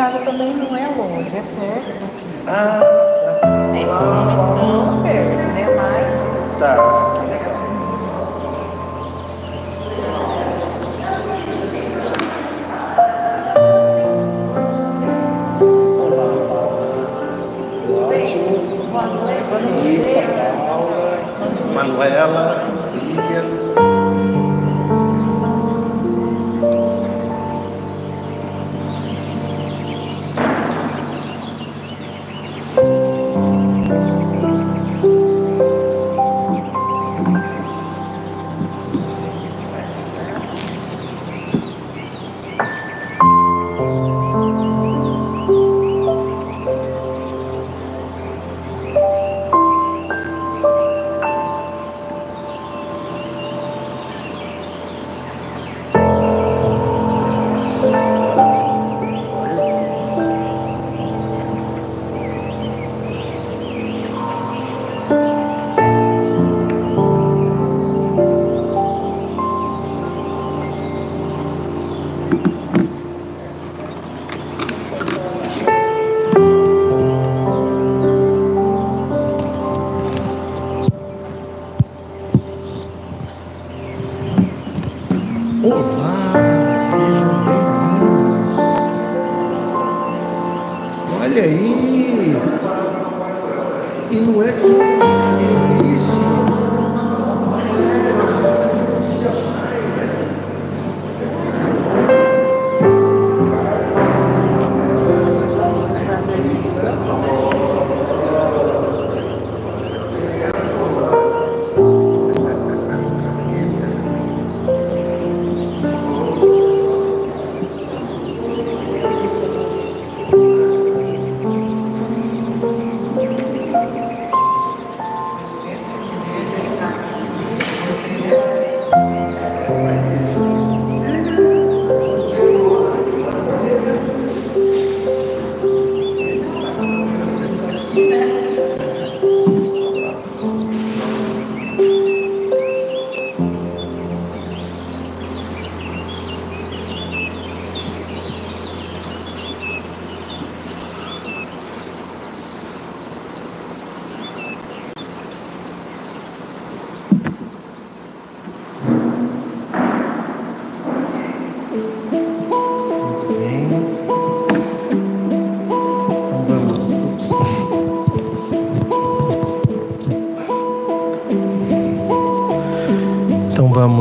[0.00, 2.24] casa também não é longe, é perto daqui.
[2.46, 2.80] Ah,
[3.74, 5.64] É, não é tão perto, né?
[5.76, 6.72] Mas tá.
[7.20, 7.56] que legal.
[16.00, 16.88] Olá, Paula.
[18.08, 18.52] Ótimo.
[18.90, 19.52] Boa noite.
[19.82, 20.22] Rita,
[20.66, 21.12] Paula,
[21.74, 22.79] Manuela,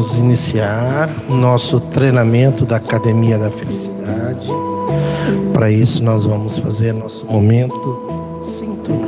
[0.09, 4.47] vamos iniciar o nosso treinamento da Academia da Felicidade.
[5.53, 9.07] Para isso nós vamos fazer nosso momento sintonia.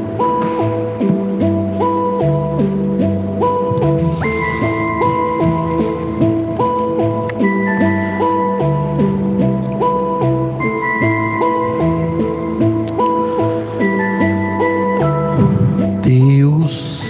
[16.03, 17.01] Deus,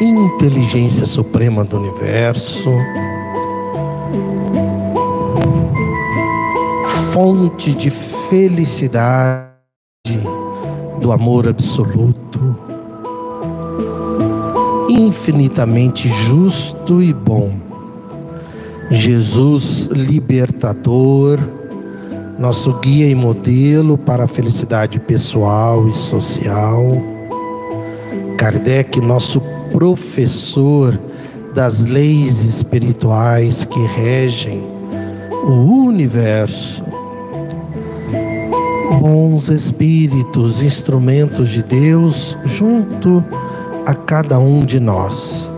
[0.00, 2.70] inteligência suprema do universo,
[7.16, 9.48] fonte de felicidade,
[11.00, 12.54] do amor absoluto,
[14.86, 17.54] infinitamente justo e bom.
[18.90, 21.38] Jesus libertador,
[22.38, 26.82] nosso guia e modelo para a felicidade pessoal e social.
[28.36, 29.40] Kardec, nosso
[29.72, 31.00] professor
[31.54, 34.62] das leis espirituais que regem
[35.46, 36.85] o universo.
[39.00, 43.24] Bons espíritos, instrumentos de Deus, junto
[43.84, 45.52] a cada um de nós.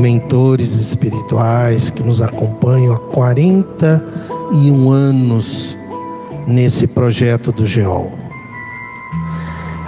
[0.00, 5.76] Mentores espirituais que nos acompanham há 41 anos
[6.46, 8.12] nesse projeto do GEOL.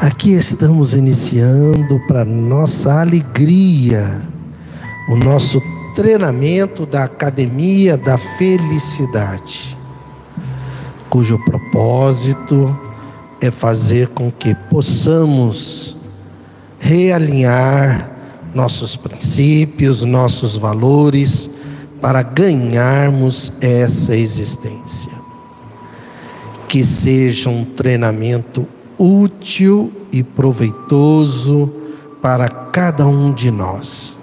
[0.00, 4.22] Aqui estamos iniciando para nossa alegria
[5.08, 5.60] o nosso
[5.94, 9.77] treinamento da Academia da Felicidade,
[11.08, 12.76] cujo propósito
[13.40, 15.96] é fazer com que possamos
[16.78, 18.10] realinhar
[18.54, 21.50] nossos princípios, nossos valores
[22.00, 25.12] para ganharmos essa existência.
[26.68, 28.66] Que seja um treinamento
[28.98, 31.72] útil e proveitoso
[32.20, 34.16] para cada um de nós.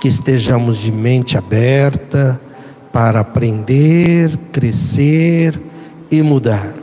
[0.00, 2.40] Que estejamos de mente aberta
[2.92, 5.60] para aprender, crescer
[6.10, 6.74] e mudar.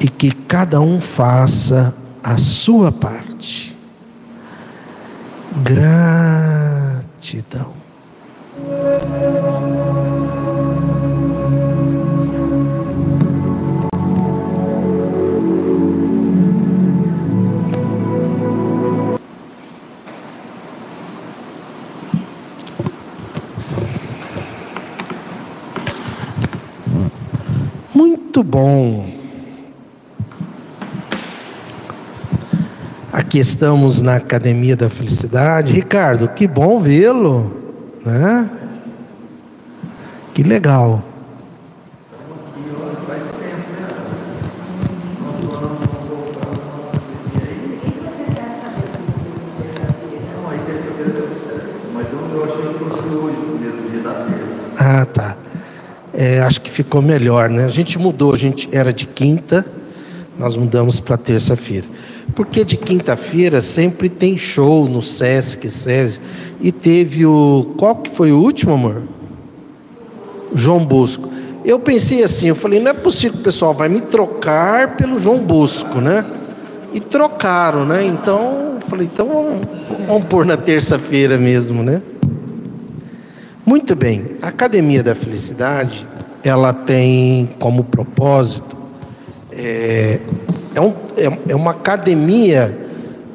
[0.00, 3.76] E que cada um faça a sua parte.
[5.62, 6.26] Gratidão.
[28.36, 29.08] Muito bom.
[33.10, 35.72] Aqui estamos na Academia da Felicidade.
[35.72, 37.50] Ricardo, que bom vê-lo,
[38.04, 38.50] né?
[40.34, 41.02] Que legal.
[54.78, 55.36] Ah, tá.
[56.18, 57.64] É, acho que ficou melhor, né?
[57.64, 59.66] A gente mudou, a gente era de quinta,
[60.38, 61.86] nós mudamos para terça-feira.
[62.34, 66.20] Porque de quinta-feira sempre tem show no Sesc, SESI.
[66.60, 67.74] E teve o.
[67.76, 69.02] Qual que foi o último, amor?
[70.54, 71.30] João Bosco.
[71.64, 76.00] Eu pensei assim, eu falei, não é possível pessoal vai me trocar pelo João Bosco,
[76.00, 76.24] né?
[76.92, 78.06] E trocaram, né?
[78.06, 79.66] Então, eu falei, então vamos,
[80.06, 82.00] vamos pôr na terça-feira mesmo, né?
[83.64, 86.06] Muito bem, a Academia da Felicidade,
[86.48, 88.76] ela tem como propósito
[89.58, 90.20] é,
[90.74, 92.76] é, um, é, é uma academia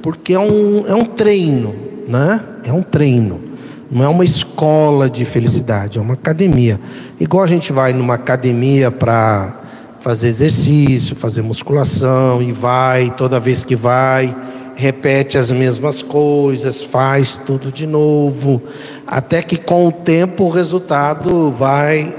[0.02, 1.76] porque é um, é um treino,
[2.08, 2.42] né?
[2.64, 3.42] É um treino.
[3.90, 6.80] Não é uma escola de felicidade, é uma academia.
[7.20, 9.60] Igual a gente vai numa academia para
[10.00, 14.36] fazer exercício, fazer musculação e vai, toda vez que vai,
[14.76, 18.62] repete as mesmas coisas, faz tudo de novo,
[19.06, 22.16] até que com o tempo o resultado vai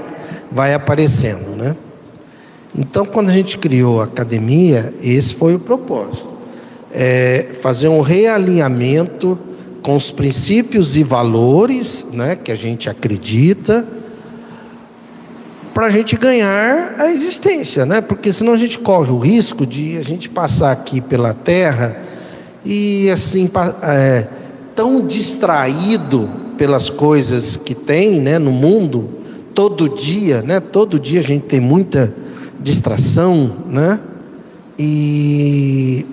[0.53, 1.75] vai aparecendo, né?
[2.75, 6.33] Então, quando a gente criou a academia, esse foi o propósito:
[6.91, 9.37] é fazer um realinhamento
[9.81, 13.85] com os princípios e valores, né, que a gente acredita,
[15.73, 17.99] para a gente ganhar a existência, né?
[17.99, 21.97] Porque senão a gente corre o risco de a gente passar aqui pela Terra
[22.63, 23.49] e assim
[23.81, 24.27] é,
[24.75, 29.22] tão distraído pelas coisas que tem, né, no mundo,
[29.53, 30.59] todo dia, né?
[30.59, 32.13] Todo dia a gente tem muita
[32.59, 33.99] distração, né?
[34.77, 36.05] E,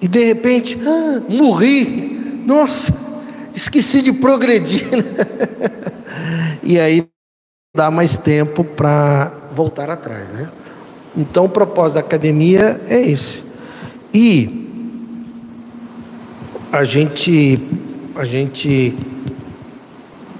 [0.00, 2.94] e de repente, ah, morri, nossa,
[3.54, 4.86] esqueci de progredir.
[6.16, 6.58] Né?
[6.62, 7.06] e aí
[7.76, 10.48] dá mais tempo para voltar atrás, né?
[11.16, 13.44] Então o propósito da academia é esse.
[14.12, 14.66] E
[16.72, 17.60] a gente
[18.14, 18.96] a gente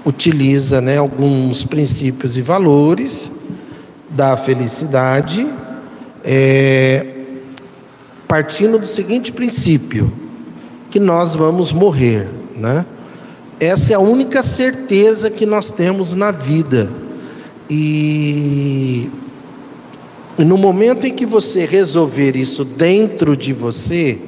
[0.07, 3.29] utiliza, né, alguns princípios e valores
[4.09, 5.45] da felicidade,
[6.23, 7.05] é,
[8.25, 10.09] partindo do seguinte princípio:
[10.89, 12.85] que nós vamos morrer, né?
[13.59, 16.89] Essa é a única certeza que nós temos na vida.
[17.69, 19.09] E,
[20.37, 24.19] e no momento em que você resolver isso dentro de você,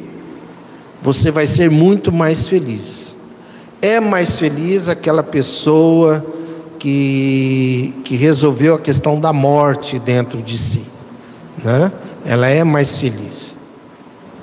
[1.01, 3.08] você vai ser muito mais feliz.
[3.81, 6.25] É mais feliz aquela pessoa
[6.77, 10.81] que, que resolveu a questão da morte dentro de si.
[11.63, 11.91] Né?
[12.25, 13.55] Ela é mais feliz.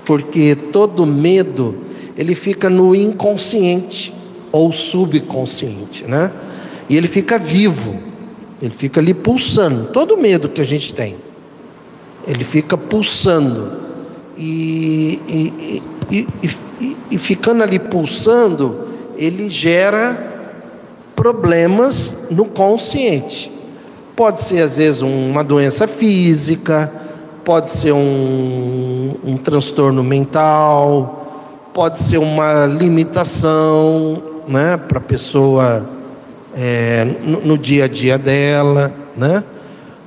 [0.05, 1.77] Porque todo medo,
[2.17, 4.15] ele fica no inconsciente
[4.53, 6.33] ou subconsciente, né?
[6.89, 7.99] E ele fica vivo.
[8.63, 9.89] Ele fica ali pulsando.
[9.93, 11.17] Todo medo que a gente tem,
[12.27, 13.85] ele fica pulsando.
[14.39, 16.29] E, e, e,
[16.81, 18.86] e, e ficando ali pulsando,
[19.17, 20.35] ele gera
[21.15, 23.51] problemas no consciente.
[24.15, 26.91] Pode ser, às vezes, uma doença física,
[27.45, 35.87] pode ser um, um transtorno mental, pode ser uma limitação né, para a pessoa
[36.57, 39.45] é, no, no, dia a dia dela, né?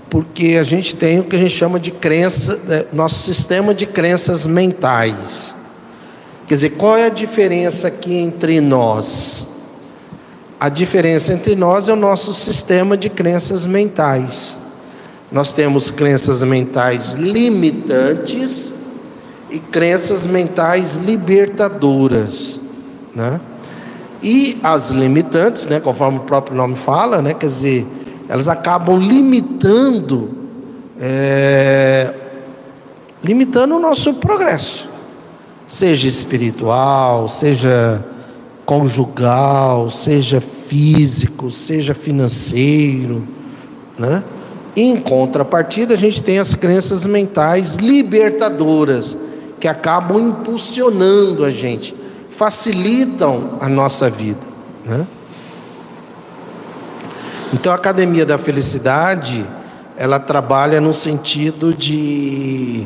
[0.10, 3.86] porque a gente tem o que a gente chama de crença, é, nosso sistema de
[3.86, 5.56] crenças mentais.
[6.50, 9.48] Quer dizer, qual é a diferença aqui entre nós?
[10.60, 14.58] A diferença entre nós é o nosso sistema de crenças mentais.
[15.32, 18.74] Nós temos crenças mentais limitantes
[19.51, 22.60] e crenças mentais libertadoras,
[23.13, 23.39] né?
[24.20, 27.86] E as limitantes, né, conforme o próprio nome fala, né, quer dizer,
[28.27, 30.32] elas acabam limitando,
[31.00, 32.12] é,
[33.24, 34.89] limitando o nosso progresso,
[35.69, 38.03] seja espiritual, seja
[38.65, 43.25] conjugal, seja físico, seja financeiro,
[43.97, 44.23] né?
[44.75, 49.17] Em contrapartida, a gente tem as crenças mentais libertadoras,
[49.59, 51.93] que acabam impulsionando a gente,
[52.29, 54.39] facilitam a nossa vida.
[54.85, 55.05] Né?
[57.53, 59.45] Então, a Academia da Felicidade,
[59.97, 62.85] ela trabalha no sentido de,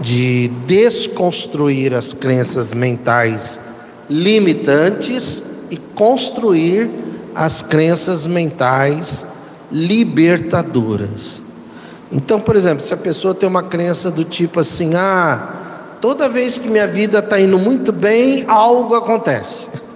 [0.00, 3.60] de desconstruir as crenças mentais
[4.08, 6.90] limitantes e construir
[7.34, 9.26] as crenças mentais
[9.70, 11.42] libertadoras.
[12.10, 16.58] Então, por exemplo, se a pessoa tem uma crença do tipo assim: ah, toda vez
[16.58, 19.68] que minha vida está indo muito bem, algo acontece.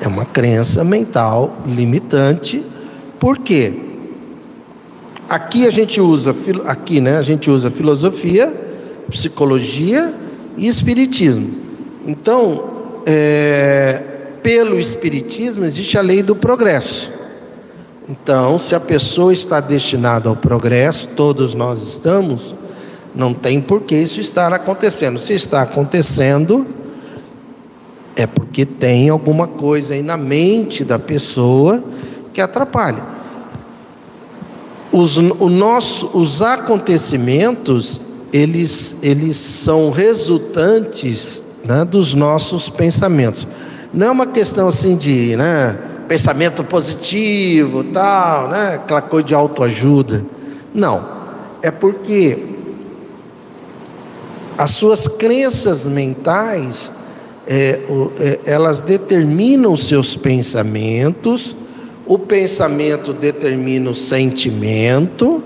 [0.00, 2.64] É uma crença mental limitante,
[3.18, 3.87] por quê?
[5.28, 7.18] Aqui a gente usa aqui, né?
[7.18, 8.50] A gente usa filosofia,
[9.10, 10.14] psicologia
[10.56, 11.50] e espiritismo.
[12.06, 12.64] Então,
[13.04, 14.02] é,
[14.42, 17.12] pelo espiritismo existe a lei do progresso.
[18.08, 22.54] Então, se a pessoa está destinada ao progresso, todos nós estamos,
[23.14, 25.18] não tem por que isso estar acontecendo.
[25.18, 26.66] Se está acontecendo,
[28.16, 31.84] é porque tem alguma coisa aí na mente da pessoa
[32.32, 33.17] que atrapalha.
[34.90, 38.00] Os, o nosso, os acontecimentos,
[38.32, 43.46] eles, eles são resultantes né, dos nossos pensamentos.
[43.92, 45.78] Não é uma questão assim de, né,
[46.08, 48.76] pensamento positivo, tal, né?
[48.76, 50.24] Aquela coisa de autoajuda.
[50.74, 51.18] Não.
[51.62, 52.38] É porque
[54.56, 56.90] as suas crenças mentais,
[57.46, 57.80] é,
[58.18, 61.54] é, elas determinam seus pensamentos,
[62.08, 65.44] o pensamento determina o sentimento,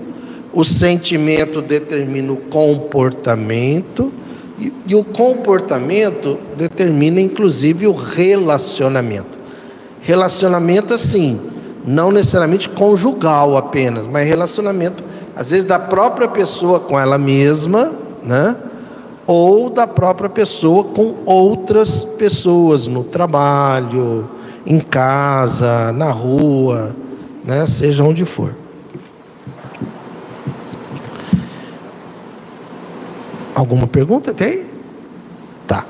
[0.53, 4.13] o sentimento determina o comportamento,
[4.57, 9.37] e, e o comportamento determina inclusive o relacionamento.
[10.01, 11.37] Relacionamento assim,
[11.85, 15.03] não necessariamente conjugal apenas, mas relacionamento
[15.35, 17.91] às vezes da própria pessoa com ela mesma,
[18.23, 18.55] né?
[19.27, 24.29] Ou da própria pessoa com outras pessoas no trabalho,
[24.65, 26.95] em casa, na rua,
[27.43, 27.65] né?
[27.65, 28.55] Seja onde for.
[33.53, 34.65] Alguma pergunta tem?
[35.67, 35.85] Tá.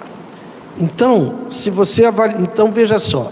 [0.80, 3.32] Então, se você avalia, então veja só,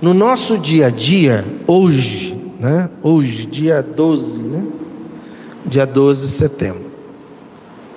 [0.00, 2.90] no nosso dia a dia, hoje, né?
[3.02, 4.66] Hoje, dia 12, né?
[5.64, 6.90] Dia 12 de setembro.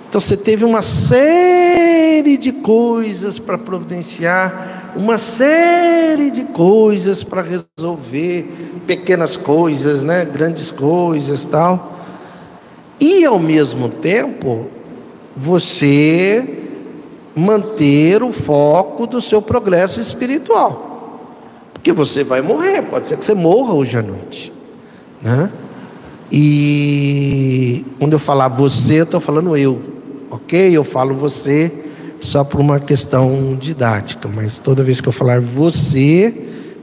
[0.09, 8.47] Então você teve uma série de coisas para providenciar, uma série de coisas para resolver,
[8.85, 10.25] pequenas coisas, né?
[10.25, 11.99] Grandes coisas, tal.
[12.99, 14.67] E ao mesmo tempo,
[15.35, 16.59] você
[17.35, 21.19] manter o foco do seu progresso espiritual.
[21.73, 24.53] Porque você vai morrer, pode ser que você morra hoje à noite.
[25.21, 25.51] Né?
[26.31, 29.81] E quando eu falar você, eu estou falando eu,
[30.29, 30.75] ok?
[30.75, 31.71] Eu falo você
[32.23, 36.33] só por uma questão didática, mas toda vez que eu falar você,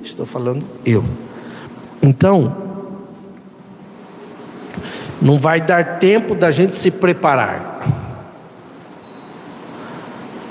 [0.05, 1.03] estou falando eu.
[2.03, 2.55] Então,
[5.21, 7.71] não vai dar tempo da gente se preparar.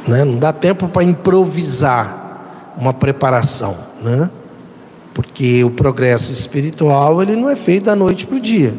[0.08, 0.26] Né?
[0.26, 3.78] Não dá tempo para improvisar uma preparação.
[4.02, 4.28] Né?
[5.14, 8.74] Porque o progresso espiritual ele não é feito da noite para o dia.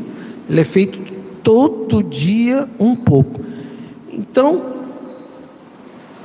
[0.48, 0.98] Ele é feito
[1.42, 3.40] todo dia um pouco.
[4.12, 4.79] Então,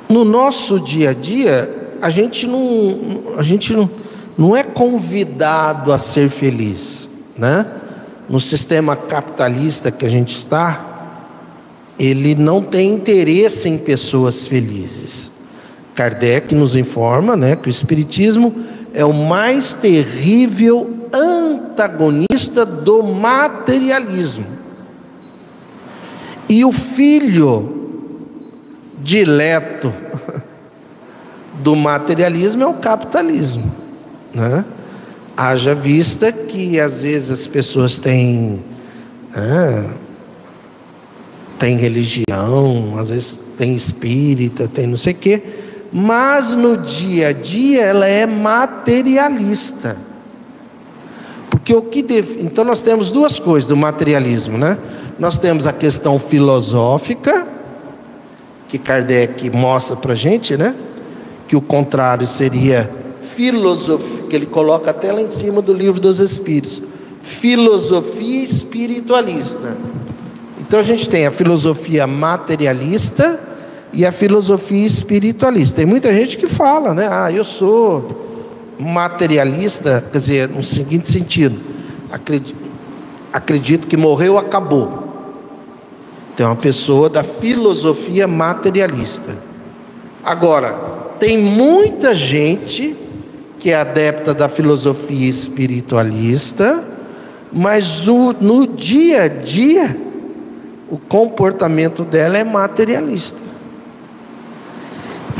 [0.10, 3.90] no nosso dia a dia, a gente não, a gente não,
[4.38, 7.66] não é convidado a ser feliz, né?
[8.30, 10.96] No sistema capitalista que a gente está,
[11.98, 15.32] ele não tem interesse em pessoas felizes.
[15.94, 18.54] Kardec nos informa, né, que o espiritismo
[18.94, 24.46] é o mais terrível antagonista do materialismo.
[26.50, 27.85] E o filho
[29.06, 29.94] dileto
[31.62, 33.72] do materialismo é o capitalismo.
[34.34, 34.66] Né?
[35.38, 38.62] Haja vista que às vezes as pessoas têm,
[39.36, 39.90] né,
[41.60, 45.44] têm religião, às vezes tem espírita, tem não sei o quê
[45.98, 49.96] mas no dia a dia ela é materialista.
[51.50, 52.06] Porque o que
[52.38, 54.78] então nós temos duas coisas do materialismo, né?
[55.18, 57.48] Nós temos a questão filosófica
[58.68, 60.76] que Kardec mostra para gente, né?
[61.48, 62.90] Que o contrário seria
[63.22, 66.82] filosofia, que ele coloca até lá em cima do livro dos Espíritos,
[67.22, 69.76] filosofia espiritualista.
[70.60, 73.40] Então a gente tem a filosofia materialista
[73.94, 75.78] e a filosofia espiritualista.
[75.78, 77.08] Tem muita gente que fala, né?
[77.10, 78.26] Ah, eu sou
[78.80, 81.60] materialista, quer dizer, no seguinte sentido,
[82.12, 82.58] acredito,
[83.32, 85.05] acredito que morreu, acabou.
[86.36, 89.36] Tem uma pessoa da filosofia materialista.
[90.24, 90.74] Agora,
[91.20, 92.96] tem muita gente
[93.60, 96.84] que é adepta da filosofia espiritualista,
[97.52, 99.98] mas o, no dia a dia
[100.90, 103.40] o comportamento dela é materialista.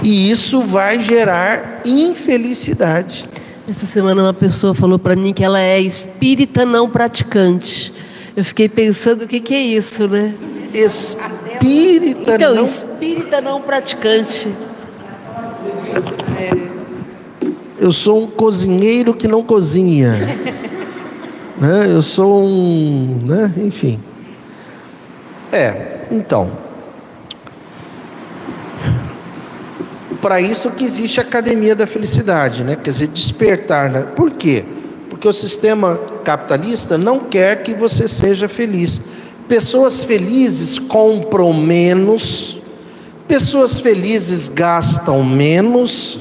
[0.02, 3.28] E isso vai gerar infelicidade.
[3.68, 7.92] Essa semana uma pessoa falou para mim que ela é espírita não praticante.
[8.36, 10.34] Eu fiquei pensando o que, que é isso, né?
[10.74, 12.64] Espírita então, não.
[12.66, 14.54] espírita não praticante.
[17.80, 20.14] Eu sou um cozinheiro que não cozinha.
[21.58, 21.88] né?
[21.90, 23.22] Eu sou um.
[23.24, 23.54] Né?
[23.58, 24.02] Enfim.
[25.50, 26.52] É, então.
[30.22, 32.76] Para isso que existe a Academia da Felicidade, né?
[32.76, 33.90] quer dizer, despertar.
[33.90, 34.02] Né?
[34.16, 34.66] Por quê?
[35.10, 39.00] Porque o sistema capitalista não quer que você seja feliz.
[39.48, 42.60] Pessoas felizes compram menos,
[43.28, 46.20] pessoas felizes gastam menos,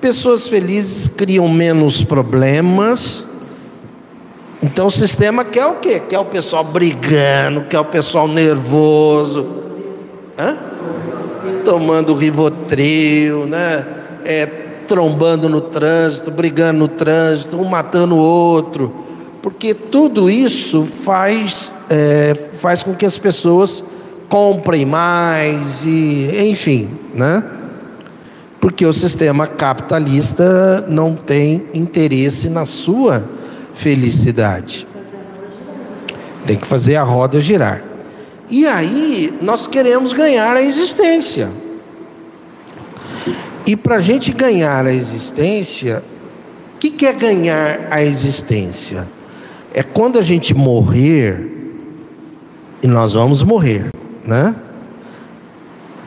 [0.00, 3.26] pessoas felizes criam menos problemas.
[4.62, 6.00] Então o sistema quer o quê?
[6.00, 9.64] Quer o pessoal brigando, quer o pessoal nervoso,
[10.38, 10.56] Hã?
[11.64, 13.86] tomando rivotril, né?
[14.24, 14.46] É,
[14.86, 19.03] trombando no trânsito, brigando no trânsito, um matando o outro,
[19.44, 23.84] porque tudo isso faz, é, faz com que as pessoas
[24.26, 27.44] comprem mais e, enfim, né?
[28.58, 33.22] Porque o sistema capitalista não tem interesse na sua
[33.74, 34.86] felicidade.
[36.46, 37.84] Tem que fazer a roda girar.
[38.48, 41.50] E aí nós queremos ganhar a existência.
[43.66, 46.02] E para a gente ganhar a existência,
[46.76, 49.06] o que, que é ganhar a existência?
[49.74, 51.52] É quando a gente morrer,
[52.82, 53.90] e nós vamos morrer,
[54.24, 54.54] né?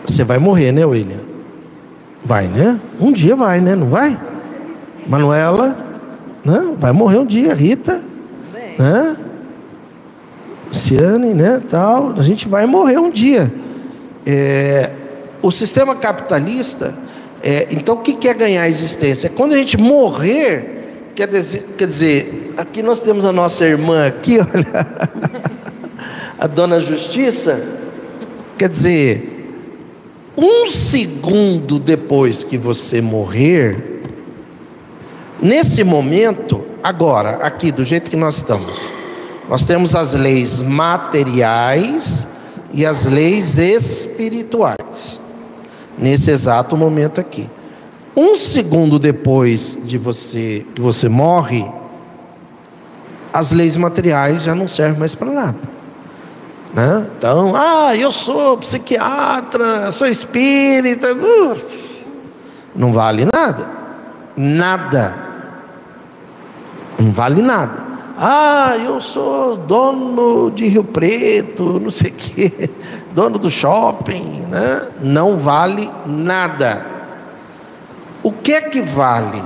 [0.06, 1.20] Você vai morrer, né, William?
[2.24, 2.80] Vai, né?
[3.00, 3.76] Um dia vai, né?
[3.76, 4.20] Não vai?
[5.06, 5.76] Manuela,
[6.44, 6.74] né?
[6.80, 8.02] Vai morrer um dia, Rita,
[8.80, 9.18] né?
[10.70, 11.62] Luciane, né?
[11.70, 12.14] Tal.
[12.18, 13.54] A gente vai morrer um dia.
[14.26, 14.92] É,
[15.42, 16.96] o sistema capitalista
[17.42, 19.28] é, então, o que é ganhar a existência?
[19.28, 20.77] É quando a gente morrer,
[21.18, 24.88] quer dizer, quer dizer, aqui nós temos a nossa irmã aqui, olha,
[26.38, 27.60] a dona Justiça,
[28.56, 29.52] quer dizer,
[30.38, 34.04] um segundo depois que você morrer,
[35.42, 38.80] nesse momento, agora, aqui, do jeito que nós estamos,
[39.50, 42.28] nós temos as leis materiais
[42.72, 45.20] e as leis espirituais
[45.98, 47.50] nesse exato momento aqui.
[48.20, 51.64] Um segundo depois de você que você morre,
[53.32, 55.60] as leis materiais já não servem mais para nada.
[56.74, 57.06] Né?
[57.16, 61.10] Então, ah, eu sou psiquiatra, sou espírita,
[62.76, 63.70] não vale nada,
[64.36, 65.16] nada,
[66.98, 67.86] não vale nada.
[68.18, 72.70] Ah, eu sou dono de Rio Preto, não sei o quê
[73.14, 74.88] dono do shopping, né?
[75.04, 76.97] não vale nada.
[78.24, 79.42] O que é que vale?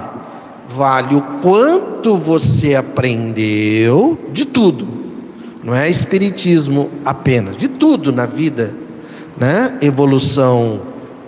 [0.68, 4.88] Vale o quanto você aprendeu de tudo,
[5.64, 8.74] não é espiritismo apenas, de tudo na vida,
[9.38, 9.78] né?
[9.82, 10.82] Evolução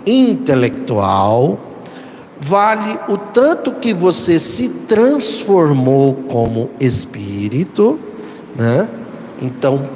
[0.06, 1.60] intelectual,
[2.40, 7.98] vale o tanto que você se transformou como espírito,
[8.56, 8.88] né?
[9.40, 9.88] Então,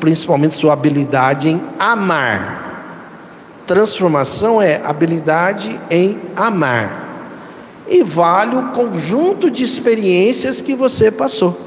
[0.00, 2.63] principalmente sua habilidade em amar.
[3.66, 7.02] Transformação é habilidade em amar.
[7.88, 11.58] E vale o conjunto de experiências que você passou.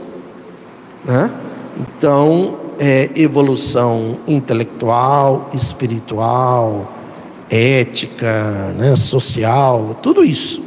[1.05, 1.31] Né?
[1.79, 6.91] Então, é evolução intelectual, espiritual,
[7.49, 10.61] ética, né, social, tudo isso.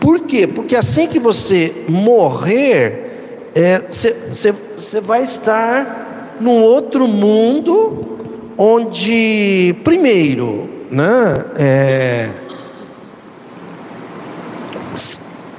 [0.00, 0.46] Por quê?
[0.46, 3.52] Porque assim que você morrer,
[3.88, 8.11] você é, vai estar num outro mundo
[8.64, 12.30] onde, primeiro, né,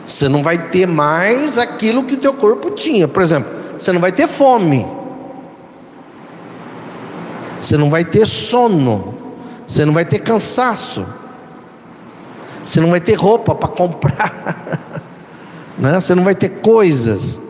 [0.05, 3.07] você é, não vai ter mais aquilo que o teu corpo tinha.
[3.07, 4.85] Por exemplo, você não vai ter fome.
[7.61, 9.15] Você não vai ter sono.
[9.67, 11.05] Você não vai ter cansaço.
[12.63, 15.01] Você não vai ter roupa para comprar.
[15.77, 15.99] né?
[15.99, 17.41] Você não vai ter coisas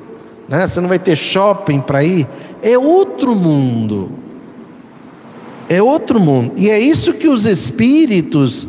[0.47, 0.67] né?
[0.67, 2.27] você não vai ter shopping para ir.
[2.61, 4.22] É outro mundo.
[5.73, 6.53] É outro mundo.
[6.55, 8.67] E é isso que os espíritos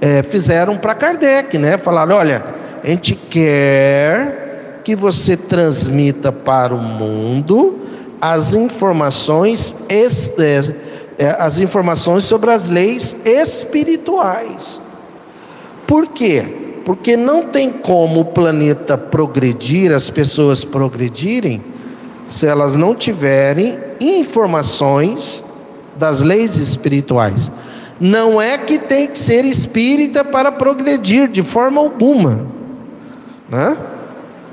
[0.00, 1.76] é, fizeram para Kardec, né?
[1.76, 2.44] Falaram: olha,
[2.80, 7.80] a gente quer que você transmita para o mundo
[8.20, 10.06] as informações, é,
[11.18, 14.80] é, as informações sobre as leis espirituais.
[15.88, 16.44] Por quê?
[16.84, 21.64] Porque não tem como o planeta progredir, as pessoas progredirem,
[22.28, 25.43] se elas não tiverem informações
[25.96, 27.50] das leis espirituais.
[28.00, 32.46] Não é que tem que ser espírita para progredir, de forma alguma.
[33.48, 33.76] Né?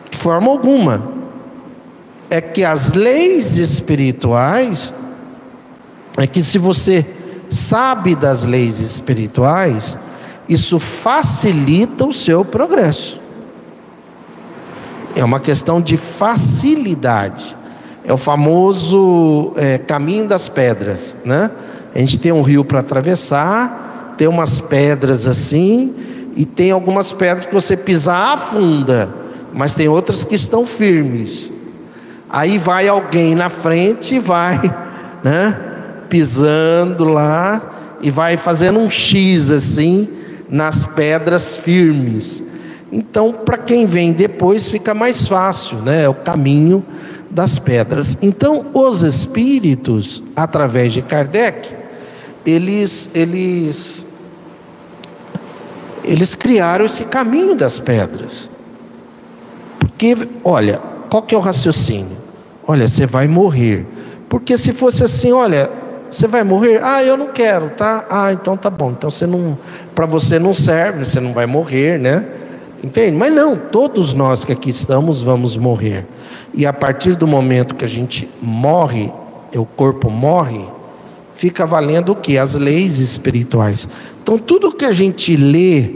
[0.09, 1.09] De forma alguma.
[2.29, 4.93] É que as leis espirituais,
[6.17, 7.05] é que se você
[7.49, 9.97] sabe das leis espirituais,
[10.47, 13.19] isso facilita o seu progresso.
[15.15, 17.55] É uma questão de facilidade.
[18.03, 21.51] É o famoso é, caminho das pedras, né?
[21.93, 25.93] A gente tem um rio para atravessar, tem umas pedras assim,
[26.35, 29.09] e tem algumas pedras que você pisar afunda,
[29.53, 31.51] mas tem outras que estão firmes.
[32.29, 34.59] Aí vai alguém na frente e vai,
[35.23, 35.59] né?
[36.09, 40.07] Pisando lá e vai fazendo um X assim
[40.49, 42.43] nas pedras firmes.
[42.91, 46.03] Então, para quem vem depois, fica mais fácil, né?
[46.03, 46.83] É o caminho
[47.31, 48.17] das pedras.
[48.21, 51.73] Então, os espíritos, através de Kardec,
[52.45, 54.05] eles, eles,
[56.03, 58.49] eles criaram esse caminho das pedras.
[59.79, 62.17] Porque, olha, qual que é o raciocínio?
[62.67, 63.85] Olha, você vai morrer.
[64.27, 65.69] Porque se fosse assim, olha,
[66.09, 66.81] você vai morrer?
[66.83, 68.05] Ah, eu não quero, tá?
[68.09, 68.91] Ah, então tá bom.
[68.91, 69.57] Então você não,
[69.95, 72.25] para você não serve, você não vai morrer, né?
[72.83, 73.15] Entende?
[73.15, 76.05] Mas não, todos nós que aqui estamos vamos morrer.
[76.53, 79.11] E a partir do momento que a gente morre,
[79.55, 80.65] o corpo morre,
[81.33, 82.37] fica valendo o que?
[82.37, 83.87] As leis espirituais.
[84.21, 85.89] Então, tudo que a gente lê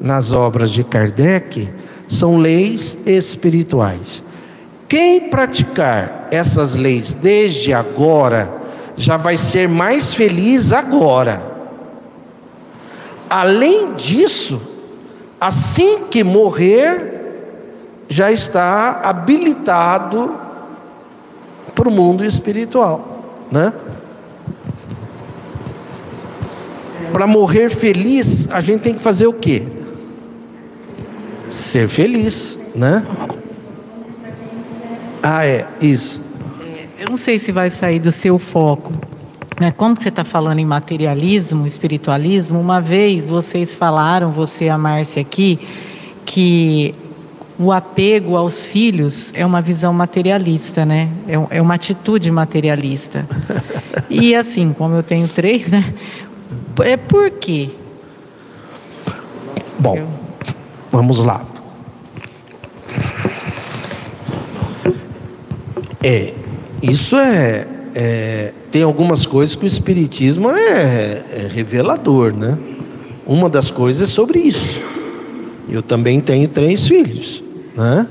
[0.00, 1.68] nas obras de Kardec
[2.08, 4.22] são leis espirituais.
[4.88, 8.52] Quem praticar essas leis desde agora,
[8.96, 11.40] já vai ser mais feliz agora.
[13.28, 14.60] Além disso,
[15.40, 17.09] assim que morrer,
[18.10, 20.34] já está habilitado
[21.76, 23.72] para o mundo espiritual, né?
[27.12, 29.62] Para morrer feliz, a gente tem que fazer o quê?
[31.48, 33.06] Ser feliz, né?
[35.22, 36.20] Ah, é, isso.
[36.98, 38.92] Eu não sei se vai sair do seu foco.
[39.60, 39.70] Né?
[39.70, 45.22] Como você está falando em materialismo, espiritualismo, uma vez vocês falaram, você e a Márcia
[45.22, 45.60] aqui,
[46.24, 46.94] que
[47.60, 51.10] o apego aos filhos é uma visão materialista, né?
[51.28, 53.26] É, é uma atitude materialista.
[54.08, 55.94] E assim, como eu tenho três, né?
[56.82, 57.70] É por quê?
[59.78, 60.08] Bom, eu...
[60.90, 61.44] vamos lá.
[66.02, 66.32] É,
[66.82, 72.58] isso é, é, tem algumas coisas que o espiritismo é, é revelador, né?
[73.26, 74.82] Uma das coisas é sobre isso.
[75.68, 77.42] Eu também tenho três filhos,
[77.80, 78.06] né?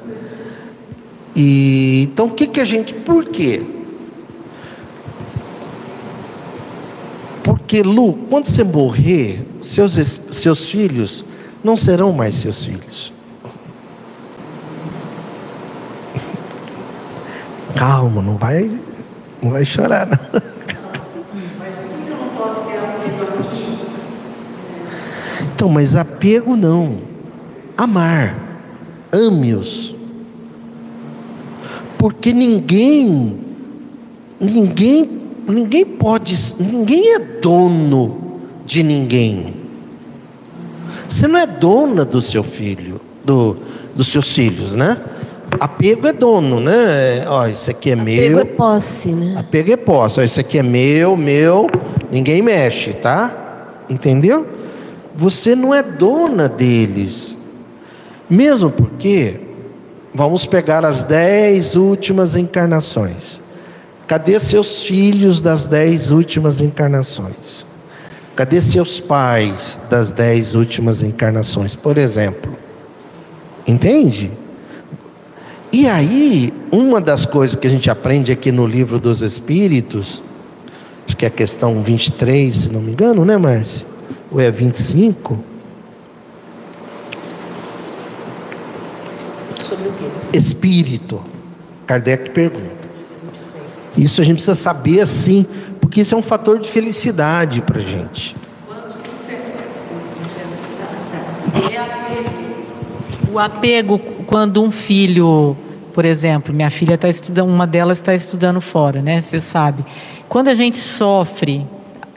[1.35, 2.93] E então o que que a gente?
[2.93, 3.63] Por quê?
[7.43, 9.93] Porque Lu, quando você morrer, seus
[10.31, 11.23] seus filhos
[11.63, 13.13] não serão mais seus filhos.
[17.75, 18.69] Calma, não vai,
[19.41, 20.07] não vai chorar.
[20.07, 20.59] Não.
[25.53, 26.99] Então, mas apego não.
[27.77, 28.48] Amar.
[29.11, 29.95] Ame-os.
[31.97, 33.39] Porque ninguém,
[34.39, 39.53] ninguém, ninguém pode, ninguém é dono de ninguém.
[41.07, 43.57] Você não é dona do seu filho, do,
[43.95, 44.97] dos seus filhos, né?
[45.59, 47.27] Apego é dono, né?
[47.27, 48.37] Ó, isso aqui é Apego meu.
[48.37, 49.35] Apego é posse, né?
[49.37, 50.19] Apego é posse.
[50.19, 51.67] Ó, isso aqui é meu, meu,
[52.11, 53.83] ninguém mexe, tá?
[53.89, 54.47] Entendeu?
[55.15, 57.38] Você não é dona deles.
[58.29, 59.39] Mesmo porque,
[60.13, 63.41] vamos pegar as dez últimas encarnações.
[64.07, 67.65] Cadê seus filhos das dez últimas encarnações?
[68.35, 72.55] Cadê seus pais das dez últimas encarnações, por exemplo?
[73.67, 74.31] Entende?
[75.71, 80.23] E aí, uma das coisas que a gente aprende aqui no livro dos Espíritos,
[81.05, 83.85] acho que é a questão 23, se não me engano, né, Márcia?
[84.31, 85.48] Ou é 25?
[90.33, 91.21] Espírito.
[91.85, 92.87] Kardec pergunta.
[93.97, 95.45] Isso a gente precisa saber assim,
[95.79, 98.35] Porque isso é um fator de felicidade para a gente.
[103.31, 105.55] O apego, quando um filho,
[105.93, 109.21] por exemplo, minha filha está estudando, uma delas está estudando fora, né?
[109.21, 109.83] Você sabe.
[110.27, 111.65] Quando a gente sofre,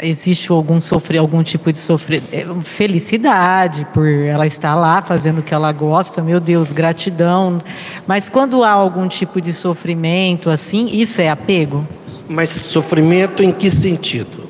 [0.03, 5.43] existe algum sofrer, algum tipo de sofrer, é, felicidade por ela estar lá fazendo o
[5.43, 7.59] que ela gosta, meu Deus, gratidão.
[8.07, 11.87] Mas quando há algum tipo de sofrimento assim, isso é apego?
[12.29, 14.43] Mas sofrimento em que sentido?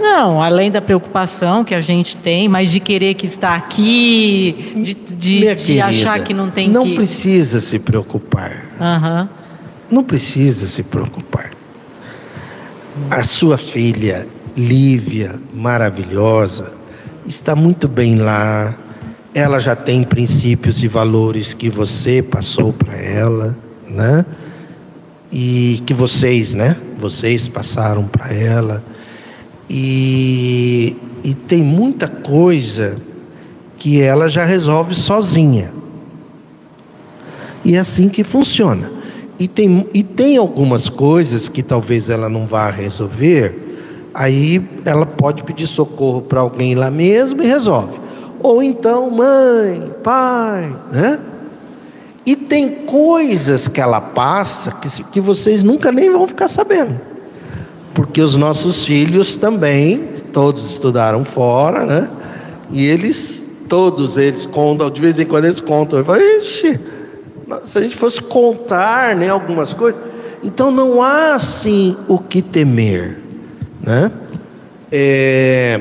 [0.00, 4.94] Não, além da preocupação que a gente tem, mas de querer que está aqui, de,
[4.94, 6.94] de, de querida, achar que não tem não que.
[6.94, 8.64] precisa se preocupar.
[8.80, 9.28] Aham.
[9.90, 11.50] Não precisa se preocupar.
[13.10, 14.26] A sua filha,
[14.58, 16.72] Lívia, maravilhosa,
[17.24, 18.76] está muito bem lá.
[19.32, 23.56] Ela já tem princípios e valores que você passou para ela,
[23.88, 24.26] né?
[25.30, 26.76] E que vocês, né?
[26.98, 28.82] Vocês passaram para ela.
[29.70, 32.96] E, e tem muita coisa
[33.78, 35.70] que ela já resolve sozinha.
[37.64, 38.90] E é assim que funciona.
[39.38, 43.67] E tem, e tem algumas coisas que talvez ela não vá resolver,
[44.18, 47.96] aí ela pode pedir socorro para alguém lá mesmo e resolve.
[48.40, 51.20] Ou então, mãe, pai, né?
[52.26, 57.00] E tem coisas que ela passa que, que vocês nunca nem vão ficar sabendo.
[57.94, 62.10] Porque os nossos filhos também, todos estudaram fora, né?
[62.72, 66.00] E eles, todos eles contam, de vez em quando eles contam.
[66.00, 66.80] Eu falo, Ixi,
[67.64, 70.00] se a gente fosse contar né, algumas coisas.
[70.42, 73.27] Então não há assim o que temer.
[73.82, 74.10] Né?
[74.90, 75.80] É,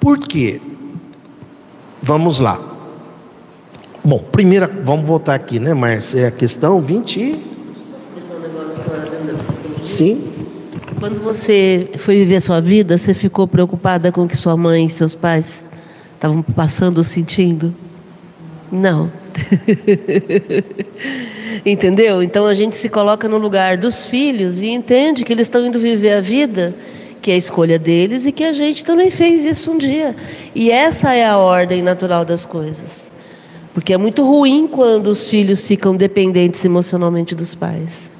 [0.00, 0.60] por quê?
[2.02, 2.60] Vamos lá.
[4.04, 6.20] Bom, primeira, vamos voltar aqui, né, Márcia?
[6.20, 7.20] É a questão 20.
[7.20, 7.48] e-
[9.84, 10.24] Sim.
[10.98, 14.86] Quando você foi viver a sua vida, você ficou preocupada com o que sua mãe
[14.86, 15.68] e seus pais
[16.14, 17.72] estavam passando sentindo?
[18.70, 19.10] Não.
[21.64, 22.22] Entendeu?
[22.22, 25.78] Então a gente se coloca no lugar dos filhos e entende que eles estão indo
[25.78, 26.74] viver a vida
[27.20, 30.14] que é a escolha deles e que a gente também fez isso um dia.
[30.54, 33.10] E essa é a ordem natural das coisas.
[33.74, 38.10] Porque é muito ruim quando os filhos ficam dependentes emocionalmente dos pais.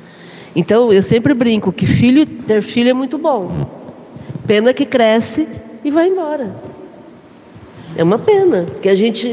[0.55, 3.51] Então eu sempre brinco que filho ter filho é muito bom.
[4.47, 5.49] Pena que cresce
[5.85, 6.55] e vai embora.
[7.97, 9.27] É uma pena, porque a gente,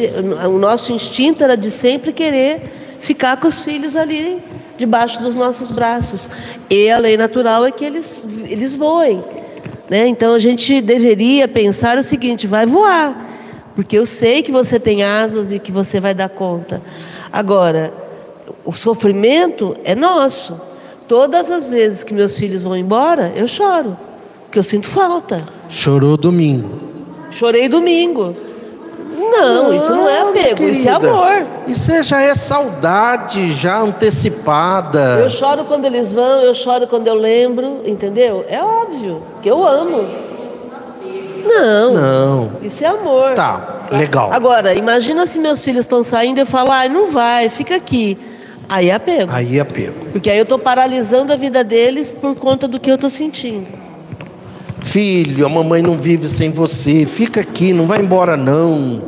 [0.47, 2.61] o nosso instinto era de sempre querer
[3.05, 4.41] ficar com os filhos ali
[4.77, 6.27] debaixo dos nossos braços.
[6.69, 9.23] E a lei natural é que eles, eles voem.
[9.87, 10.07] Né?
[10.07, 13.29] Então a gente deveria pensar o seguinte: vai voar,
[13.75, 16.81] porque eu sei que você tem asas e que você vai dar conta.
[17.31, 17.93] Agora,
[18.65, 20.59] o sofrimento é nosso.
[21.07, 23.95] Todas as vezes que meus filhos vão embora, eu choro,
[24.45, 25.45] porque eu sinto falta.
[25.69, 26.79] Chorou domingo.
[27.29, 28.35] Chorei domingo.
[29.17, 31.09] Não, isso não é apego, isso é querida.
[31.09, 31.45] amor.
[31.67, 35.19] Isso é- já é saudade, já antecipada.
[35.19, 38.45] Eu choro quando eles vão, eu choro quando eu lembro, entendeu?
[38.49, 40.05] É óbvio que eu amo.
[41.45, 42.51] Não, Não.
[42.63, 43.33] isso é amor.
[43.33, 44.33] Tá, legal.
[44.33, 48.17] Agora, imagina se meus filhos estão saindo e eu falo, ai, não vai, fica aqui.
[48.67, 49.31] Aí é apego.
[49.31, 50.05] Aí é apego.
[50.11, 53.67] Porque aí eu estou paralisando a vida deles por conta do que eu estou sentindo.
[54.85, 57.07] Filho, a mamãe não vive sem você.
[57.07, 59.01] Fica aqui, não vai embora não.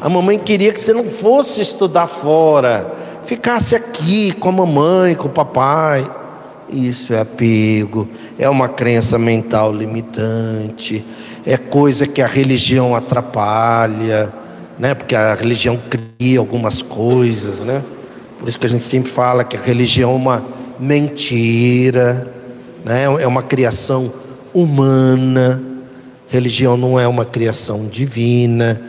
[0.00, 2.90] A mamãe queria que você não fosse estudar fora.
[3.26, 6.10] Ficasse aqui com a mamãe, com o papai.
[6.70, 11.04] Isso é apego, é uma crença mental limitante,
[11.44, 14.32] é coisa que a religião atrapalha,
[14.78, 14.94] né?
[14.94, 17.84] Porque a religião cria algumas coisas, né?
[18.38, 20.44] Por isso que a gente sempre fala que a religião é uma
[20.78, 22.32] mentira,
[22.84, 23.04] né?
[23.04, 24.19] É uma criação
[24.54, 25.62] humana.
[26.28, 28.80] Religião não é uma criação divina.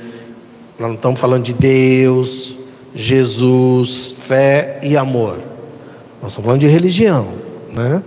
[0.77, 2.55] Nós não estamos falando de Deus,
[2.93, 5.39] Jesus, fé e amor.
[6.21, 7.27] Nós estamos falando de religião,
[7.73, 8.01] né?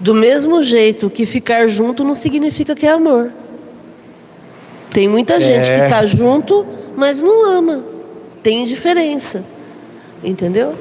[0.00, 3.30] Do mesmo jeito que ficar junto não significa que é amor.
[4.92, 5.78] Tem muita gente É.
[5.78, 7.82] que está junto, mas não ama.
[8.42, 9.44] Tem diferença.
[10.22, 10.74] Entendeu?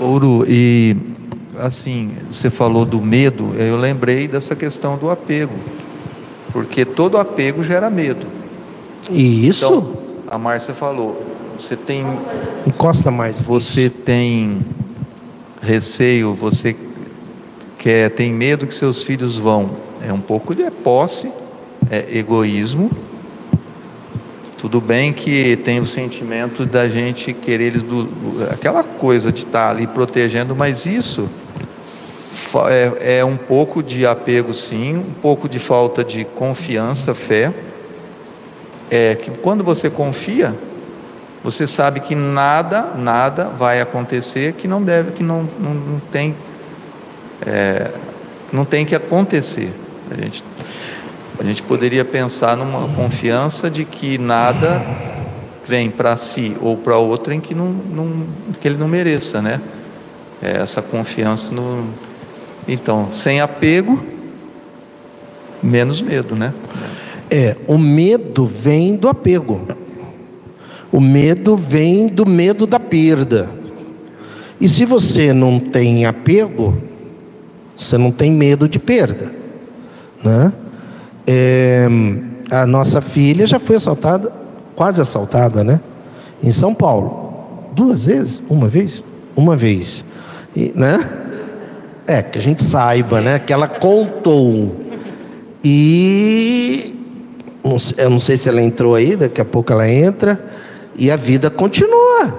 [0.00, 0.96] Ouro, e
[1.60, 5.54] assim, você falou do medo, eu lembrei dessa questão do apego.
[6.52, 8.26] Porque todo apego gera medo.
[9.10, 9.96] E isso Então,
[10.28, 11.24] a Márcia falou,
[11.58, 12.04] você tem
[12.66, 13.42] encosta mais.
[13.42, 14.64] você tem
[15.62, 16.74] receio, você
[17.78, 19.70] quer, tem medo que seus filhos vão.
[20.06, 21.30] É um pouco de posse,
[21.90, 22.90] é egoísmo.
[24.58, 28.08] Tudo bem que tem o sentimento da gente querer eles do,
[28.50, 31.28] aquela coisa de estar ali protegendo, mas isso
[32.68, 37.52] É, é um pouco de apego, sim, um pouco de falta de confiança, fé.
[38.90, 40.54] É que quando você confia,
[41.42, 46.34] você sabe que nada, nada vai acontecer que não deve, que não, não, não tem,
[47.46, 47.90] é,
[48.52, 49.72] não tem que acontecer.
[50.10, 50.44] A gente,
[51.38, 54.84] a gente poderia pensar numa confiança de que nada
[55.64, 58.26] vem para si ou para outrem que, não, não,
[58.60, 59.60] que ele não mereça, né?
[60.42, 62.09] É essa confiança no.
[62.72, 63.98] Então, sem apego,
[65.60, 66.54] menos medo, né?
[67.28, 69.60] É, o medo vem do apego.
[70.92, 73.50] O medo vem do medo da perda.
[74.60, 76.80] E se você não tem apego,
[77.76, 79.32] você não tem medo de perda,
[80.22, 80.52] né?
[81.26, 81.88] É,
[82.52, 84.32] a nossa filha já foi assaltada,
[84.76, 85.80] quase assaltada, né?
[86.40, 89.02] Em São Paulo, duas vezes, uma vez,
[89.34, 90.04] uma vez,
[90.54, 91.19] E, né?
[92.10, 93.38] É que a gente saiba, né?
[93.38, 94.74] Que ela contou
[95.62, 96.92] e
[97.96, 100.42] eu não sei se ela entrou aí, daqui a pouco ela entra
[100.96, 102.36] e a vida continua.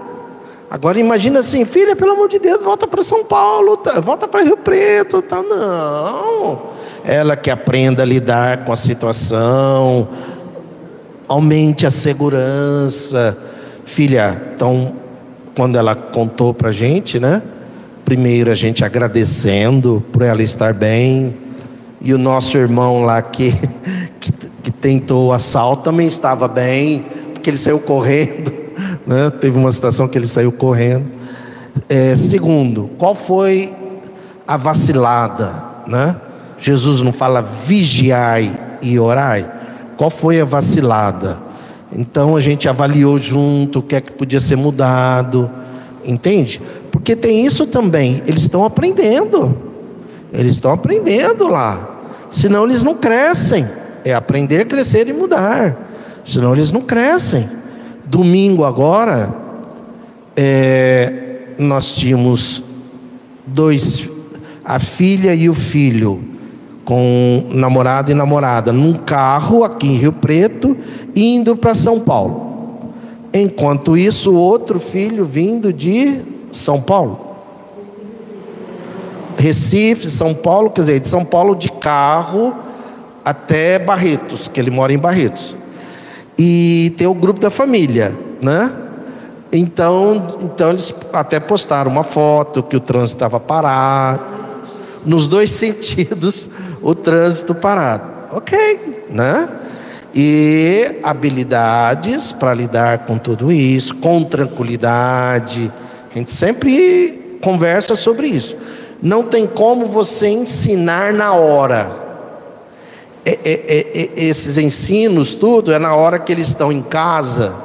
[0.69, 4.43] Agora imagina assim, filha, pelo amor de Deus, volta para São Paulo, tá- volta para
[4.43, 5.41] Rio Preto, tá?
[5.41, 6.63] Não.
[7.05, 10.09] Ela que aprenda a lidar com a situação,
[11.29, 13.37] aumente a segurança,
[13.85, 14.37] filha.
[14.53, 14.95] Então,
[15.55, 17.41] quando ela contou para gente, né?
[18.05, 21.35] Primeiro a gente agradecendo por ela estar bem
[22.01, 23.53] e o nosso irmão lá que,
[24.19, 24.31] que,
[24.63, 28.51] que tentou o assalto também estava bem, porque ele saiu correndo,
[29.05, 29.29] né?
[29.29, 31.05] teve uma situação que ele saiu correndo.
[31.87, 33.73] É, segundo, qual foi
[34.47, 35.63] a vacilada?
[35.87, 36.15] Né?
[36.59, 39.49] Jesus não fala vigiai e orai.
[39.97, 41.39] Qual foi a vacilada?
[41.93, 45.49] Então a gente avaliou junto o que é que podia ser mudado,
[46.05, 46.61] entende?
[47.01, 49.57] Porque tem isso também, eles estão aprendendo.
[50.31, 51.99] Eles estão aprendendo lá.
[52.29, 53.67] Senão eles não crescem.
[54.05, 55.89] É aprender, crescer e mudar.
[56.23, 57.49] Senão eles não crescem.
[58.05, 59.33] Domingo agora,
[60.37, 62.63] é, nós tínhamos
[63.47, 64.07] dois,
[64.63, 66.23] a filha e o filho,
[66.85, 70.77] com namorado e namorada, num carro aqui em Rio Preto,
[71.15, 72.93] indo para São Paulo.
[73.33, 77.31] Enquanto isso, o outro filho vindo de São Paulo.
[79.37, 82.55] Recife, São Paulo, quer dizer, de São Paulo de carro
[83.23, 85.55] até Barretos, que ele mora em Barretos.
[86.37, 88.71] E tem o grupo da família, né?
[89.51, 94.23] Então, então eles até postaram uma foto que o trânsito estava parado.
[95.05, 96.49] Nos dois sentidos,
[96.81, 98.09] o trânsito parado.
[98.31, 99.49] Ok, né?
[100.13, 105.71] E habilidades para lidar com tudo isso, com tranquilidade.
[106.13, 108.55] A gente sempre conversa sobre isso.
[109.01, 111.99] Não tem como você ensinar na hora.
[113.25, 117.55] É, é, é, é, esses ensinos, tudo, é na hora que eles estão em casa,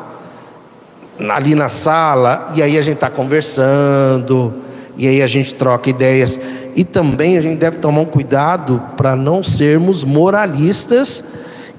[1.31, 4.53] ali na sala, e aí a gente está conversando,
[4.97, 6.39] e aí a gente troca ideias.
[6.75, 11.25] E também a gente deve tomar um cuidado para não sermos moralistas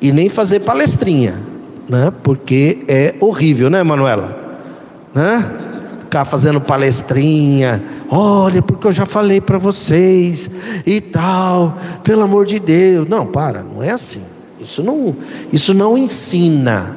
[0.02, 1.36] e nem fazer palestrinha,
[1.88, 2.12] né?
[2.24, 4.38] Porque é horrível, né, Manuela?
[5.14, 5.67] Né?
[6.08, 10.50] Ficar fazendo palestrinha, olha, porque eu já falei para vocês
[10.86, 13.06] e tal, pelo amor de Deus.
[13.10, 14.22] Não, para, não é assim.
[14.58, 15.14] Isso não,
[15.52, 16.96] isso não ensina.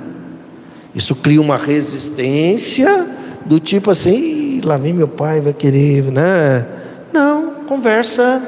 [0.94, 3.09] Isso cria uma resistência
[3.44, 6.64] do tipo assim, "Ih, lá vem meu pai, vai querer, né?
[7.12, 8.40] Não, conversa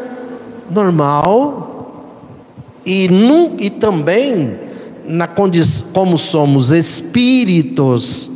[0.71, 2.07] normal.
[2.87, 4.57] E, num, e também,
[5.05, 8.31] na condição, como somos espíritos,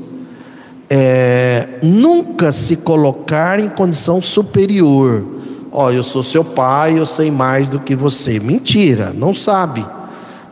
[0.88, 5.24] é, nunca se colocar em condição superior.
[5.72, 8.38] Ó, eu sou seu pai, eu sei mais do que você.
[8.40, 9.84] Mentira, não sabe.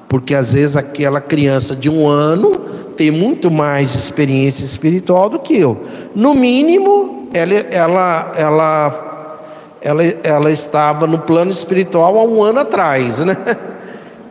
[0.08, 2.56] Porque às vezes aquela criança de um ano
[2.96, 5.82] tem muito mais experiência espiritual do que eu.
[6.14, 13.20] No mínimo, ela, ela, ela, ela, ela estava no plano espiritual há um ano atrás,
[13.20, 13.36] né?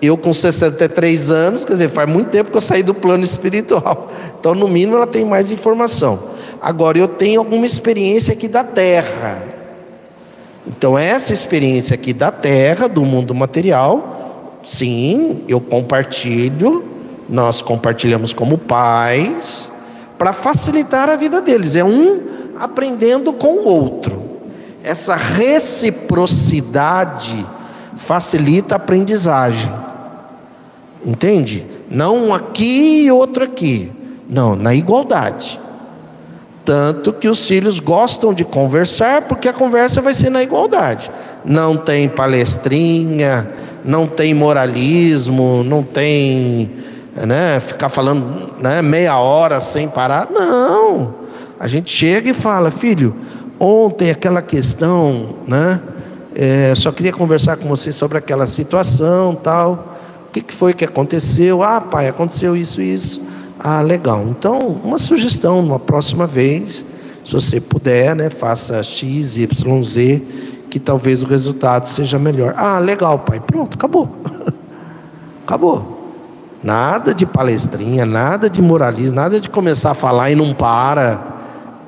[0.04, 4.12] Eu com 63 anos, quer dizer, faz muito tempo que eu saí do plano espiritual.
[4.38, 6.20] Então, no mínimo, ela tem mais informação.
[6.62, 9.42] Agora, eu tenho alguma experiência aqui da Terra.
[10.68, 16.84] Então, essa experiência aqui da Terra, do mundo material, sim, eu compartilho,
[17.30, 19.72] nós compartilhamos como pais,
[20.18, 21.78] para facilitar a vida deles.
[21.78, 22.24] É um
[22.60, 24.22] aprendendo com o outro.
[24.84, 27.46] Essa reciprocidade
[27.96, 29.83] facilita a aprendizagem.
[31.06, 31.66] Entende?
[31.90, 33.92] Não aqui e outro aqui.
[34.30, 35.60] Não, na igualdade.
[36.66, 41.12] Tanto que os filhos gostam de conversar, porque a conversa vai ser na igualdade.
[41.44, 43.50] não tem palestrinha,
[43.84, 46.72] não tem moralismo, não tem
[47.16, 50.30] né, ficar falando né, meia hora sem parar.
[50.32, 51.16] Não.
[51.60, 53.14] A gente chega e fala, filho,
[53.60, 55.82] ontem aquela questão, né?
[56.36, 59.93] É, só queria conversar com você sobre aquela situação, tal.
[60.34, 61.62] Que, que foi que aconteceu?
[61.62, 63.22] Ah, pai, aconteceu isso, isso.
[63.60, 64.26] Ah, legal.
[64.28, 66.84] Então, uma sugestão, uma próxima vez,
[67.24, 70.22] se você puder, né, faça X, Y, Z,
[70.72, 72.56] que talvez o resultado seja melhor.
[72.58, 73.40] Ah, legal, pai.
[73.40, 74.10] Pronto, acabou.
[75.46, 76.02] acabou.
[76.64, 81.22] Nada de palestrinha, nada de moralismo, nada de começar a falar e não para.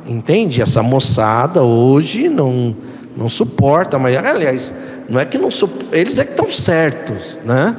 [0.05, 0.61] Entende?
[0.61, 2.75] Essa moçada hoje não
[3.17, 4.73] não suporta, mas aliás,
[5.07, 5.47] não é que não
[5.91, 7.75] eles é que estão certos, né?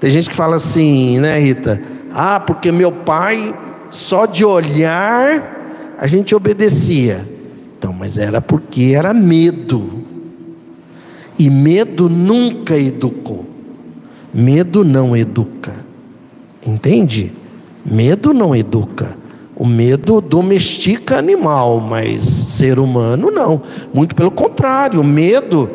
[0.00, 1.80] Tem gente que fala assim, né, Rita?
[2.12, 3.54] Ah, porque meu pai
[3.90, 5.58] só de olhar
[5.98, 7.26] a gente obedecia.
[7.76, 10.04] Então, mas era porque era medo.
[11.36, 13.44] E medo nunca educou.
[14.32, 15.74] Medo não educa.
[16.64, 17.32] Entende?
[17.84, 19.16] Medo não educa.
[19.56, 23.62] O medo domestica animal, mas ser humano não.
[23.92, 25.68] Muito pelo contrário, o medo,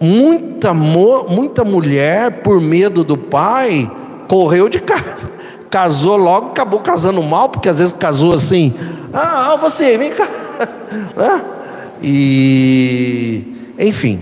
[0.00, 3.90] muita, muita mulher, por medo do pai,
[4.26, 5.30] correu de casa.
[5.70, 8.72] Casou logo, acabou casando mal, porque às vezes casou assim.
[9.12, 10.28] Ah, você, vem cá.
[12.00, 13.42] E,
[13.76, 14.20] enfim.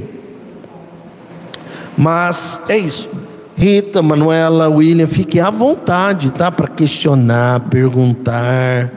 [1.96, 3.08] Mas é isso.
[3.56, 6.50] Rita, Manuela, William, fiquem à vontade, tá?
[6.50, 8.90] Para questionar, perguntar,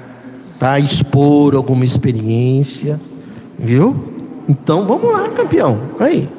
[0.58, 0.80] tá?
[0.80, 3.00] Expor alguma experiência,
[3.58, 3.96] viu?
[4.48, 5.78] Então vamos lá, campeão.
[6.00, 6.39] Aí.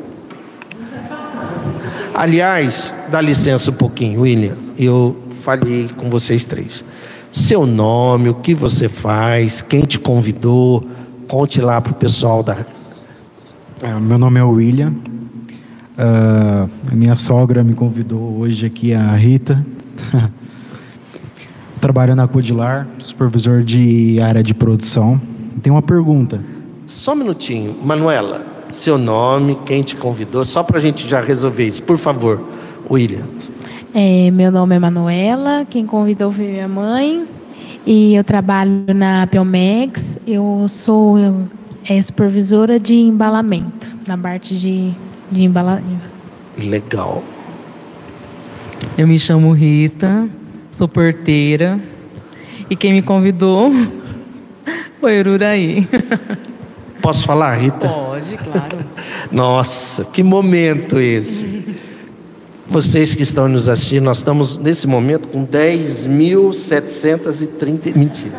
[2.15, 4.57] Aliás, dá licença um pouquinho, William.
[4.79, 6.85] Eu falei com vocês três.
[7.33, 10.87] Seu nome, o que você faz, quem te convidou,
[11.29, 12.57] conte lá para o pessoal da.
[13.83, 14.95] É, meu nome é William,
[16.01, 19.63] Uh, a minha sogra me convidou hoje aqui, a Rita.
[21.79, 25.21] Trabalho na Codilar, supervisor de área de produção.
[25.63, 26.41] Tem uma pergunta.
[26.87, 27.77] Só um minutinho.
[27.85, 32.41] Manuela, seu nome, quem te convidou, só para a gente já resolver isso, por favor,
[32.91, 33.25] William.
[33.95, 37.27] É, meu nome é Manuela, quem convidou foi minha mãe.
[37.87, 40.19] E eu trabalho na Pelmex.
[40.27, 41.17] Eu sou
[41.89, 44.93] é, supervisora de embalamento, na parte de
[45.31, 46.01] de embalagem.
[46.59, 47.23] Legal.
[48.99, 50.29] Eu me chamo Rita,
[50.73, 51.79] sou porteira
[52.69, 53.71] e quem me convidou
[55.01, 55.87] foi Ururaí.
[57.01, 57.89] Posso falar, Rita?
[57.89, 58.79] Pode, claro.
[59.33, 61.65] Nossa, que momento esse.
[62.67, 67.97] Vocês que estão nos assistindo, nós estamos nesse momento com 10.730.
[67.97, 68.39] Mentira.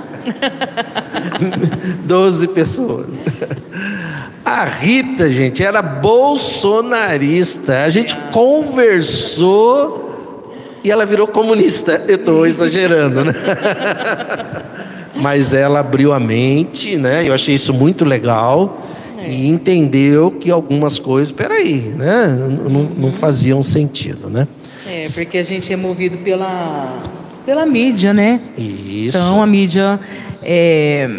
[2.06, 3.08] 12 pessoas.
[4.46, 7.84] A Rita, gente, era bolsonarista.
[7.84, 10.12] A gente conversou
[10.84, 12.04] e ela virou comunista.
[12.08, 13.34] Eu estou exagerando, né?
[15.22, 17.28] Mas ela abriu a mente, né?
[17.28, 18.88] Eu achei isso muito legal
[19.26, 22.28] e entendeu que algumas coisas, peraí, né?
[22.70, 24.48] Não, não faziam sentido, né?
[24.88, 27.04] É, porque a gente é movido pela,
[27.46, 28.42] pela mídia, né?
[28.58, 29.18] Isso.
[29.18, 30.00] Então a mídia,
[30.42, 31.10] é,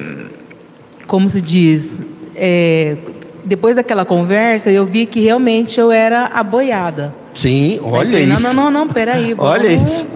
[1.07, 2.01] como se diz,
[2.35, 2.97] é,
[3.45, 7.15] depois daquela conversa, eu vi que realmente eu era aboiada.
[7.35, 8.43] Sim, olha falei, isso.
[8.43, 9.33] Não, não, não, não, peraí.
[9.35, 10.07] Vamos, olha isso.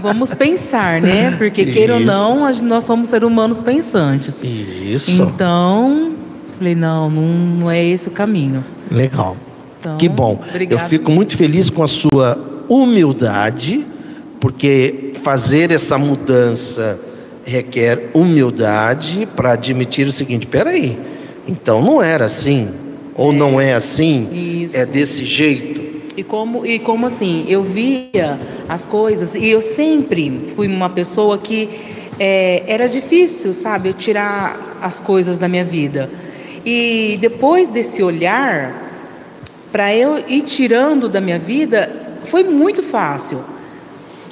[0.00, 1.34] Vamos pensar, né?
[1.36, 4.42] Porque, queira ou não, nós somos seres humanos pensantes.
[4.44, 5.22] Isso.
[5.22, 6.12] Então,
[6.56, 8.64] falei, não, não, não é esse o caminho.
[8.90, 9.36] Legal.
[9.80, 10.40] Então, que bom.
[10.48, 10.80] Obrigado.
[10.80, 12.38] Eu fico muito feliz com a sua
[12.68, 13.86] humildade,
[14.40, 16.98] porque fazer essa mudança
[17.44, 20.98] requer humildade para admitir o seguinte: peraí,
[21.46, 22.68] então não era assim,
[23.14, 24.76] ou é, não é assim, isso.
[24.76, 25.77] é desse jeito.
[26.18, 28.36] E como, e como assim, eu via
[28.68, 31.70] as coisas, e eu sempre fui uma pessoa que
[32.18, 36.10] é, era difícil, sabe, eu tirar as coisas da minha vida.
[36.66, 38.74] E depois desse olhar,
[39.70, 41.88] para eu ir tirando da minha vida,
[42.24, 43.44] foi muito fácil.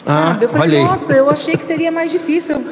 [0.05, 0.45] Ah, sabe?
[0.47, 2.65] Eu falei, nossa, eu achei que seria mais difícil.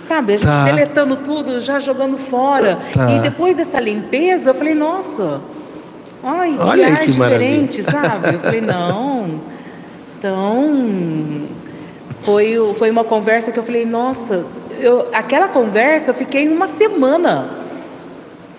[0.00, 0.64] Sabe, a gente tá.
[0.64, 2.76] deletando tudo, já jogando fora.
[2.92, 3.08] Tá.
[3.08, 5.40] E depois dessa limpeza, eu falei, nossa,
[6.22, 8.34] ai, que Olha ar que diferente, sabe?
[8.34, 9.40] Eu falei, não.
[10.18, 11.42] Então,
[12.20, 14.46] foi, foi uma conversa que eu falei, nossa,
[14.78, 17.48] eu, aquela conversa eu fiquei uma semana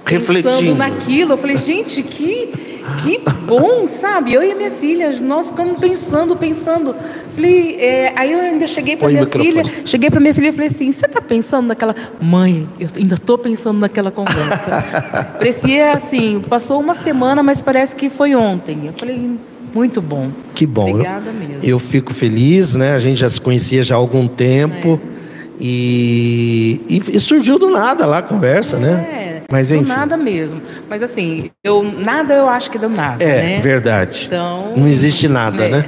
[0.06, 1.34] refletindo naquilo.
[1.34, 2.73] Eu falei, gente, que
[3.04, 4.34] que bom, sabe?
[4.34, 6.96] Eu e a minha filha, nós ficamos pensando, pensando.
[7.36, 10.68] Falei, é, aí eu ainda cheguei para minha filha, cheguei para minha filha e falei
[10.68, 11.96] assim: você está pensando naquela.
[12.22, 14.84] Mãe, eu ainda estou pensando naquela conversa.
[15.40, 18.88] Parecia assim, passou uma semana, mas parece que foi ontem.
[18.88, 19.38] Eu falei,
[19.74, 20.30] muito bom.
[20.54, 20.90] Que bom.
[20.90, 21.64] Obrigada eu, mesmo.
[21.64, 22.94] eu fico feliz, né?
[22.94, 25.00] A gente já se conhecia já há algum tempo.
[25.10, 25.14] É.
[25.60, 29.08] E, e, e surgiu do nada lá a conversa, né?
[29.10, 29.86] É, Mas do enfim.
[29.88, 30.62] nada mesmo.
[30.90, 33.60] Mas assim, eu nada eu acho que deu nada, É, né?
[33.62, 34.26] verdade.
[34.28, 35.70] Então, Não existe nada, é.
[35.70, 35.86] né?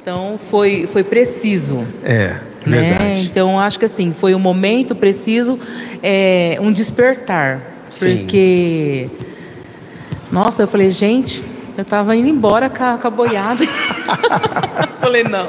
[0.00, 1.84] Então foi foi preciso.
[2.04, 2.80] É, né?
[2.80, 3.26] verdade.
[3.26, 5.58] Então acho que assim foi um momento preciso,
[6.02, 7.60] é, um despertar,
[7.90, 8.18] Sim.
[8.18, 9.08] porque
[10.30, 11.42] nossa, eu falei gente,
[11.76, 13.64] eu estava indo embora com a, com a boiada,
[15.00, 15.48] falei não.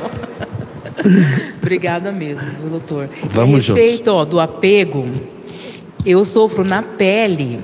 [1.62, 3.10] Obrigada mesmo, doutor.
[3.32, 5.08] Vamos a respeito ó, do apego,
[6.06, 7.60] eu sofro na pele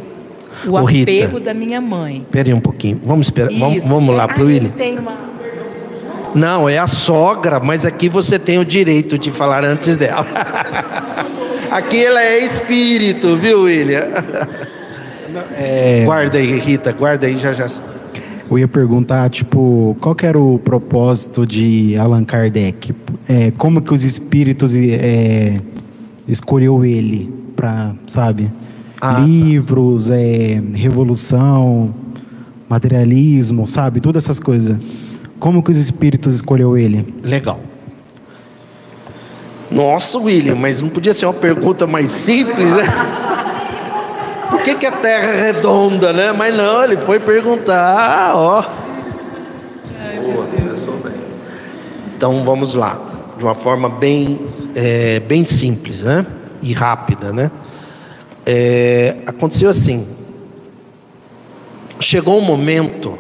[0.66, 1.12] o Ô, Rita.
[1.12, 2.22] apego da minha mãe.
[2.22, 3.00] Espera aí um pouquinho.
[3.04, 3.52] Vamos esperar.
[3.52, 3.88] Vamos, Isso.
[3.88, 4.70] vamos lá Ah, pro ele William.
[4.72, 5.18] tem uma
[6.36, 10.26] Não, é a sogra, mas aqui você tem o direito de falar antes dela.
[11.72, 14.08] aqui ela é espírito, viu, William?
[15.58, 17.66] É, Guarda aí, Rita, guarda aí já já.
[18.52, 22.94] eu ia perguntar, tipo, qual que era o propósito de Allan Kardec?
[23.28, 25.60] É, como que os espíritos é,
[26.28, 28.52] escolheu ele para, sabe?
[29.00, 29.20] Ah, tá.
[29.22, 31.94] Livros, é, revolução,
[32.68, 34.02] materialismo, sabe?
[34.02, 34.78] Todas essas coisas.
[35.40, 37.14] Como que os espíritos escolheu ele?
[37.24, 37.62] Legal.
[39.72, 42.84] Nossa, William, mas não podia ser uma pergunta mais simples, né?
[44.50, 46.34] Por que, que a Terra é redonda, né?
[46.34, 48.62] Mas não, ele foi perguntar, ó.
[50.22, 51.14] Boa, bem.
[52.16, 53.00] Então vamos lá,
[53.38, 54.40] de uma forma bem,
[54.76, 56.26] é, bem simples, né?
[56.64, 57.52] E rápida, né?
[58.46, 60.08] É, aconteceu assim.
[62.00, 63.20] Chegou um momento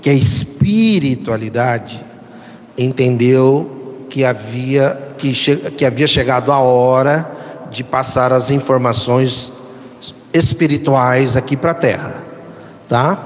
[0.00, 2.02] que a espiritualidade
[2.78, 5.32] entendeu que havia que,
[5.76, 7.28] que havia chegado a hora
[7.70, 9.52] de passar as informações
[10.32, 12.22] espirituais aqui para a Terra,
[12.88, 13.18] tá?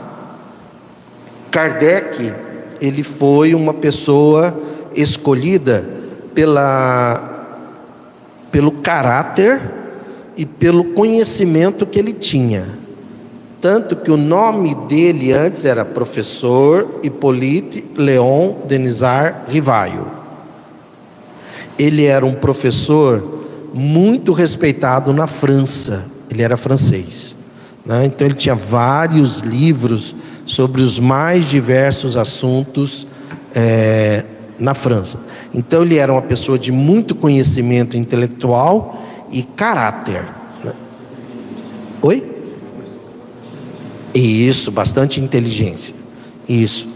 [1.50, 2.32] Kardec,
[2.80, 4.58] ele foi uma pessoa
[4.94, 5.86] escolhida
[6.34, 7.31] pela
[8.52, 9.60] pelo caráter
[10.36, 12.66] e pelo conhecimento que ele tinha.
[13.60, 20.06] Tanto que o nome dele antes era professor Hippolyte Leon Denisard Rivaio.
[21.78, 26.04] Ele era um professor muito respeitado na França.
[26.30, 27.34] Ele era francês.
[27.86, 28.04] né?
[28.04, 33.06] Então ele tinha vários livros sobre os mais diversos assuntos
[33.54, 34.24] eh,
[34.58, 35.20] na França.
[35.54, 40.24] Então ele era uma pessoa de muito conhecimento intelectual e caráter.
[40.64, 40.72] né?
[42.02, 42.32] Oi?
[44.14, 45.94] Isso, bastante inteligência.
[46.48, 46.86] Isso.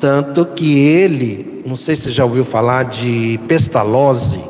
[0.00, 4.40] Tanto que ele, não sei se você já ouviu falar de Pestalozzi.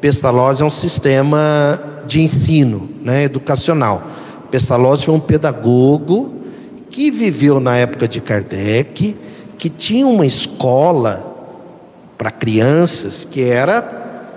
[0.00, 4.06] Pestalozzi é um sistema de ensino, né, educacional.
[4.50, 6.34] Pestalozzi foi um pedagogo
[6.88, 9.16] que viveu na época de Kardec,
[9.58, 11.35] que tinha uma escola
[12.16, 13.82] para crianças que era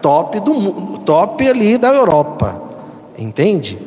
[0.02, 2.62] top do mundo, top ali da Europa,
[3.18, 3.78] entende?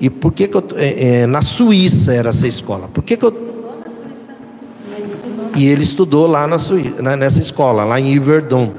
[0.00, 2.88] E por que, que eu, é, é, na Suíça era essa escola?
[2.92, 3.52] Por que, que eu
[5.54, 8.72] e ele estudou lá na Suíça, nessa escola, lá em Yverdon.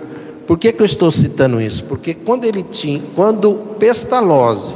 [0.47, 1.84] Por que, que eu estou citando isso?
[1.84, 4.74] Porque quando ele tinha, quando Pestalozzi,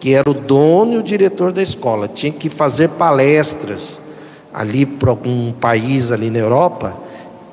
[0.00, 4.00] que era o dono e o diretor da escola, tinha que fazer palestras
[4.52, 6.96] ali para algum país ali na Europa,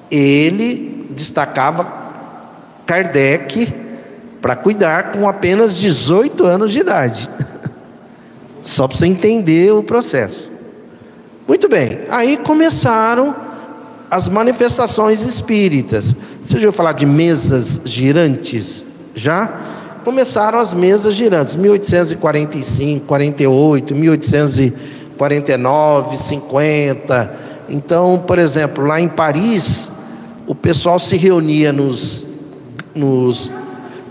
[0.10, 1.88] ele destacava
[2.86, 3.74] Kardec
[4.42, 7.28] para cuidar com apenas 18 anos de idade.
[8.62, 10.52] Só para você entender o processo.
[11.48, 13.36] Muito bem, aí começaram
[14.10, 16.16] as manifestações espíritas.
[16.42, 18.84] Você já ouviu falar de mesas girantes?
[19.14, 19.62] Já?
[20.04, 27.34] Começaram as mesas girantes, 1845, 48, 1849, 50.
[27.68, 29.90] Então, por exemplo, lá em Paris,
[30.48, 32.26] o pessoal se reunia nos,
[32.94, 33.52] nos,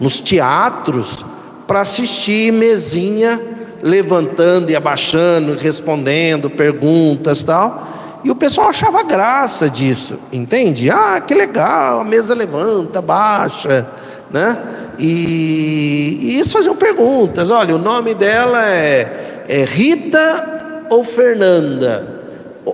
[0.01, 1.25] nos teatros
[1.67, 3.41] para assistir mesinha,
[3.83, 7.89] levantando e abaixando, respondendo perguntas tal.
[8.25, 10.91] E o pessoal achava graça disso, entende?
[10.91, 13.87] Ah, que legal, a mesa levanta, baixa,
[14.31, 14.59] né?
[14.99, 17.51] E, e eles faziam perguntas.
[17.51, 22.15] Olha, o nome dela é, é Rita ou Fernanda?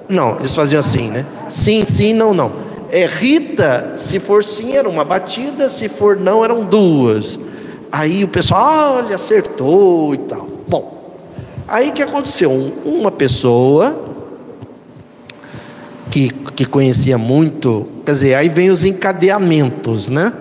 [0.09, 1.27] Não, eles faziam assim, né?
[1.49, 2.70] Sim, sim, não, não.
[2.93, 7.39] É Rita, se for sim, era uma batida, se for não, eram duas.
[7.93, 10.49] Aí o pessoal, olha, acertou e tal.
[10.67, 11.17] Bom,
[11.69, 12.51] aí que aconteceu?
[12.51, 14.07] Um- Uma pessoa
[16.11, 20.33] que, que conhecia muito, quer dizer, aí vem os encadeamentos, né?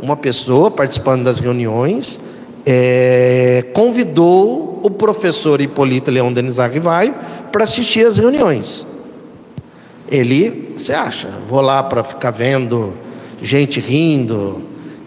[0.00, 2.20] Uma pessoa participando das reuniões
[2.66, 7.14] é, convidou o professor Hipólito Leão Denis Arrivaio
[7.50, 8.86] para assistir às reuniões.
[10.08, 12.94] Ele, você acha, vou lá para ficar vendo
[13.42, 14.62] gente rindo.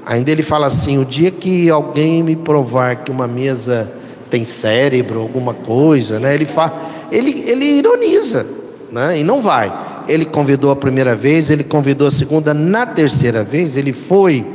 [0.06, 3.92] Ainda ele fala assim: o dia que alguém me provar que uma mesa
[4.30, 6.34] tem cérebro, alguma coisa, né?
[6.34, 6.72] Ele, fa...
[7.12, 8.46] ele, ele ironiza,
[8.92, 9.20] né?
[9.20, 9.72] E não vai.
[10.08, 14.46] Ele convidou a primeira vez, ele convidou a segunda, na terceira vez ele foi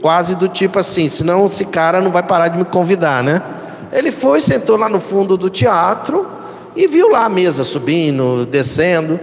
[0.00, 3.40] quase do tipo assim, senão esse cara não vai parar de me convidar, né?
[3.92, 6.26] Ele foi, sentou lá no fundo do teatro
[6.74, 9.18] e viu lá a mesa subindo, descendo,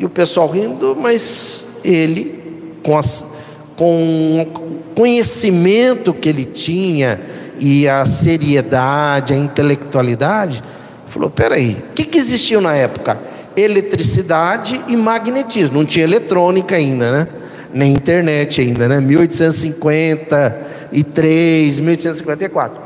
[0.00, 2.42] e o pessoal rindo, mas ele,
[2.82, 3.34] com, as,
[3.76, 4.46] com o
[4.94, 7.20] conhecimento que ele tinha,
[7.58, 10.64] e a seriedade, a intelectualidade,
[11.06, 13.20] falou: peraí, o que, que existiu na época?
[13.54, 17.28] Eletricidade e magnetismo, não tinha eletrônica ainda, né?
[17.72, 19.00] Nem internet ainda, né?
[19.02, 22.82] 1853, 1854.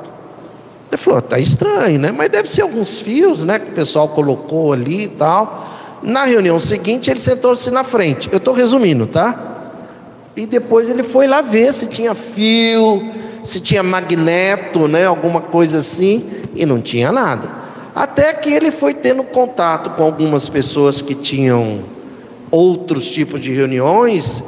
[0.90, 2.10] Ele falou: tá estranho, né?
[2.10, 3.60] Mas deve ser alguns fios, né?
[3.60, 5.73] Que o pessoal colocou ali e tal.
[6.04, 8.28] Na reunião seguinte, ele sentou-se na frente.
[8.30, 9.54] Eu estou resumindo, tá?
[10.36, 13.10] E depois ele foi lá ver se tinha fio,
[13.42, 16.22] se tinha magneto, né, alguma coisa assim,
[16.54, 17.48] e não tinha nada.
[17.94, 21.84] Até que ele foi tendo contato com algumas pessoas que tinham
[22.50, 24.42] outros tipos de reuniões,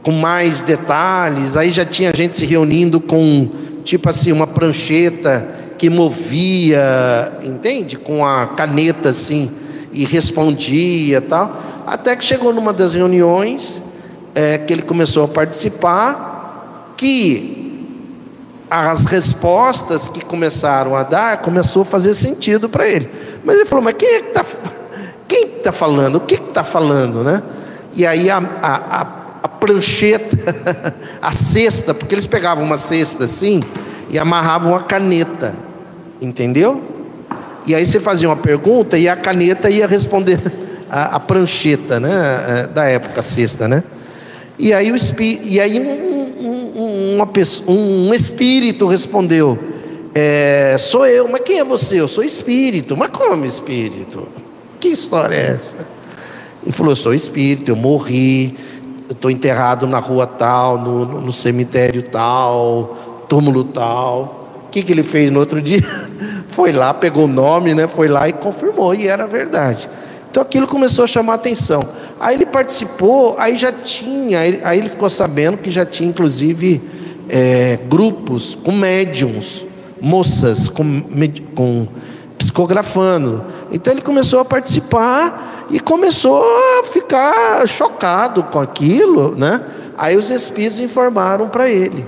[0.00, 1.56] com mais detalhes.
[1.56, 3.48] Aí já tinha gente se reunindo com,
[3.84, 7.96] tipo assim, uma prancheta que movia, entende?
[7.96, 9.50] Com a caneta assim,
[9.94, 11.56] e respondia tal.
[11.86, 13.82] Até que chegou numa das reuniões
[14.34, 17.62] é, que ele começou a participar, que
[18.68, 23.08] as respostas que começaram a dar começou a fazer sentido para ele.
[23.44, 24.44] Mas ele falou: mas quem é que está
[25.28, 26.16] quem está falando?
[26.16, 27.42] O que está falando, né?
[27.92, 29.06] E aí a, a, a,
[29.44, 30.36] a prancheta,
[31.22, 33.62] a cesta, porque eles pegavam uma cesta assim
[34.10, 35.54] e amarravam a caneta,
[36.20, 36.82] entendeu?
[37.66, 40.40] E aí você fazia uma pergunta e a caneta ia responder
[40.90, 42.10] a, a prancheta, né?
[42.10, 43.82] É, da época, a cesta, né?
[44.58, 44.96] E aí, o,
[45.42, 49.58] e aí um, um, pessoa, um espírito respondeu:
[50.14, 52.00] é, Sou eu, mas quem é você?
[52.00, 52.96] Eu sou espírito.
[52.96, 54.28] Mas como espírito?
[54.78, 55.76] Que história é essa?
[56.62, 58.56] Ele falou: Eu sou espírito, eu morri,
[59.08, 64.48] eu estou enterrado na rua tal, no, no, cemitério tal, túmulo tal.
[64.66, 65.82] O que, que ele fez no outro dia?
[66.48, 67.86] Foi lá, pegou o nome, né?
[67.86, 69.88] Foi lá e confirmou, e era verdade.
[70.30, 71.86] Então aquilo começou a chamar a atenção.
[72.18, 76.82] Aí ele participou, aí já tinha, aí ele ficou sabendo que já tinha inclusive
[77.28, 79.64] é, grupos com médiums,
[80.00, 81.02] moças com,
[81.54, 81.86] com
[82.36, 83.44] psicografando.
[83.70, 89.64] Então ele começou a participar e começou a ficar chocado com aquilo, né?
[89.96, 92.04] Aí os espíritos informaram para ele,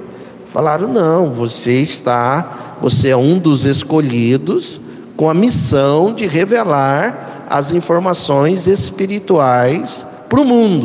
[0.52, 4.80] falaram: não, você está, você é um dos escolhidos
[5.16, 10.84] com a missão de revelar as informações espirituais para o mundo.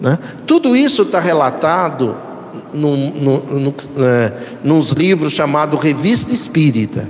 [0.00, 0.18] Né?
[0.46, 2.16] Tudo isso está relatado
[3.98, 4.32] é,
[4.62, 7.08] nos livros chamados Revista Espírita.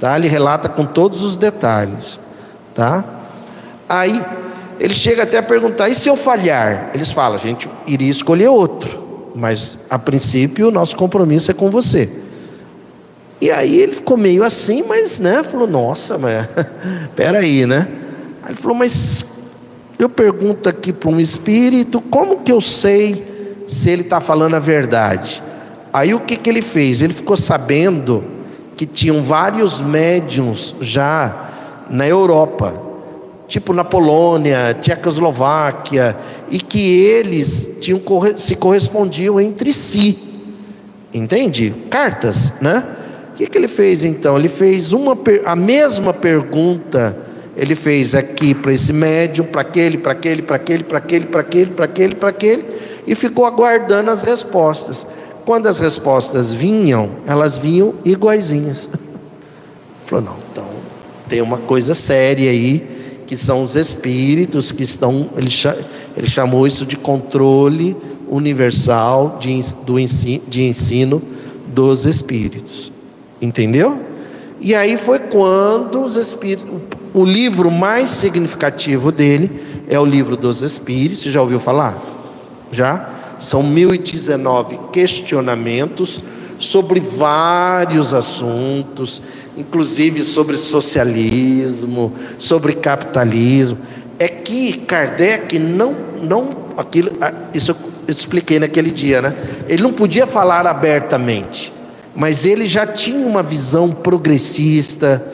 [0.00, 0.16] Tá?
[0.16, 2.18] Ele relata com todos os detalhes.
[2.74, 3.04] Tá?
[3.88, 4.24] Aí
[4.80, 6.90] ele chega até a perguntar: e se eu falhar?
[6.94, 11.70] Eles falam: a gente iria escolher outro, mas a princípio o nosso compromisso é com
[11.70, 12.21] você.
[13.42, 16.46] E aí ele ficou meio assim, mas né, falou, nossa, mas
[17.16, 17.88] peraí, né?
[18.40, 19.26] Aí ele falou, mas
[19.98, 24.60] eu pergunto aqui para um espírito, como que eu sei se ele está falando a
[24.60, 25.42] verdade?
[25.92, 27.02] Aí o que, que ele fez?
[27.02, 28.22] Ele ficou sabendo
[28.76, 31.50] que tinham vários médiums já
[31.90, 32.80] na Europa,
[33.48, 36.16] tipo na Polônia, Tchecoslováquia,
[36.48, 38.00] e que eles tinham,
[38.36, 40.16] se correspondiam entre si,
[41.12, 41.74] entende?
[41.90, 43.01] Cartas, né?
[43.42, 44.38] Que, que ele fez então?
[44.38, 47.16] Ele fez uma, a mesma pergunta,
[47.56, 51.40] ele fez aqui para esse médium, para aquele, para aquele, para aquele, para aquele, para
[51.40, 52.64] aquele, para aquele, para aquele,
[53.04, 55.04] e ficou aguardando as respostas.
[55.44, 58.88] Quando as respostas vinham, elas vinham iguaizinhas.
[60.06, 60.66] Falou, não, então
[61.28, 62.86] tem uma coisa séria aí,
[63.26, 65.50] que são os espíritos que estão, ele,
[66.16, 67.96] ele chamou isso de controle
[68.30, 71.20] universal de, do ensino, de ensino
[71.66, 72.92] dos espíritos.
[73.42, 74.00] Entendeu?
[74.60, 76.68] E aí foi quando os espíritos,
[77.12, 81.98] o livro mais significativo dele é o livro dos espíritos, você já ouviu falar?
[82.70, 83.10] Já?
[83.40, 86.20] São 1019 questionamentos
[86.58, 89.20] sobre vários assuntos,
[89.56, 93.78] inclusive sobre socialismo, sobre capitalismo.
[94.18, 97.76] é que Kardec não, não aquilo, ah, isso eu
[98.06, 99.34] expliquei naquele dia, né?
[99.68, 101.72] Ele não podia falar abertamente,
[102.14, 105.24] mas ele já tinha uma visão progressista.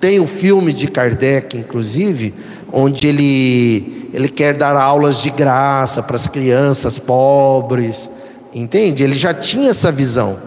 [0.00, 2.34] Tem o filme de Kardec, inclusive,
[2.72, 8.10] onde ele, ele quer dar aulas de graça para as crianças pobres,
[8.54, 9.02] entende?
[9.02, 10.38] Ele já tinha essa visão.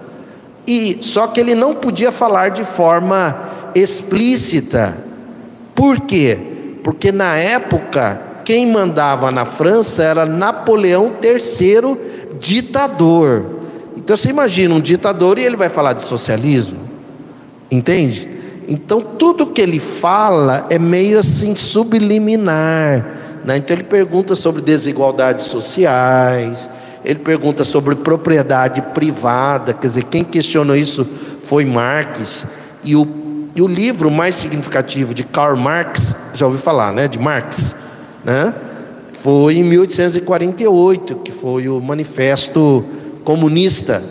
[0.67, 5.03] E só que ele não podia falar de forma explícita.
[5.73, 6.37] Por quê?
[6.83, 11.97] Porque na época quem mandava na França era Napoleão III,
[12.39, 13.58] ditador.
[14.09, 16.79] Então você imagina um ditador e ele vai falar de socialismo,
[17.69, 18.27] entende?
[18.67, 23.05] Então tudo que ele fala é meio assim subliminar.
[23.45, 23.57] Né?
[23.57, 26.67] Então ele pergunta sobre desigualdades sociais,
[27.05, 31.07] ele pergunta sobre propriedade privada, quer dizer, quem questionou isso
[31.43, 32.47] foi Marx,
[32.83, 33.07] e o,
[33.55, 37.07] e o livro mais significativo de Karl Marx, já ouviu falar, né?
[37.07, 37.75] De Marx
[38.25, 38.55] né?
[39.21, 42.83] Foi em 1848 que foi o Manifesto
[43.29, 44.01] Comunista.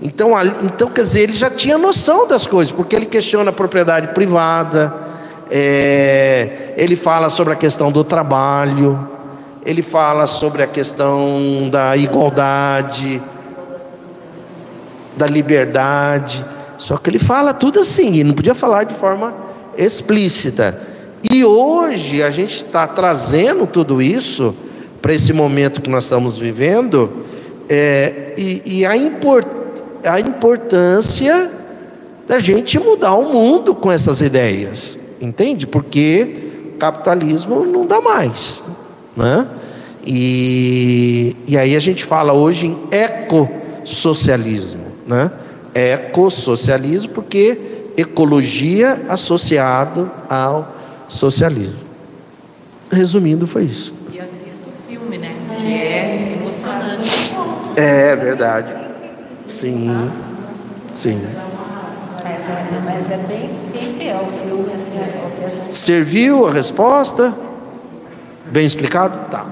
[0.00, 0.30] Então,
[0.64, 4.94] então, quer dizer, ele já tinha noção das coisas, porque ele questiona a propriedade privada,
[5.50, 9.06] é, ele fala sobre a questão do trabalho,
[9.62, 13.22] ele fala sobre a questão da igualdade,
[15.18, 16.42] da liberdade.
[16.78, 19.34] Só que ele fala tudo assim, e não podia falar de forma
[19.76, 20.80] explícita.
[21.30, 24.56] E hoje a gente está trazendo tudo isso
[25.02, 27.22] para esse momento que nós estamos vivendo,
[27.72, 29.46] é, e, e a, import,
[30.04, 31.50] a importância
[32.28, 35.66] da gente mudar o mundo com essas ideias, entende?
[35.66, 38.62] Porque o capitalismo não dá mais,
[39.16, 39.48] né?
[40.04, 45.32] E, e aí a gente fala hoje em ecossocialismo, né?
[45.74, 47.58] Ecossocialismo porque
[47.96, 50.76] ecologia associado ao
[51.08, 51.80] socialismo.
[52.90, 53.94] Resumindo, foi isso.
[54.12, 55.34] E assista o filme, né?
[55.64, 55.91] É.
[57.76, 58.74] É verdade.
[59.46, 60.10] Sim.
[60.94, 61.20] Sim.
[62.84, 64.28] Mas é bem, fiel
[65.70, 65.74] é.
[65.74, 67.34] Serviu a resposta?
[68.46, 69.30] Bem explicado?
[69.30, 69.46] Tá.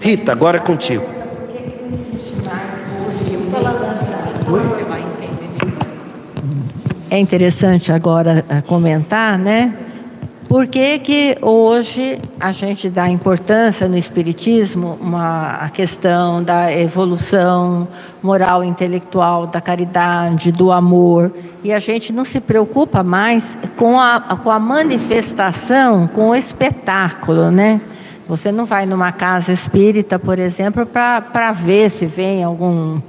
[0.00, 1.04] Rita, agora é contigo.
[7.10, 9.74] É interessante agora eh, comentar, né?
[10.52, 17.88] Por que, que hoje a gente dá importância no Espiritismo uma, a questão da evolução
[18.22, 21.32] moral intelectual, da caridade, do amor,
[21.64, 27.50] e a gente não se preocupa mais com a, com a manifestação, com o espetáculo,
[27.50, 27.80] né?
[28.28, 33.00] Você não vai numa casa espírita, por exemplo, para ver se vem algum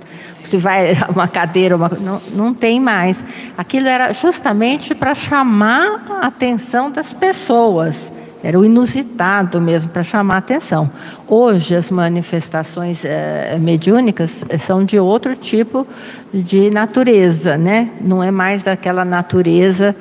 [0.44, 3.24] se vai uma cadeira, uma, não, não tem mais.
[3.58, 8.12] Aquilo era justamente para chamar a atenção das pessoas.
[8.44, 10.92] Era o inusitado mesmo para chamar a atenção.
[11.28, 15.88] Hoje as manifestações é, mediúnicas eh, são de outro tipo
[16.34, 17.92] de natureza, né?
[18.02, 19.96] Não é mais daquela natureza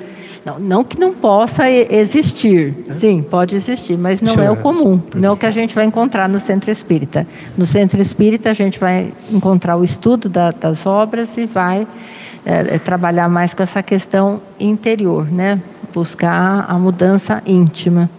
[0.45, 5.29] não, não que não possa existir, sim, pode existir, mas não é o comum, não
[5.29, 7.25] é o que a gente vai encontrar no centro espírita.
[7.57, 11.87] No centro espírita a gente vai encontrar o estudo da, das obras e vai
[12.45, 15.61] é, trabalhar mais com essa questão interior, né?
[15.93, 18.09] buscar a mudança íntima.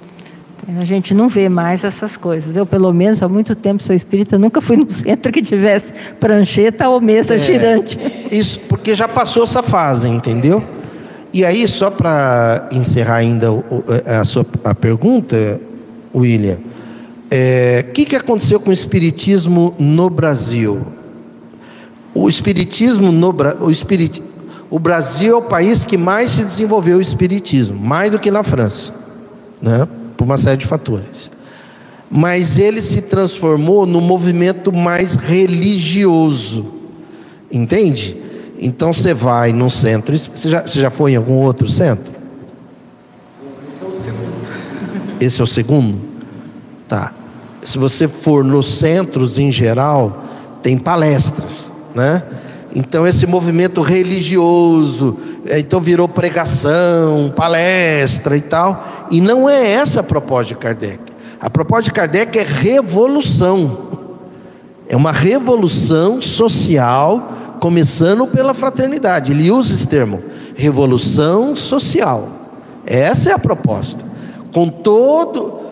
[0.80, 2.56] A gente não vê mais essas coisas.
[2.56, 6.88] Eu, pelo menos, há muito tempo sou espírita, nunca fui no centro que tivesse prancheta
[6.88, 7.98] ou mesa é, girante.
[8.30, 10.64] Isso, porque já passou essa fase, entendeu?
[11.34, 13.48] E aí, só para encerrar ainda
[14.06, 15.60] a sua a pergunta,
[16.14, 16.58] William, o
[17.28, 20.80] é, que, que aconteceu com o Espiritismo no Brasil?
[22.14, 24.22] O Espiritismo no o, Espirit,
[24.70, 28.44] o Brasil é o país que mais se desenvolveu o Espiritismo, mais do que na
[28.44, 28.94] França,
[29.60, 29.88] né?
[30.16, 31.32] por uma série de fatores.
[32.08, 36.64] Mas ele se transformou no movimento mais religioso,
[37.50, 38.22] entende?
[38.58, 40.16] Então você vai num centro.
[40.16, 42.14] Você já, você já foi em algum outro centro?
[43.68, 45.20] Esse é o segundo.
[45.20, 46.00] Esse é o segundo?
[46.88, 47.12] Tá.
[47.62, 50.24] Se você for nos centros em geral,
[50.62, 52.22] tem palestras, né?
[52.74, 60.00] Então esse movimento religioso, é, então virou pregação, palestra e tal, e não é essa
[60.00, 60.98] a proposta de Kardec.
[61.40, 63.78] A proposta de Kardec é revolução.
[64.88, 67.32] É uma revolução social
[67.64, 69.32] começando pela fraternidade.
[69.32, 70.22] Ele usa esse termo,
[70.54, 72.28] revolução social.
[72.84, 74.04] Essa é a proposta.
[74.52, 75.62] Com todo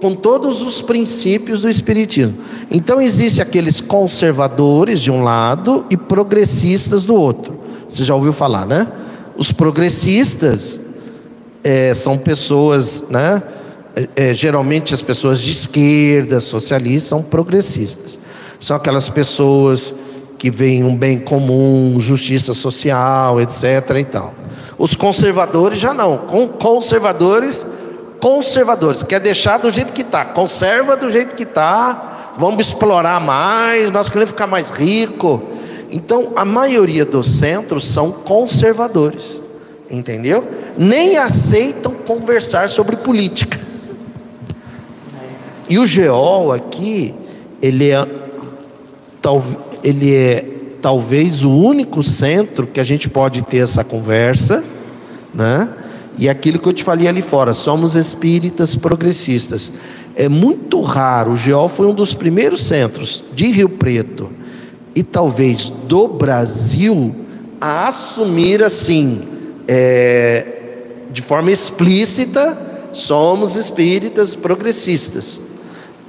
[0.00, 2.34] com todos os princípios do espiritismo.
[2.70, 7.54] Então existe aqueles conservadores de um lado e progressistas do outro.
[7.88, 8.86] Você já ouviu falar, né?
[9.36, 10.78] Os progressistas
[11.64, 13.42] é, são pessoas, né?
[13.96, 18.20] é, é, geralmente as pessoas de esquerda, socialistas, são progressistas.
[18.60, 19.94] São aquelas pessoas
[20.44, 23.64] que veem um bem comum, justiça social, etc.
[23.98, 24.34] E tal.
[24.76, 26.18] Os conservadores já não.
[26.18, 27.66] Com conservadores,
[28.20, 29.02] conservadores.
[29.02, 30.22] Quer deixar do jeito que está.
[30.22, 32.34] Conserva do jeito que está.
[32.36, 33.90] Vamos explorar mais.
[33.90, 35.42] Nós queremos ficar mais rico.
[35.90, 39.40] Então, a maioria dos centros são conservadores.
[39.90, 40.46] Entendeu?
[40.76, 43.58] Nem aceitam conversar sobre política.
[45.70, 47.14] E o GEOL aqui,
[47.62, 48.06] ele é,
[49.84, 50.44] ele é
[50.80, 54.64] talvez o único centro que a gente pode ter essa conversa,
[55.32, 55.68] né?
[56.16, 59.72] E aquilo que eu te falei ali fora, somos espíritas progressistas.
[60.16, 64.30] É muito raro, o GEOL foi um dos primeiros centros de Rio Preto
[64.94, 67.14] e talvez do Brasil
[67.60, 69.22] a assumir assim,
[69.66, 70.46] é,
[71.12, 72.56] de forma explícita,
[72.92, 75.40] somos espíritas progressistas.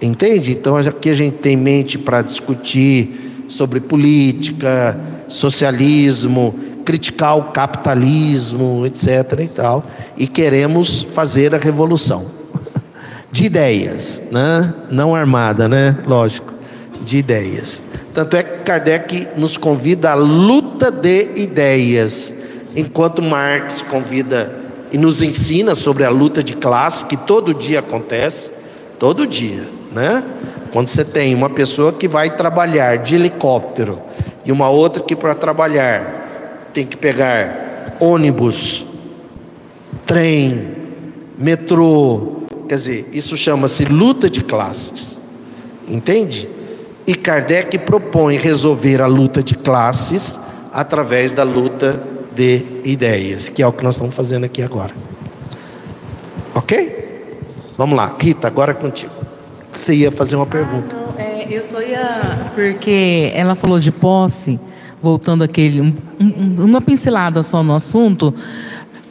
[0.01, 0.51] Entende?
[0.51, 9.39] Então aqui a gente tem mente para discutir sobre política, socialismo, criticar o capitalismo, etc.
[9.39, 9.85] e tal,
[10.17, 12.25] e queremos fazer a revolução
[13.31, 14.73] de ideias, né?
[14.89, 15.97] Não armada, né?
[16.05, 16.53] Lógico,
[17.03, 17.81] de ideias.
[18.13, 22.33] Tanto é que Kardec nos convida à luta de ideias,
[22.75, 24.53] enquanto Marx convida
[24.91, 28.51] e nos ensina sobre a luta de classe que todo dia acontece,
[28.99, 30.21] todo dia né?
[30.71, 33.99] Quando você tem uma pessoa que vai trabalhar de helicóptero
[34.43, 38.85] e uma outra que para trabalhar tem que pegar ônibus,
[40.05, 40.67] trem,
[41.37, 45.19] metrô, quer dizer, isso chama-se luta de classes.
[45.87, 46.49] Entende?
[47.07, 50.39] E Kardec propõe resolver a luta de classes
[50.73, 52.01] através da luta
[52.33, 54.93] de ideias, que é o que nós estamos fazendo aqui agora.
[56.53, 57.05] Ok?
[57.77, 59.24] Vamos lá, Rita, agora é contigo.
[59.75, 60.95] Você ia fazer uma pergunta.
[60.95, 62.49] Ah, não, é, eu só ia.
[62.55, 64.57] Porque ela falou de posse,
[65.03, 65.81] voltando aquele.
[65.81, 68.33] Um, um, uma pincelada só no assunto.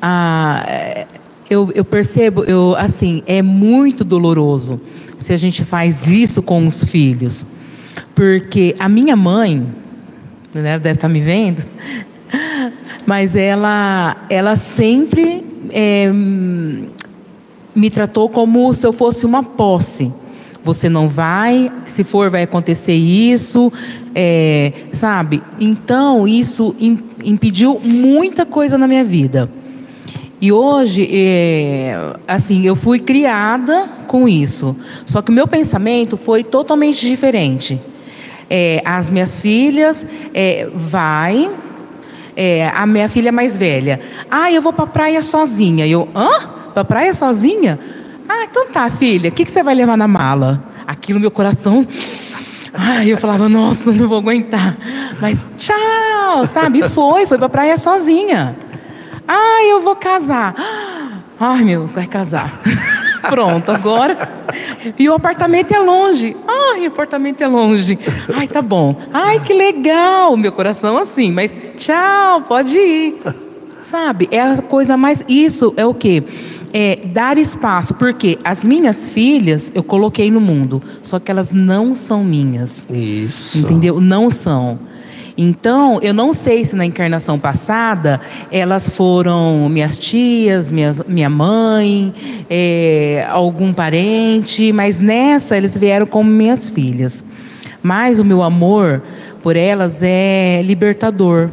[0.00, 1.06] Ah,
[1.48, 4.80] eu, eu percebo, eu, assim, é muito doloroso
[5.18, 7.44] se a gente faz isso com os filhos.
[8.14, 9.66] Porque a minha mãe,
[10.52, 11.62] né, deve estar me vendo,
[13.04, 16.10] mas ela, ela sempre é,
[17.74, 20.10] me tratou como se eu fosse uma posse
[20.64, 23.70] você não vai, se for, vai acontecer isso,
[24.14, 25.42] é, sabe?
[25.60, 26.74] Então, isso
[27.22, 29.48] impediu muita coisa na minha vida.
[30.40, 31.96] E hoje, é,
[32.26, 34.74] assim, eu fui criada com isso.
[35.06, 37.78] Só que o meu pensamento foi totalmente diferente.
[38.48, 41.50] É, as minhas filhas, é, vai,
[42.36, 44.00] é, a minha filha mais velha.
[44.30, 45.86] Ah, eu vou para a praia sozinha.
[45.86, 46.30] Eu, hã?
[46.72, 47.78] Para a praia sozinha?
[48.28, 50.62] Ah, então tá, filha, o que, que você vai levar na mala?
[50.86, 51.86] Aquilo meu coração.
[52.72, 54.76] Ai, eu falava, nossa, não vou aguentar.
[55.20, 56.80] Mas tchau, sabe?
[56.80, 58.56] E foi, foi pra praia sozinha.
[59.26, 60.54] Ai, eu vou casar.
[61.38, 62.60] Ai, meu, vai casar.
[63.28, 64.16] Pronto, agora.
[64.98, 66.36] E o apartamento é longe.
[66.46, 67.98] Ai, o apartamento é longe.
[68.34, 68.96] Ai, tá bom.
[69.12, 70.36] Ai, que legal.
[70.36, 73.22] Meu coração assim, mas tchau, pode ir.
[73.80, 74.28] Sabe?
[74.30, 75.24] É a coisa mais.
[75.28, 76.22] Isso é o quê?
[76.76, 81.94] É, dar espaço, porque as minhas filhas eu coloquei no mundo, só que elas não
[81.94, 82.84] são minhas.
[82.90, 83.58] Isso.
[83.58, 84.00] Entendeu?
[84.00, 84.76] Não são.
[85.38, 88.20] Então, eu não sei se na encarnação passada
[88.50, 92.12] elas foram minhas tias, minhas, minha mãe,
[92.50, 97.24] é, algum parente, mas nessa eles vieram como minhas filhas.
[97.80, 99.00] Mas o meu amor
[99.44, 101.50] por elas é libertador.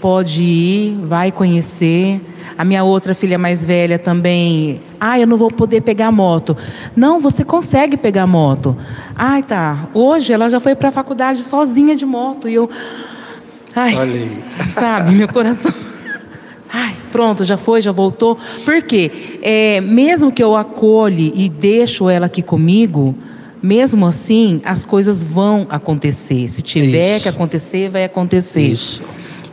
[0.00, 2.20] Pode ir, vai conhecer.
[2.58, 4.80] A minha outra filha mais velha também.
[4.98, 6.56] Ah, eu não vou poder pegar moto.
[6.96, 8.76] Não, você consegue pegar moto.
[9.14, 9.86] Ai, tá.
[9.94, 12.48] Hoje ela já foi para a faculdade sozinha de moto.
[12.48, 12.68] E eu.
[13.76, 13.94] Ai,
[14.70, 15.72] sabe, meu coração.
[16.68, 18.36] Ai, pronto, já foi, já voltou.
[18.64, 19.38] Por quê?
[19.40, 23.14] É, mesmo que eu acolhe e deixo ela aqui comigo,
[23.62, 26.48] mesmo assim, as coisas vão acontecer.
[26.48, 27.22] Se tiver Isso.
[27.22, 28.62] que acontecer, vai acontecer.
[28.62, 29.00] Isso.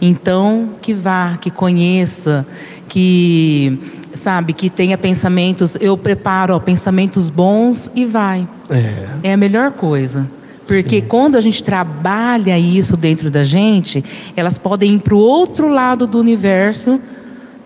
[0.01, 2.45] Então, que vá, que conheça,
[2.88, 3.79] que
[4.13, 8.47] sabe, que tenha pensamentos, eu preparo ó, pensamentos bons e vai.
[8.69, 10.27] É, é a melhor coisa.
[10.67, 11.07] Porque Sim.
[11.07, 14.03] quando a gente trabalha isso dentro da gente,
[14.36, 16.99] elas podem ir para o outro lado do universo,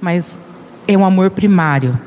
[0.02, 0.40] mas
[0.88, 1.98] é um amor primário.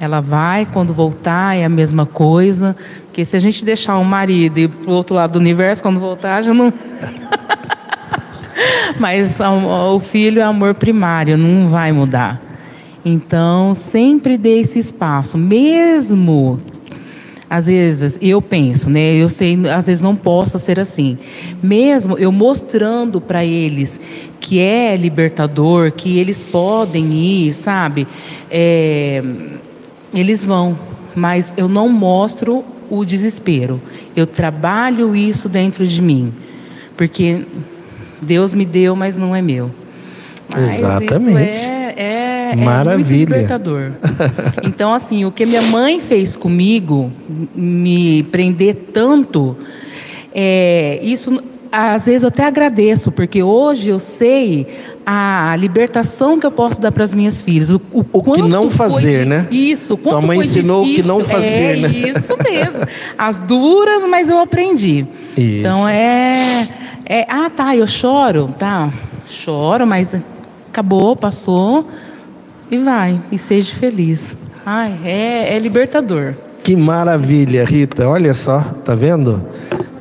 [0.00, 2.74] Ela vai, quando voltar, é a mesma coisa.
[3.06, 6.00] Porque se a gente deixar o marido ir para o outro lado do universo, quando
[6.00, 6.72] voltar, já não.
[8.98, 12.49] Mas o filho é amor primário, não vai mudar.
[13.04, 16.60] Então, sempre dê esse espaço, mesmo
[17.50, 19.16] às vezes eu penso, né?
[19.16, 21.18] Eu sei, às vezes não possa ser assim.
[21.60, 24.00] Mesmo eu mostrando para eles
[24.40, 28.06] que é libertador, que eles podem ir, sabe?
[28.48, 29.20] É,
[30.14, 30.78] eles vão,
[31.12, 33.80] mas eu não mostro o desespero.
[34.14, 36.32] Eu trabalho isso dentro de mim,
[36.96, 37.44] porque
[38.22, 39.72] Deus me deu, mas não é meu.
[40.48, 41.79] Mas Exatamente.
[42.02, 43.06] É, é, é Maravilha.
[43.06, 43.92] muito libertador.
[44.64, 47.10] Então, assim, o que minha mãe fez comigo,
[47.54, 49.56] me prender tanto,
[50.34, 51.42] é, isso
[51.72, 54.66] às vezes eu até agradeço, porque hoje eu sei
[55.06, 57.70] a libertação que eu posso dar para as minhas filhas.
[57.70, 59.46] O, o, O que não foi fazer, di- né?
[59.52, 61.08] Isso, quanto Tua mãe foi ensinou o que difícil.
[61.18, 61.88] não fazer, é, né?
[61.88, 62.80] Isso mesmo.
[63.16, 65.06] As duras, mas eu aprendi.
[65.36, 65.58] Isso.
[65.60, 66.68] Então é,
[67.06, 67.24] é.
[67.28, 68.52] Ah, tá, eu choro.
[68.58, 68.92] Tá,
[69.28, 70.10] choro, mas
[70.70, 71.86] acabou, passou
[72.70, 73.20] e vai.
[73.30, 74.34] E seja feliz.
[74.64, 76.34] Ai, é, é libertador.
[76.62, 78.08] Que maravilha, Rita.
[78.08, 79.42] Olha só, tá vendo?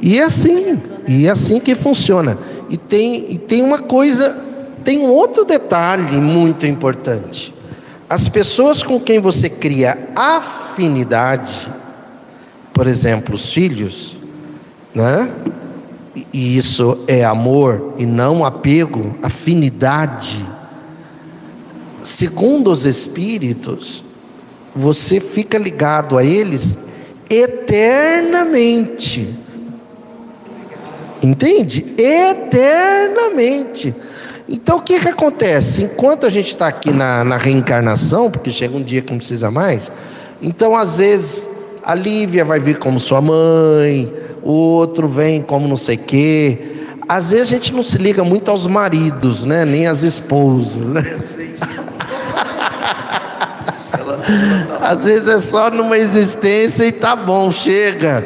[0.02, 2.38] E é assim, e é assim que funciona.
[2.70, 4.36] E tem, e tem uma coisa,
[4.84, 7.54] tem um outro detalhe muito importante.
[8.10, 11.68] As pessoas com quem você cria afinidade,
[12.74, 14.18] por exemplo, os filhos,
[14.94, 15.30] né?
[16.16, 20.46] E- E isso é amor e não apego, afinidade.
[22.02, 24.04] Segundo os espíritos,
[24.76, 26.78] você fica ligado a eles
[27.30, 29.36] eternamente.
[31.22, 31.86] Entende?
[31.98, 33.94] Eternamente.
[34.48, 35.84] Então o que, que acontece?
[35.84, 39.52] Enquanto a gente está aqui na, na reencarnação, porque chega um dia que não precisa
[39.52, 39.92] mais,
[40.42, 41.48] então às vezes
[41.84, 46.58] a Lívia vai vir como sua mãe, o outro vem como não sei quê.
[47.08, 49.66] Às vezes a gente não se liga muito aos maridos, né?
[49.66, 51.04] Nem às esposas, né?
[54.82, 58.24] Às vezes é só numa existência e tá bom, chega.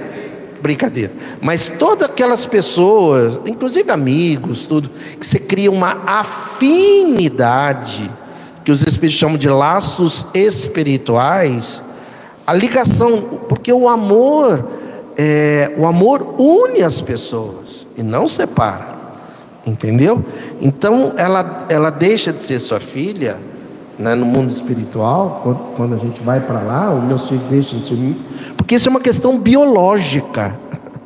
[0.62, 1.12] Brincadeira.
[1.42, 4.90] Mas todas aquelas pessoas, inclusive amigos, tudo,
[5.20, 8.10] que você cria uma afinidade,
[8.64, 11.82] que os espíritos chamam de laços espirituais,
[12.48, 14.66] a ligação, porque o amor,
[15.18, 18.94] é, o amor une as pessoas e não separa.
[19.66, 20.24] Entendeu?
[20.62, 23.38] Então ela, ela deixa de ser sua filha
[23.98, 27.80] né, no mundo espiritual, quando, quando a gente vai para lá, os meus filhos deixam
[27.80, 28.16] de ser.
[28.58, 30.58] Porque isso é uma questão biológica.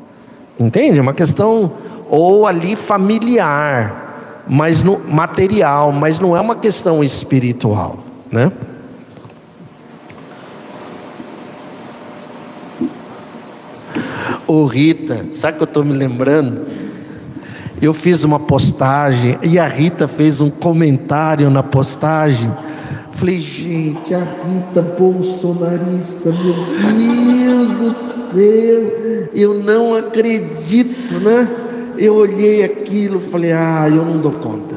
[0.60, 0.98] Entende?
[0.98, 1.72] É uma questão
[2.10, 7.98] ou ali familiar, mas no material, mas não é uma questão espiritual,
[8.32, 8.52] né?
[14.48, 16.66] Ô Rita, sabe o que eu estou me lembrando?
[17.82, 22.50] Eu fiz uma postagem e a Rita fez um comentário na postagem.
[23.18, 27.94] Falei, gente, a Rita bolsonarista, meu Deus do
[28.32, 31.50] céu, eu não acredito, né?
[31.98, 34.76] Eu olhei aquilo, falei, ah, eu não dou conta,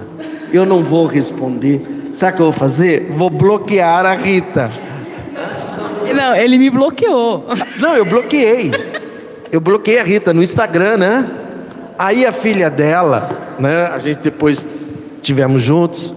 [0.50, 2.08] eu não vou responder.
[2.14, 3.12] Sabe o que eu vou fazer?
[3.14, 4.70] Vou bloquear a Rita.
[6.14, 7.44] Não, ele me bloqueou.
[7.78, 8.72] Não, eu bloqueei.
[9.52, 11.30] Eu bloqueei a Rita no Instagram, né?
[11.98, 13.84] Aí a filha dela, né?
[13.84, 14.66] A gente depois
[15.20, 16.14] tivemos juntos.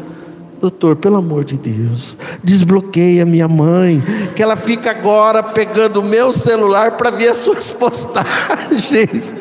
[0.64, 4.02] Doutor, pelo amor de Deus, desbloqueia minha mãe,
[4.34, 9.36] que ela fica agora pegando o meu celular para ver as suas postagens.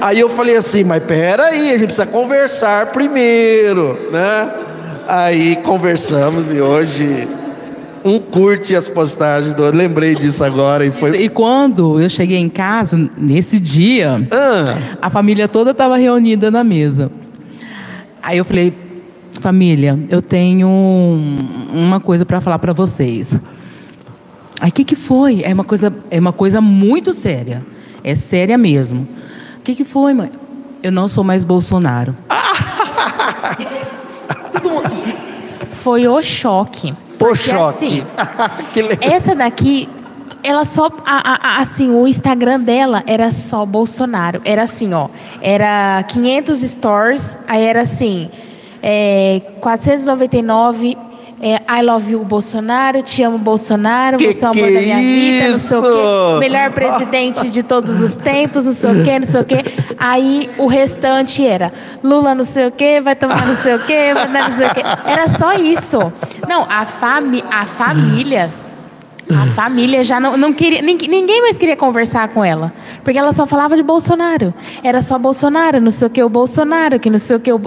[0.00, 4.52] Aí eu falei assim, mas peraí, a gente precisa conversar primeiro, né?
[5.06, 7.28] Aí conversamos e hoje
[8.04, 9.78] um curte as postagens do outro.
[9.78, 11.22] Lembrei disso agora e foi.
[11.22, 16.64] E quando eu cheguei em casa, nesse dia, Ah, a família toda estava reunida na
[16.64, 17.12] mesa.
[18.20, 18.72] Aí eu falei,
[19.40, 21.36] família, eu tenho um-
[21.72, 23.38] uma coisa para falar para vocês.
[24.60, 25.42] Aí o que, que foi?
[25.44, 27.62] É uma coisa, é uma coisa muito séria.
[28.02, 29.06] É séria mesmo.
[29.58, 30.30] O que, que foi, mãe?
[30.82, 32.14] Eu não sou mais Bolsonaro.
[35.70, 36.94] Foi o choque.
[37.18, 37.76] Porque, choque.
[37.76, 38.02] assim,
[38.72, 39.12] que legal.
[39.12, 39.88] essa daqui,
[40.42, 40.86] ela só.
[41.06, 44.40] a- a- a- assim, o Instagram dela era só Bolsonaro.
[44.44, 45.08] Era assim, ó.
[45.40, 48.28] Era 500 stores, aí era assim.
[48.86, 50.94] É, 499.
[51.40, 53.02] É, I love you, Bolsonaro.
[53.02, 54.18] Te amo, Bolsonaro.
[54.18, 55.48] Que você é o amor da minha vida.
[55.50, 56.38] Não sei o quê.
[56.40, 58.66] Melhor presidente de todos os tempos.
[58.66, 59.56] Não sei o quê, não sei o quê.
[59.98, 61.72] Aí o restante era
[62.02, 64.66] Lula, não sei o quê, vai tomar não sei o quê, vai dar não sei
[64.68, 64.82] o quê.
[65.06, 66.12] Era só isso.
[66.48, 68.50] Não, a, fami a família.
[69.30, 70.82] A família já não, não queria.
[70.82, 72.72] nin- Ninguém mais queria conversar com ela.
[73.02, 74.52] Porque ela só falava de Bolsonaro.
[74.82, 77.50] Era só Bolsonaro, não sei o que, o Bolsonaro, que não sei o que.
[77.52, 77.60] O...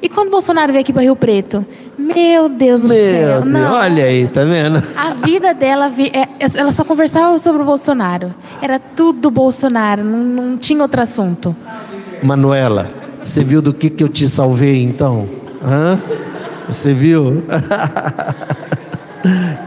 [0.00, 1.66] E quando o Bolsonaro veio aqui para Rio Preto?
[1.98, 3.40] Meu Deus do Meu céu.
[3.42, 3.72] Deus, Não.
[3.74, 4.82] olha aí, tá vendo?
[4.96, 8.32] A vida dela, vi- é, ela só conversava sobre o Bolsonaro.
[8.62, 11.54] Era tudo Bolsonaro, não, não tinha outro assunto.
[12.22, 12.88] Manuela,
[13.22, 15.28] você viu do que, que eu te salvei então?
[15.64, 15.98] Hã?
[16.68, 17.42] Você viu?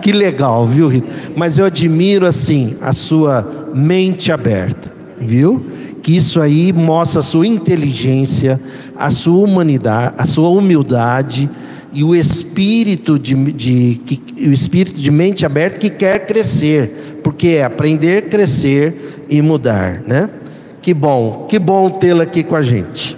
[0.01, 1.07] que legal, viu, Rita?
[1.35, 5.70] Mas eu admiro assim a sua mente aberta, viu?
[6.01, 8.59] Que isso aí mostra a sua inteligência,
[8.97, 11.49] a sua humanidade, a sua humildade
[11.93, 17.49] e o espírito de, de que, o espírito de mente aberta que quer crescer, porque
[17.49, 20.29] é aprender, crescer e mudar, né?
[20.81, 23.17] Que bom, que bom tê-la aqui com a gente.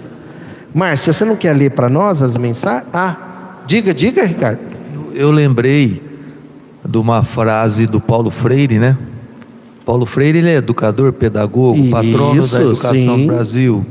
[0.74, 2.88] Márcia, você não quer ler para nós as mensagens?
[2.92, 4.58] Ah, diga, diga, Ricardo.
[5.14, 6.02] Eu lembrei
[6.84, 8.96] de uma frase do Paulo Freire, né?
[9.84, 13.26] Paulo Freire ele é educador, pedagogo, patrono Isso, da educação sim.
[13.26, 13.86] Brasil,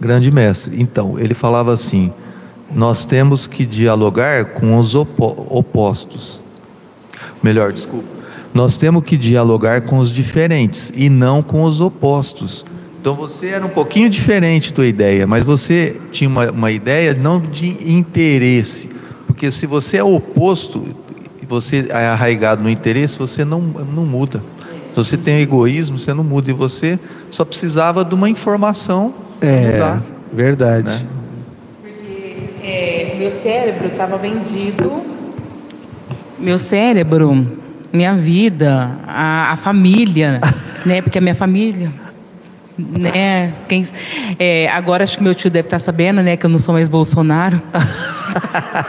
[0.00, 0.76] grande mestre.
[0.80, 2.12] Então, ele falava assim:
[2.74, 6.40] nós temos que dialogar com os opo- opostos.
[7.42, 8.08] Melhor, desculpa.
[8.52, 12.64] Nós temos que dialogar com os diferentes e não com os opostos.
[13.00, 17.38] Então você era um pouquinho diferente tua ideia, mas você tinha uma, uma ideia não
[17.38, 18.88] de interesse.
[19.26, 20.82] Porque se você é oposto
[21.40, 24.42] e você é arraigado no interesse, você não, não muda.
[24.96, 26.50] Se você tem egoísmo, você não muda.
[26.50, 26.98] E você
[27.30, 30.02] só precisava de uma informação É, mudar.
[30.32, 31.04] verdade.
[32.64, 35.02] É, meu cérebro estava vendido.
[36.38, 37.46] Meu cérebro,
[37.92, 40.40] minha vida, a, a família,
[40.86, 41.02] né?
[41.02, 41.92] Porque a minha família,
[42.78, 43.52] né?
[43.68, 43.86] Quem,
[44.38, 46.38] é, agora acho que meu tio deve estar sabendo, né?
[46.38, 47.60] Que eu não sou mais Bolsonaro.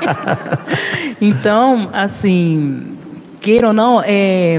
[1.20, 2.94] então, assim,
[3.42, 4.58] queira ou não, é,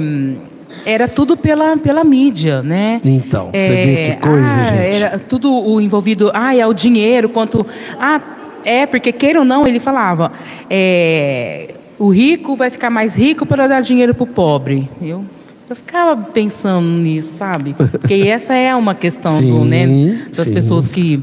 [0.84, 3.00] era tudo pela, pela mídia, né?
[3.04, 4.96] Então, você vê que coisa, ah, gente.
[4.96, 7.66] Era tudo o envolvido, ah, é o dinheiro, quanto.
[7.98, 8.20] Ah,
[8.64, 10.32] é, porque queira ou não, ele falava,
[10.68, 14.88] é, o rico vai ficar mais rico para dar dinheiro para o pobre.
[15.00, 15.24] Eu,
[15.68, 17.74] eu ficava pensando nisso, sabe?
[17.74, 20.54] Porque essa é uma questão do, Sim, né, das sim.
[20.54, 21.22] pessoas que,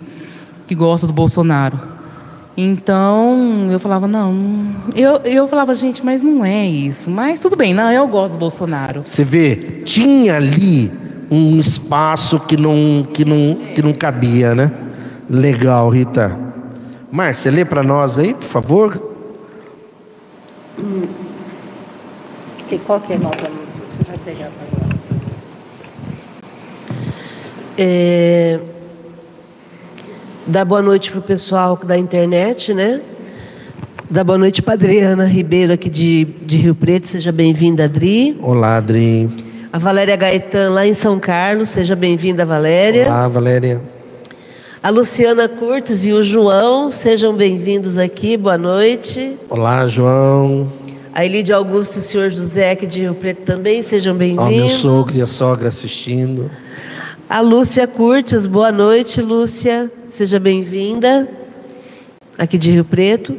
[0.67, 1.94] que gostam do Bolsonaro.
[2.57, 4.33] Então, eu falava, não,
[4.95, 7.09] eu, eu falava, gente, mas não é isso.
[7.09, 9.03] Mas tudo bem, não, eu gosto do Bolsonaro.
[9.03, 10.89] Você vê, tinha ali
[11.29, 14.71] um espaço que não, que não, que não cabia, né?
[15.29, 16.37] Legal, Rita.
[17.11, 19.13] Márcia, lê para nós aí, por favor.
[22.69, 23.49] Que, qual que é a nota?
[23.49, 24.75] Você vai pegar nós.
[27.77, 28.59] É,
[30.47, 33.01] dar boa noite para o pessoal da internet, né?
[34.09, 37.07] Dar boa noite para Adriana Ribeiro, aqui de, de Rio Preto.
[37.07, 38.37] Seja bem-vinda, Adri.
[38.41, 39.29] Olá, Adri.
[39.73, 41.69] A Valéria Gaetan, lá em São Carlos.
[41.69, 43.07] Seja bem-vinda, Valéria.
[43.07, 43.81] Olá, Valéria.
[44.81, 46.91] A Luciana Curtis e o João.
[46.91, 48.37] Sejam bem-vindos aqui.
[48.37, 49.35] Boa noite.
[49.49, 50.71] Olá, João.
[51.11, 53.81] A Elide Augusto e o senhor José, aqui de Rio Preto, também.
[53.81, 54.73] Sejam Ó, meu bem-vindos.
[54.77, 56.51] sogro e a sogra assistindo.
[57.27, 59.91] A Lúcia Curtis, boa noite, Lúcia.
[60.15, 61.27] Seja bem-vinda,
[62.37, 63.35] aqui de Rio Preto.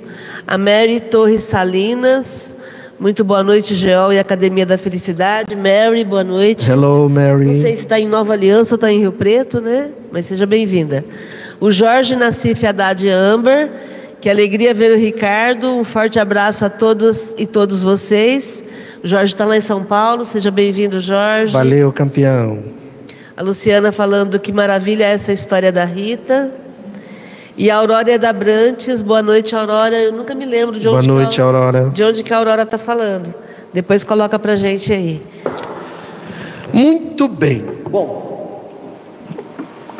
[0.47, 2.55] A Mary Torres Salinas,
[3.01, 5.57] muito boa noite, Geol e Academia da Felicidade.
[5.57, 6.70] Mary, boa noite.
[6.70, 7.47] Hello, Mary.
[7.47, 9.89] Não sei se está em Nova Aliança ou está em Rio Preto, né?
[10.12, 11.03] Mas seja bem-vinda.
[11.59, 13.70] O Jorge Nassif Haddad Amber,
[14.20, 15.70] que alegria ver o Ricardo.
[15.70, 18.62] Um forte abraço a todos e todos vocês.
[19.03, 21.55] O Jorge está lá em São Paulo, seja bem-vindo, Jorge.
[21.55, 22.62] Valeu, campeão.
[23.35, 26.66] A Luciana falando que maravilha é essa história da Rita.
[27.59, 29.96] E a Aurora da Brantes, boa noite, Aurora.
[29.96, 31.88] Eu nunca me lembro de Boa onde, noite, que a, Aurora.
[31.88, 33.34] de onde que a Aurora está falando.
[33.72, 35.22] Depois coloca pra gente aí.
[36.70, 37.64] Muito bem.
[37.88, 38.70] Bom,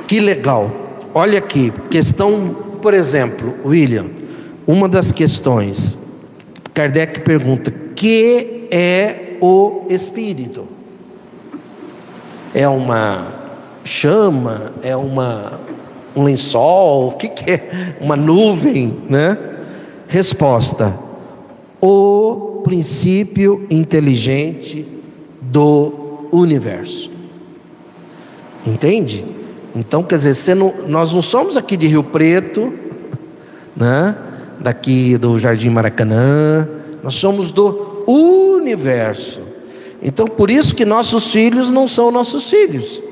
[0.07, 0.71] que legal.
[1.15, 4.05] Olha aqui, questão, por exemplo, William,
[4.67, 5.97] uma das questões,
[6.75, 10.69] Kardec pergunta: que é o espírito?
[12.55, 13.29] É uma
[13.83, 14.73] chama?
[14.83, 15.59] É uma
[16.17, 17.09] um lençol?
[17.09, 17.97] O que, que é?
[18.01, 19.39] Uma nuvem, né?
[20.09, 20.99] Resposta:
[21.81, 24.87] o princípio inteligente
[25.41, 27.11] do universo.
[28.67, 29.25] Entende?
[29.75, 32.73] Então, quer dizer, não- nós não somos aqui de Rio Preto,
[33.77, 34.17] né?
[34.59, 36.67] daqui do Jardim Maracanã,
[37.03, 39.41] nós somos do universo.
[40.03, 43.03] Então, por isso que nossos filhos não são nossos filhos,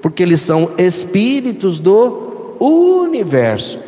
[0.00, 2.31] porque eles são espíritos do
[2.66, 3.78] universo.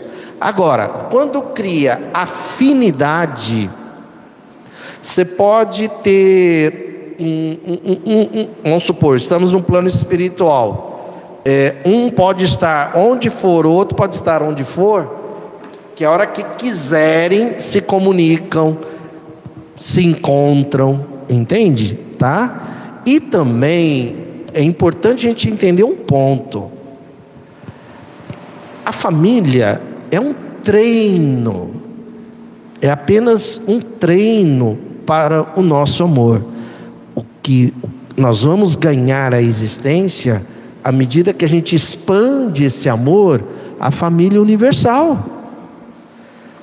[0.40, 3.70] Agora, quando cria afinidade,
[5.00, 11.40] você pode ter, um, um- um- vamos supor, estamos num plano espiritual.
[11.44, 15.22] É, um pode estar onde for, o outro pode estar onde for.
[15.96, 18.76] que a hora que quiserem se comunicam,
[19.78, 21.96] se encontram, entende?
[22.18, 23.00] Tá?
[23.06, 24.16] E também
[24.52, 26.68] é importante a gente entender um ponto.
[28.84, 29.80] A família
[30.10, 31.74] é um treino,
[32.80, 36.44] é apenas um treino para o nosso amor.
[37.14, 37.72] O que
[38.16, 40.44] nós vamos ganhar a existência
[40.82, 43.42] à medida que a gente expande esse amor
[43.80, 45.18] à família universal.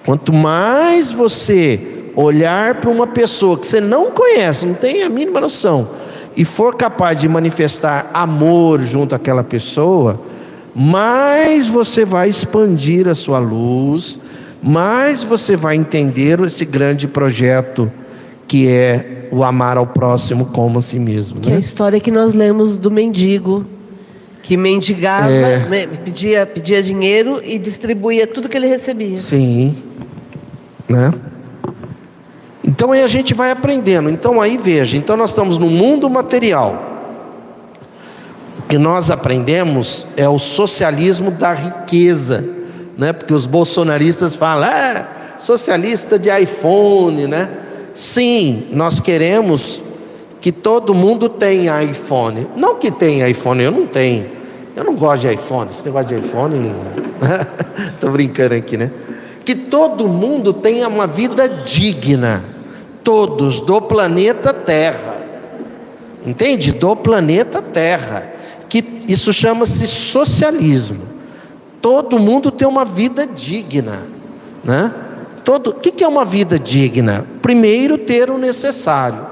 [0.06, 5.40] Quanto mais você olhar para uma pessoa que você não conhece, não tem a mínima
[5.40, 5.90] noção,
[6.36, 10.20] e for capaz de manifestar amor junto àquela pessoa,
[10.76, 14.18] mais você vai expandir a sua luz,
[14.62, 17.92] mais você vai entender esse grande projeto
[18.48, 21.40] que é o amar ao próximo como a si mesmo.
[21.40, 21.60] Que é a Né?
[21.60, 23.66] história que nós lemos do mendigo,
[24.44, 25.60] que mendigava, É.
[25.70, 29.18] né, pedia, pedia dinheiro e distribuía tudo que ele recebia.
[29.18, 29.76] Sim.
[30.90, 31.14] Né?
[32.64, 34.10] Então aí a gente vai aprendendo.
[34.10, 36.91] Então aí veja, então nós estamos no mundo material.
[38.72, 42.42] Que nós aprendemos é o socialismo da riqueza,
[42.98, 43.12] né?
[43.12, 45.08] Porque os bolsonaristas falam, ah,
[45.38, 47.50] socialista de iPhone, né?
[47.94, 49.84] Sim, nós queremos
[50.40, 52.48] que todo mundo tenha iPhone.
[52.56, 54.28] Não que tenha iPhone, eu não tenho.
[54.74, 55.70] Eu não gosto de iPhone.
[55.70, 56.72] Esse negócio de iPhone.
[57.94, 58.90] Estou brincando aqui, né?
[59.44, 62.42] Que todo mundo tenha uma vida digna.
[63.04, 65.18] Todos do planeta Terra.
[66.26, 66.72] Entende?
[66.72, 68.40] Do planeta Terra.
[69.12, 71.02] Isso chama-se socialismo.
[71.82, 74.04] Todo mundo tem uma vida digna,
[74.64, 74.94] né?
[75.44, 77.26] Todo, o que que é uma vida digna?
[77.42, 79.28] Primeiro, ter o necessário.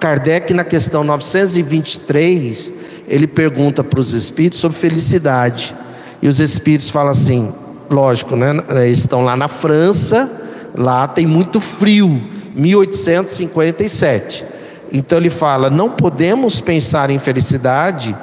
[0.00, 2.72] Kardec, na questão 923,
[3.06, 5.76] ele pergunta para os espíritos sobre felicidade.
[6.20, 7.52] E os espíritos falam assim:
[7.88, 8.52] lógico, né?
[8.82, 10.28] Eles estão lá na França,
[10.74, 12.20] lá tem muito frio,
[12.56, 14.44] 1857.
[14.90, 18.16] Então ele fala: não podemos pensar em felicidade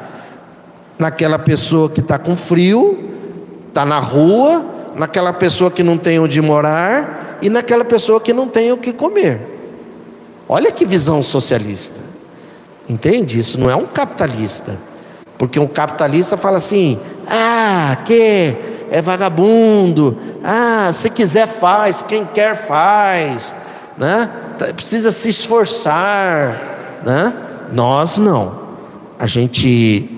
[0.98, 2.98] naquela pessoa que está com frio,
[3.68, 4.66] está na rua,
[4.96, 8.92] naquela pessoa que não tem onde morar e naquela pessoa que não tem o que
[8.92, 9.42] comer.
[10.50, 12.00] Olha que visão socialista.
[12.90, 13.40] Entende?
[13.40, 14.78] Isso não é um capitalista.
[15.38, 16.98] Porque um capitalista fala assim:
[17.28, 18.56] ah, que
[18.90, 23.54] é vagabundo, ah, se quiser faz, quem quer faz,
[23.98, 24.30] né?
[24.58, 27.34] Tá- Precisa se esforçar, né?
[27.72, 28.68] Nós não.
[29.20, 30.17] A gente,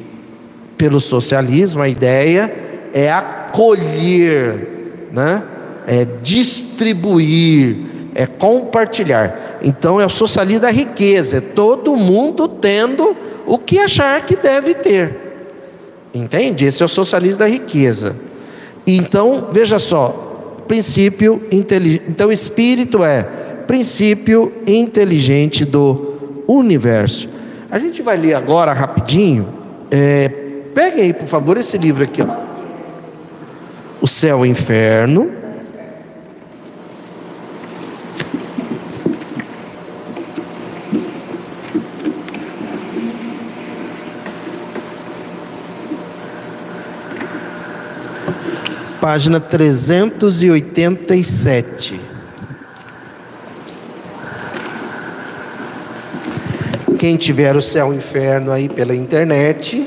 [0.79, 2.49] pelo socialismo, a ideia
[2.93, 5.43] é acolher, né?
[5.85, 7.75] É distribuir,
[8.15, 9.59] é compartilhar.
[9.61, 13.13] Então é o socialismo da riqueza, é todo mundo tendo
[13.45, 15.17] o que achar que deve ter.
[16.13, 16.63] Entende?
[16.63, 18.15] Esse é o socialismo da riqueza.
[18.87, 22.05] Então, veja só, princípio inteligente.
[22.07, 23.23] Então, espírito é
[23.67, 27.27] princípio inteligente do universo.
[27.69, 29.47] A gente vai ler agora rapidinho.
[29.91, 32.27] É, peguem aí, por favor, esse livro aqui, ó.
[34.01, 35.37] O céu e o inferno.
[49.01, 52.09] Página 387.
[56.99, 59.85] Quem tiver o céu e o inferno aí pela internet,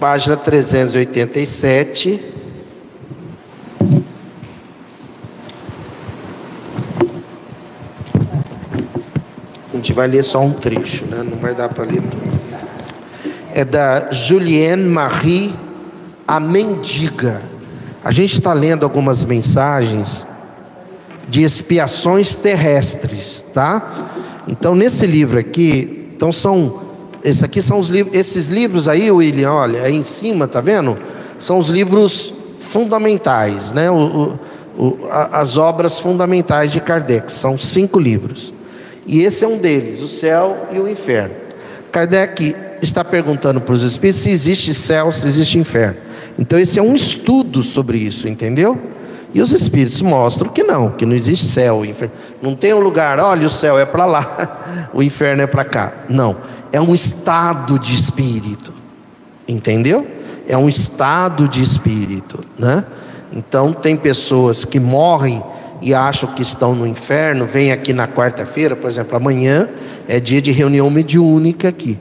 [0.00, 2.20] página 387.
[9.70, 11.22] A gente vai ler só um trecho, né?
[11.22, 12.02] não vai dar para ler.
[13.52, 15.54] É da Julienne Marie,
[16.26, 17.42] a mendiga.
[18.02, 20.26] A gente está lendo algumas mensagens
[21.28, 24.10] de expiações terrestres, tá?
[24.48, 26.89] Então nesse livro aqui, então são,
[27.22, 30.96] esse aqui são os livros, esses livros aí, William, olha, aí em cima, tá vendo?
[31.38, 33.90] São os livros fundamentais, né?
[33.90, 34.38] O,
[34.76, 38.52] o, o, a- as obras fundamentais de Kardec, são cinco livros.
[39.06, 41.34] E esse é um deles, o céu e o inferno.
[41.90, 45.96] Kardec está perguntando para os espíritos se existe céu, se existe inferno.
[46.38, 48.78] Então esse é um estudo sobre isso, entendeu?
[49.34, 52.14] E os espíritos mostram que não, que não existe céu inferno.
[52.40, 55.92] Não tem um lugar, olha, o céu é para lá, o inferno é para cá.
[56.08, 56.36] Não,
[56.72, 58.72] é um estado de espírito.
[59.46, 60.06] Entendeu?
[60.48, 62.84] É um estado de espírito, né?
[63.32, 65.42] Então tem pessoas que morrem
[65.80, 69.68] e acham que estão no inferno, vêm aqui na quarta-feira, por exemplo, amanhã
[70.06, 71.98] é dia de reunião mediúnica aqui,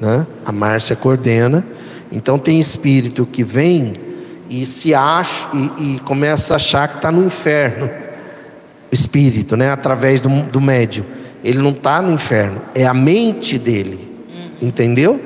[0.00, 0.26] né?
[0.44, 1.64] A Márcia coordena.
[2.10, 3.94] Então tem espírito que vem
[4.48, 7.90] e se acha e, e começa a achar que está no inferno.
[8.90, 9.70] O espírito, né?
[9.70, 11.04] Através do, do médium.
[11.42, 14.12] Ele não está no inferno, é a mente dele.
[14.60, 15.20] Entendeu?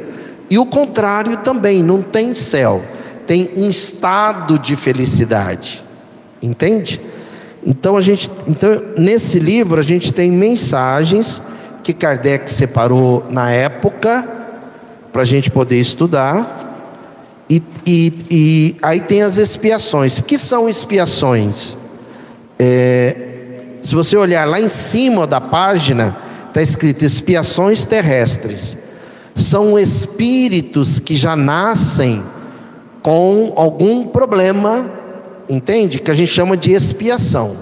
[0.49, 2.83] E o contrário também, não tem céu,
[3.27, 5.85] tem um estado de felicidade.
[6.43, 7.01] Entende?
[7.65, 11.43] Então a gente, então nesse livro a gente tem mensagens
[11.83, 14.27] que Kardec separou na época
[15.13, 16.65] para a gente poder estudar.
[17.49, 20.21] E, e, e, aí tem as expiações.
[20.21, 21.77] Que são expiações?
[22.59, 23.36] É,
[23.87, 26.17] se você olhar lá em cima da página,
[26.49, 28.77] está escrito expiações terrestres.
[29.37, 32.21] São espíritos que já nascem
[33.01, 34.91] com algum problema,
[35.49, 36.01] entende?
[36.01, 37.59] Que a gente chama de expiação.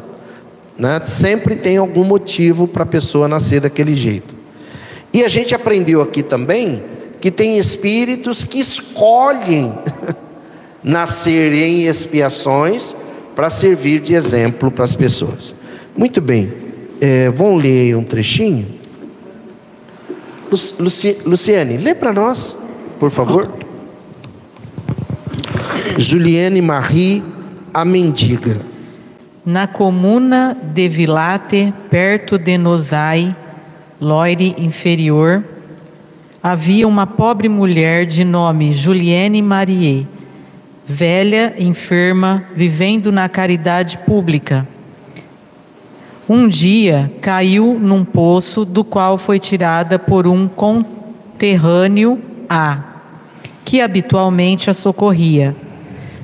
[0.78, 0.98] Né?
[1.04, 4.34] Sempre tem algum motivo para a pessoa nascer daquele jeito.
[5.12, 6.82] E a gente aprendeu aqui também
[7.20, 9.74] que tem espíritos que escolhem
[10.82, 12.96] nascer em expiações
[13.36, 15.54] para servir de exemplo para as pessoas.
[15.96, 16.52] Muito bem,
[17.00, 18.66] é, vamos ler um trechinho?
[20.50, 22.58] Luci, Luciane, lê para nós,
[22.98, 23.50] por favor.
[25.96, 27.22] Juliane Marie,
[27.72, 28.60] a mendiga.
[29.46, 33.34] Na comuna de Vilate, perto de Nosai,
[34.00, 35.44] Loire Inferior,
[36.42, 40.08] havia uma pobre mulher de nome Juliane Marie,
[40.86, 44.66] velha, enferma, vivendo na caridade pública.
[46.26, 52.18] Um dia caiu num poço do qual foi tirada por um conterrâneo
[52.48, 52.78] A,
[53.62, 55.54] que habitualmente a socorria.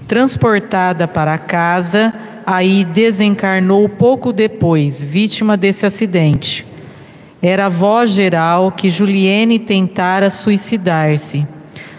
[0.08, 2.14] Transportada para casa,
[2.46, 6.66] aí desencarnou pouco depois, vítima desse acidente.
[7.42, 11.46] Era a voz geral que Juliene tentara suicidar-se.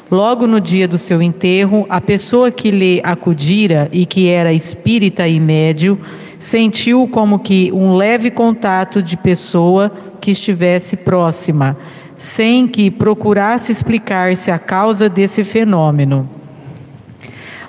[0.10, 5.28] Logo no dia do seu enterro, a pessoa que lhe acudira e que era espírita
[5.28, 5.98] e médio,
[6.41, 11.77] sentiu como que um leve contato de pessoa que estivesse próxima,
[12.18, 16.27] sem que procurasse explicar-se a causa desse fenômeno.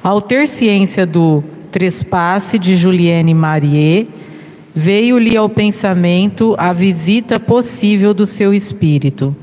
[0.02, 4.08] Ao ter ciência do trespasse de Juliane Marie,
[4.74, 9.36] veio-lhe ao pensamento a visita possível do seu espírito.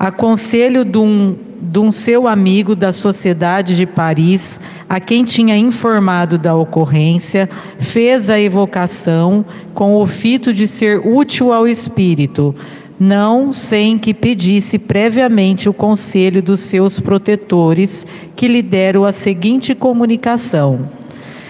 [0.00, 4.58] Aconselho de um, de um seu amigo da Sociedade de Paris,
[4.88, 7.46] a quem tinha informado da ocorrência,
[7.78, 9.44] fez a evocação
[9.74, 12.54] com o fito de ser útil ao espírito,
[12.98, 19.74] não sem que pedisse previamente o conselho dos seus protetores, que lhe deram a seguinte
[19.74, 20.88] comunicação.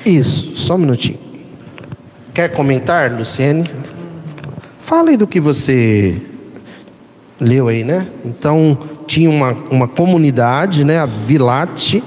[0.04, 1.18] Isso, só um minutinho.
[2.34, 3.70] Quer comentar, Luciene?
[4.80, 6.20] Fala aí do que você
[7.40, 8.06] leu aí, né?
[8.24, 10.98] Então, tinha uma, uma comunidade, né?
[10.98, 12.04] A Vilate,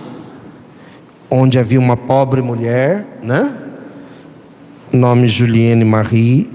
[1.29, 3.51] onde havia uma pobre mulher, né?
[4.91, 6.49] Nome Juliane Marie,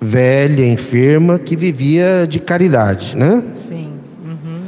[0.00, 3.42] velha, enferma, que vivia de caridade, né?
[3.54, 3.92] Sim.
[4.24, 4.60] Uhum.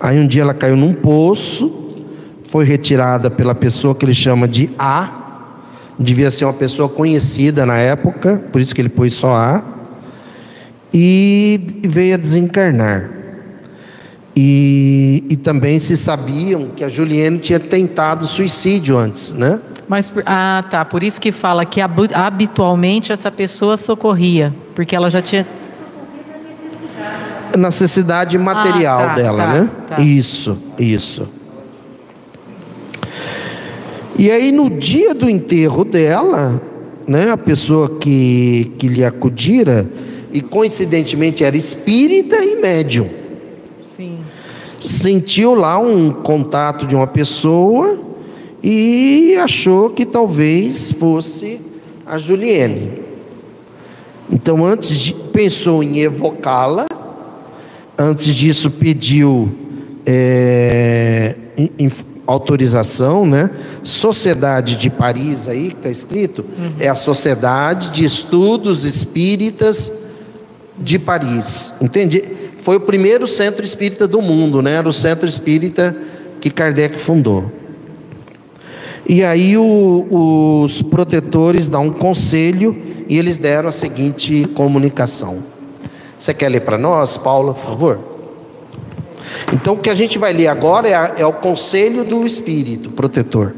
[0.00, 1.94] Aí um dia ela caiu num poço,
[2.48, 5.20] foi retirada pela pessoa que ele chama de A,
[5.98, 9.62] devia ser uma pessoa conhecida na época, por isso que ele pôs só A,
[10.92, 13.10] e veio a desencarnar.
[14.34, 19.60] E, e também se sabiam que a Juliane tinha tentado suicídio antes, né?
[19.88, 20.84] Mas, ah, tá.
[20.84, 25.46] Por isso que fala que habitualmente essa pessoa socorria, porque ela já tinha.
[27.58, 29.70] Necessidade material ah, tá, dela, tá, né?
[29.86, 30.00] tá.
[30.00, 31.28] Isso, isso.
[34.16, 36.60] E aí, no dia do enterro dela,
[37.06, 39.86] né, a pessoa que, que lhe acudira,
[40.32, 43.08] e coincidentemente era espírita e médium,
[43.78, 44.18] Sim.
[44.80, 48.00] sentiu lá um contato de uma pessoa
[48.62, 51.60] e achou que talvez fosse
[52.06, 53.02] a Juliene.
[54.30, 56.86] Então, antes de, pensou em evocá-la,
[57.98, 59.52] antes disso pediu
[60.06, 61.90] é, in- in-
[62.26, 63.50] autorização, né?
[63.82, 66.44] Sociedade de Paris aí que está escrito
[66.78, 69.92] é a Sociedade de Estudos Espíritas
[70.78, 72.22] de Paris, entende?
[72.60, 74.72] Foi o primeiro centro espírita do mundo, né?
[74.72, 75.96] Era o centro espírita
[76.40, 77.50] que Kardec fundou.
[79.08, 82.76] E aí o- os protetores dão um conselho
[83.08, 85.38] e eles deram a seguinte comunicação.
[86.18, 87.98] Você quer ler para nós, Paula, por favor?
[89.52, 92.90] Então o que a gente vai ler agora é, a- é o conselho do Espírito
[92.90, 93.54] protetor.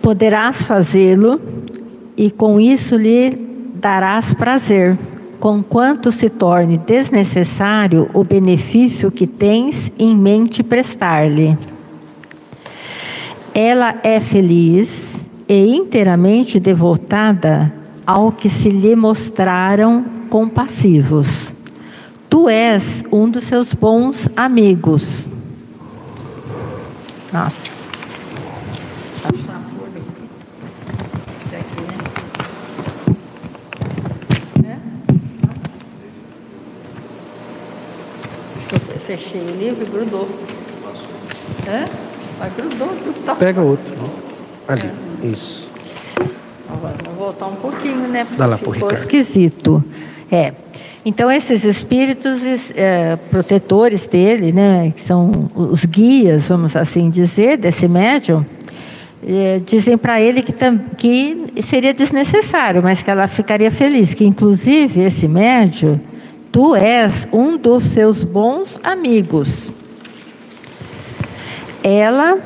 [0.00, 1.38] Poderás fazê-lo,
[2.16, 3.38] e com isso lhe
[3.74, 4.98] darás prazer,
[5.40, 11.56] conquanto se torne desnecessário o benefício que tens em mente prestar-lhe.
[13.54, 17.72] Ela é feliz e inteiramente devotada
[18.06, 21.52] ao que se lhe mostraram compassivos.
[22.28, 25.28] Tu és um dos seus bons amigos.
[27.32, 27.67] Nossa.
[39.08, 40.28] Fechei o livro e grudou.
[41.66, 41.86] Hã?
[42.38, 43.36] Mas grudou, grudou.
[43.36, 43.94] Pega outro.
[44.68, 44.90] Ali,
[45.22, 45.70] isso.
[46.68, 48.26] Agora, vou voltar um pouquinho, né?
[48.36, 49.00] Dá lá pro Ficou Ricardo.
[49.00, 49.82] esquisito.
[50.30, 50.52] É.
[51.06, 57.88] Então, esses espíritos é, protetores dele, né, que são os guias, vamos assim dizer, desse
[57.88, 58.44] médium,
[59.26, 60.52] é, dizem para ele que,
[60.98, 65.98] que seria desnecessário, mas que ela ficaria feliz, que inclusive esse médium,
[66.50, 69.72] tu és um dos seus bons amigos.
[71.82, 72.38] Ela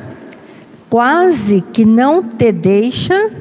[0.89, 3.31] quase que não te deixa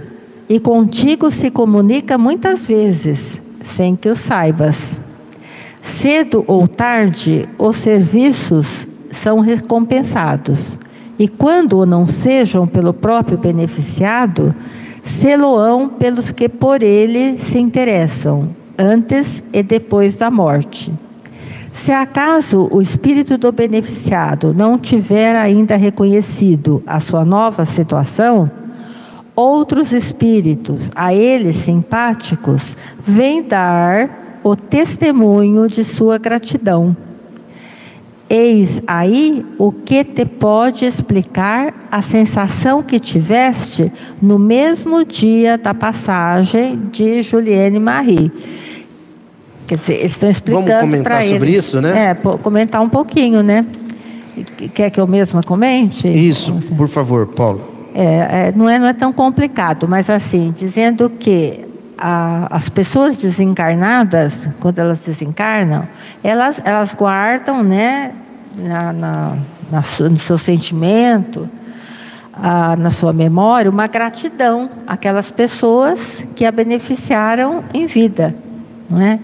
[0.49, 4.99] e contigo se comunica muitas vezes, sem que o saibas.
[5.81, 10.79] Cedo ou tarde, os serviços são recompensados,
[11.19, 14.55] e quando não sejam pelo próprio beneficiado,
[15.03, 20.93] seloão pelos que por ele se interessam, antes e depois da morte.
[21.73, 28.51] Se acaso o espírito do beneficiado não tiver ainda reconhecido a sua nova situação,
[29.35, 36.95] outros espíritos a ele simpáticos vêm dar o testemunho de sua gratidão.
[38.29, 43.93] Eis aí o que te pode explicar a sensação que tiveste
[44.23, 48.33] no mesmo dia da passagem de Juliane Marie.
[49.67, 51.35] Quer dizer, eles estão explicando Vamos comentar para ele.
[51.35, 52.11] sobre isso, né?
[52.11, 53.65] É, comentar um pouquinho, né?
[54.75, 56.09] Quer que eu mesma comente?
[56.09, 57.63] Isso, por favor, Paulo.
[57.95, 58.05] É,
[58.49, 61.61] é, não, é, não é tão complicado, mas assim, dizendo que
[61.99, 65.87] a- as pessoas desencarnadas, quando elas desencarnam,
[66.25, 68.13] elas, elas guardam né,
[68.57, 69.37] na, na,
[69.71, 71.49] na su- no seu sentimento,
[72.33, 78.35] ah, na sua memória, uma gratidão àquelas pessoas que a beneficiaram em vida.
[78.89, 79.19] Não é?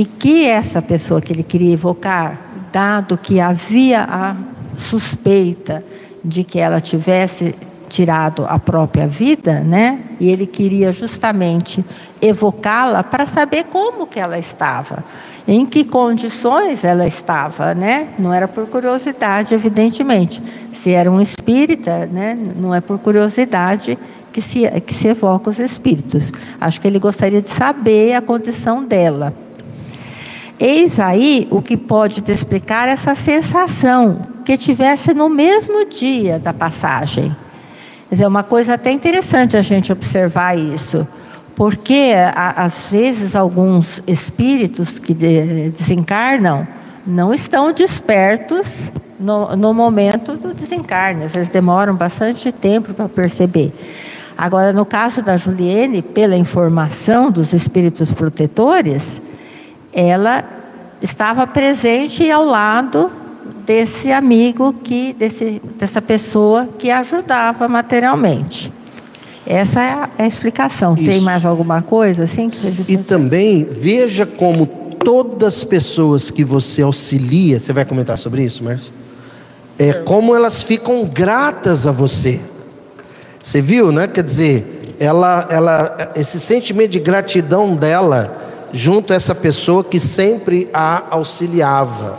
[0.00, 2.40] E que essa pessoa que ele queria evocar,
[2.72, 4.34] dado que havia a
[4.74, 5.84] suspeita
[6.24, 7.54] de que ela tivesse
[7.86, 10.00] tirado a própria vida, né?
[10.18, 11.84] E ele queria justamente
[12.18, 15.04] evocá-la para saber como que ela estava,
[15.46, 18.08] em que condições ela estava, né?
[18.18, 20.42] Não era por curiosidade, evidentemente.
[20.72, 22.38] Se era um espírita, né?
[22.56, 23.98] Não é por curiosidade
[24.32, 26.32] que se que se evoca os espíritos.
[26.58, 29.49] Acho que ele gostaria de saber a condição dela.
[30.60, 36.52] Eis aí o que pode te explicar essa sensação que tivesse no mesmo dia da
[36.52, 37.34] passagem.
[38.10, 41.08] É uma coisa até interessante a gente observar isso,
[41.56, 46.68] porque às vezes alguns espíritos que de- desencarnam
[47.06, 53.72] não estão despertos no, no momento do desencarne, às vezes demoram bastante tempo para perceber.
[54.36, 59.22] Agora, no caso da Juliene, pela informação dos espíritos protetores,
[59.92, 60.44] ela
[61.02, 63.10] estava presente ao lado
[63.64, 68.72] desse amigo que desse, dessa pessoa que ajudava materialmente.
[69.46, 70.94] Essa é a, é a explicação.
[70.94, 71.24] Tem Isso.
[71.24, 72.50] mais alguma coisa assim
[72.86, 78.62] E também veja como todas as pessoas que você auxilia, você vai comentar sobre isso,
[78.62, 78.92] Márcio?
[79.78, 82.38] É como elas ficam gratas a você.
[83.42, 84.06] Você viu, né?
[84.06, 90.68] Quer dizer, ela, ela, esse sentimento de gratidão dela junto a essa pessoa que sempre
[90.72, 92.18] a auxiliava,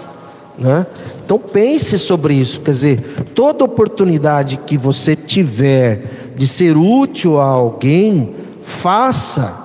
[0.58, 0.86] né?
[1.24, 7.46] Então pense sobre isso, quer dizer, toda oportunidade que você tiver de ser útil a
[7.46, 9.58] alguém, faça,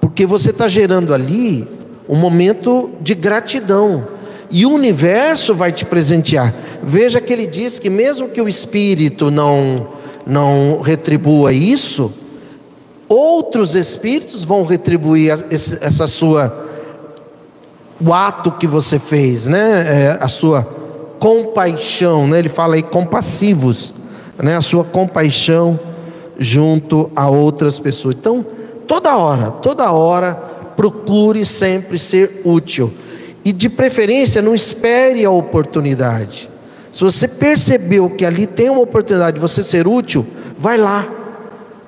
[0.00, 1.66] porque você está gerando ali
[2.08, 4.06] um momento de gratidão.
[4.50, 6.52] E o universo vai te presentear.
[6.82, 9.86] Veja que ele diz que mesmo que o espírito não
[10.26, 12.12] não retribua isso,
[13.10, 16.68] outros espíritos vão retribuir essa sua
[18.00, 20.14] o ato que você fez, né?
[20.14, 20.62] É, a sua
[21.18, 22.38] compaixão, né?
[22.38, 23.92] Ele fala aí compassivos,
[24.38, 24.56] né?
[24.56, 25.78] A sua compaixão
[26.38, 28.14] junto a outras pessoas.
[28.18, 28.46] Então,
[28.86, 30.32] toda hora, toda hora,
[30.76, 32.90] procure sempre ser útil
[33.44, 36.48] e de preferência não espere a oportunidade.
[36.90, 40.26] Se você percebeu que ali tem uma oportunidade de você ser útil,
[40.58, 41.19] vai lá.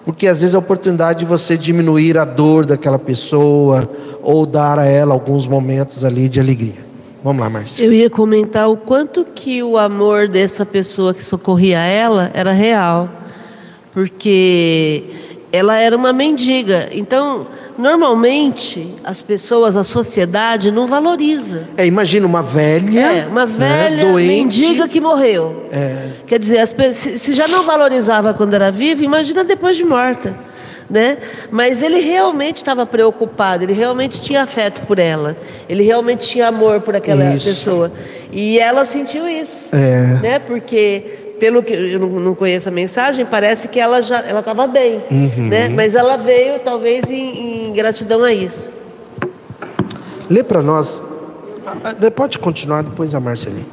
[0.04, 3.88] Porque às vezes é a oportunidade de você diminuir a dor daquela pessoa
[4.22, 6.84] ou dar a ela alguns momentos ali de alegria.
[7.22, 7.84] Vamos lá, Márcia.
[7.84, 13.08] Eu ia comentar o quanto que o amor dessa pessoa que socorria ela era real.
[13.94, 15.04] porque
[15.52, 16.88] ela era uma mendiga.
[16.92, 17.46] Então,
[17.78, 21.64] normalmente, as pessoas, a sociedade não valoriza.
[21.76, 23.00] É, imagina uma velha.
[23.00, 24.28] É, uma né, velha doente.
[24.28, 25.66] mendiga que morreu.
[25.72, 26.10] É.
[26.26, 30.34] Quer dizer, as se já não valorizava quando era viva, imagina depois de morta.
[30.90, 31.18] Né?
[31.50, 35.36] Mas ele realmente estava preocupado, ele realmente tinha afeto por ela,
[35.66, 37.46] ele realmente tinha amor por aquela Isso.
[37.46, 37.90] pessoa.
[38.32, 39.74] E ela sentiu isso.
[39.76, 40.18] É.
[40.22, 40.38] Né?
[40.38, 45.02] Porque, pelo que eu não, conheço a mensagem, parece que ela já ela estava bem.
[45.10, 45.48] Uhum.
[45.48, 45.68] Né?
[45.68, 48.70] Mas ela veio, talvez, em, em gratidão a isso.
[50.30, 51.02] Lê para nós.
[51.66, 53.66] Ah, ah, Pode continuar depois a Marceline.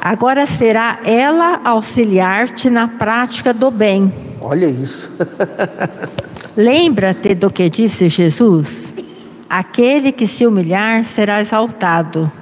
[0.00, 4.12] Agora será ela auxiliar-te na prática do bem.
[4.40, 5.16] Olha isso.
[6.56, 8.92] Lembra-te do que disse Jesus:
[9.48, 12.41] aquele que se humilhar será exaltado.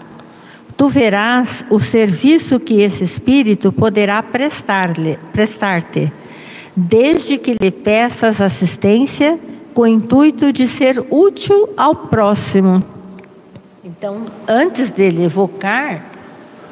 [0.80, 6.10] Tu verás o serviço que esse espírito poderá prestar-lhe, prestar-te,
[6.74, 9.38] desde que lhe peças assistência
[9.74, 12.82] com o intuito de ser útil ao próximo.
[13.84, 16.09] Então, antes dele evocar,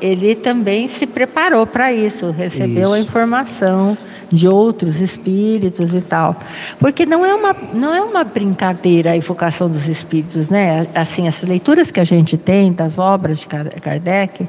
[0.01, 3.09] ele também se preparou para isso, recebeu a Isso.
[3.09, 3.97] informação
[4.31, 6.37] de outros espíritos e tal.
[6.79, 10.87] Porque não é uma, não é uma brincadeira a evocação dos espíritos, né?
[10.95, 14.47] Assim, as leituras que a gente tem das obras de Kar- Kardec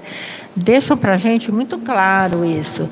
[0.55, 2.89] deixam para a gente muito claro isso,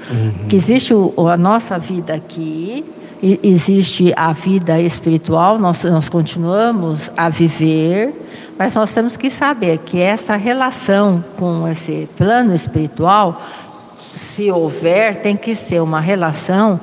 [0.47, 2.85] que existe o- a nossa vida aqui,
[3.21, 8.13] existe a vida espiritual, nós, nós continuamos a viver,
[8.57, 13.41] mas nós temos que saber que esta relação com esse plano espiritual,
[14.15, 16.79] se houver, tem que ser uma relação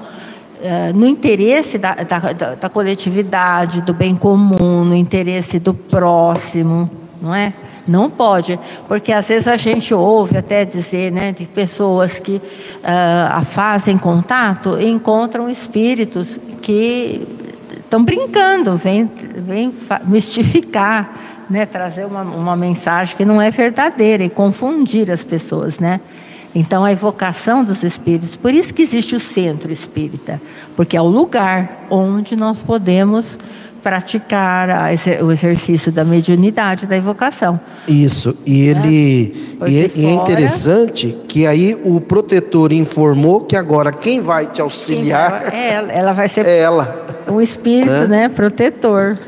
[0.62, 6.90] eh, no interesse da, da, da- da coletividade, do bem comum, no interesse do próximo,
[7.20, 7.52] não é?
[7.86, 8.58] Não pode,
[8.88, 12.40] porque às vezes a gente ouve até dizer, né, de pessoas que
[12.82, 17.26] ah, fazem contato e encontram espíritos que
[17.78, 19.72] estão brincando, vem, vem
[20.04, 26.00] mistificar, né, trazer uma, uma mensagem que não é verdadeira e confundir as pessoas, né?
[26.54, 30.40] Então a evocação dos espíritos, por isso que existe o centro espírita,
[30.76, 33.38] porque é o lugar onde nós podemos
[33.84, 37.60] praticar exer- o exercício da mediunidade, da evocação.
[37.86, 38.34] Isso.
[38.46, 39.56] E ele.
[39.58, 44.60] Porque E é, é interessante que aí o protetor informou que agora quem vai te
[44.62, 47.06] auxiliar É ela, ela vai ser é ela.
[47.30, 48.06] um espírito, Hã?
[48.06, 49.18] né, protetor.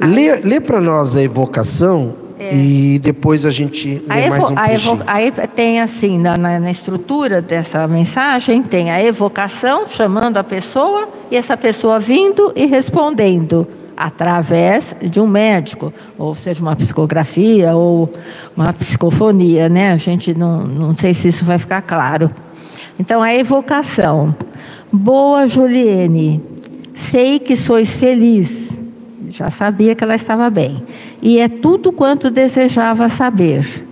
[0.00, 2.22] Lê, lê para nós a evocação
[2.52, 6.60] e depois a gente A lê mais um a evo- aí tem assim, na, na-
[6.60, 12.66] na estrutura dessa mensagem, tem a evocação, chamando a pessoa, e essa pessoa vindo e
[12.66, 13.66] respondendo,
[13.96, 18.12] através de um médico, ou seja, uma psicografia ou
[18.56, 19.92] uma psicofonia, né?
[19.92, 22.30] A gente não, não sei se isso vai ficar claro.
[22.98, 24.34] Então, a evocação.
[24.92, 26.40] Boa Juliene,
[26.94, 28.76] sei que sois feliz.
[29.28, 30.82] Já sabia que ela estava bem.
[31.20, 33.84] E é tudo quanto desejava saber.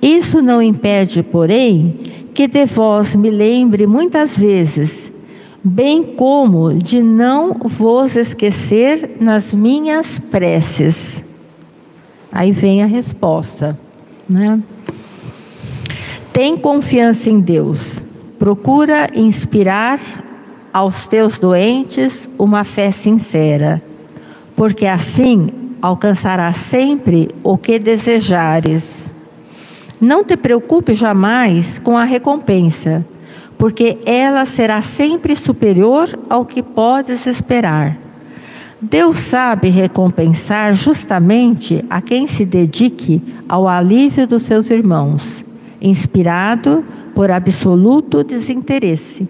[0.00, 2.00] Isso não impede, porém,
[2.32, 5.07] que de vós me lembre muitas vezes,
[5.68, 11.22] bem como de não vos esquecer nas minhas preces.
[12.32, 13.78] Aí vem a resposta,
[14.28, 14.58] né?
[16.32, 18.00] Tem confiança em Deus.
[18.38, 20.00] Procura inspirar
[20.72, 23.82] aos teus doentes uma fé sincera,
[24.56, 25.50] porque assim
[25.82, 29.10] alcançarás sempre o que desejares.
[30.00, 33.04] Não te preocupe jamais com a recompensa,
[33.58, 37.98] porque ela será sempre superior ao que podes esperar.
[38.80, 45.44] Deus sabe recompensar justamente a quem se dedique ao alívio dos seus irmãos,
[45.82, 49.28] inspirado por absoluto desinteresse.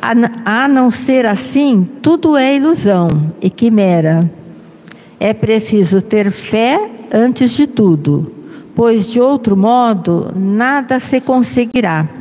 [0.00, 4.20] A, não ser assim, tudo é ilusão e quimera.
[5.18, 8.32] É preciso ter fé antes de tudo,
[8.74, 12.19] pois de outro modo nada se conseguirá.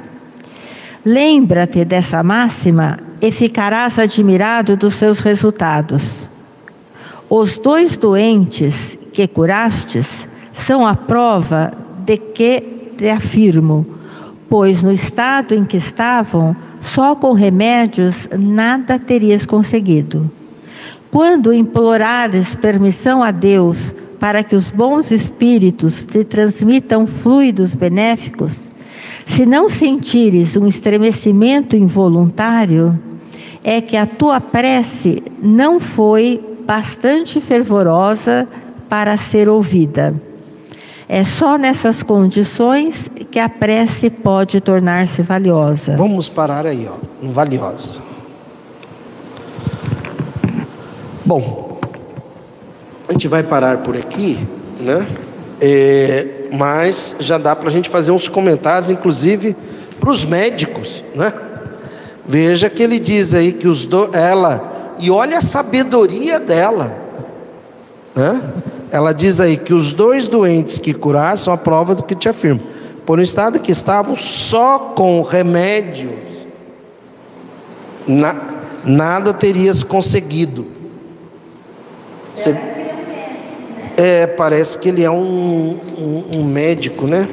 [1.05, 6.27] Lembra-te dessa máxima e ficarás admirado dos seus resultados.
[7.29, 11.71] Os dois doentes que curastes são a prova
[12.05, 13.85] de que te afirmo,
[14.49, 20.29] pois no estado em que estavam, só com remédios nada terias conseguido.
[21.11, 28.68] Quando implorares permissão a Deus para que os bons espíritos te transmitam fluidos benéficos,
[29.29, 32.99] se não sentires um estremecimento involuntário,
[33.63, 38.47] é que a tua prece não foi bastante fervorosa
[38.89, 40.13] para ser ouvida.
[41.07, 45.95] É só nessas condições que a prece pode tornar-se valiosa.
[45.95, 47.93] Vamos parar aí, ó, no valiosa.
[51.25, 51.79] Bom,
[53.07, 54.37] a gente vai parar por aqui,
[54.79, 55.05] né?
[55.61, 59.55] É, mas já dá para a gente fazer uns comentários, inclusive
[59.99, 61.33] para os médicos, né?
[62.25, 66.95] Veja que ele diz aí que os do, ela e olha a sabedoria dela,
[68.15, 68.41] né?
[68.91, 72.27] Ela diz aí que os dois doentes que curar são a prova do que te
[72.27, 72.61] afirmo.
[73.05, 76.11] Por um estado que estavam só com remédios,
[78.07, 78.35] na,
[78.83, 80.65] nada terias conseguido.
[82.33, 82.55] Você,
[83.99, 87.27] é, parece que ele é um, um, um médico, né?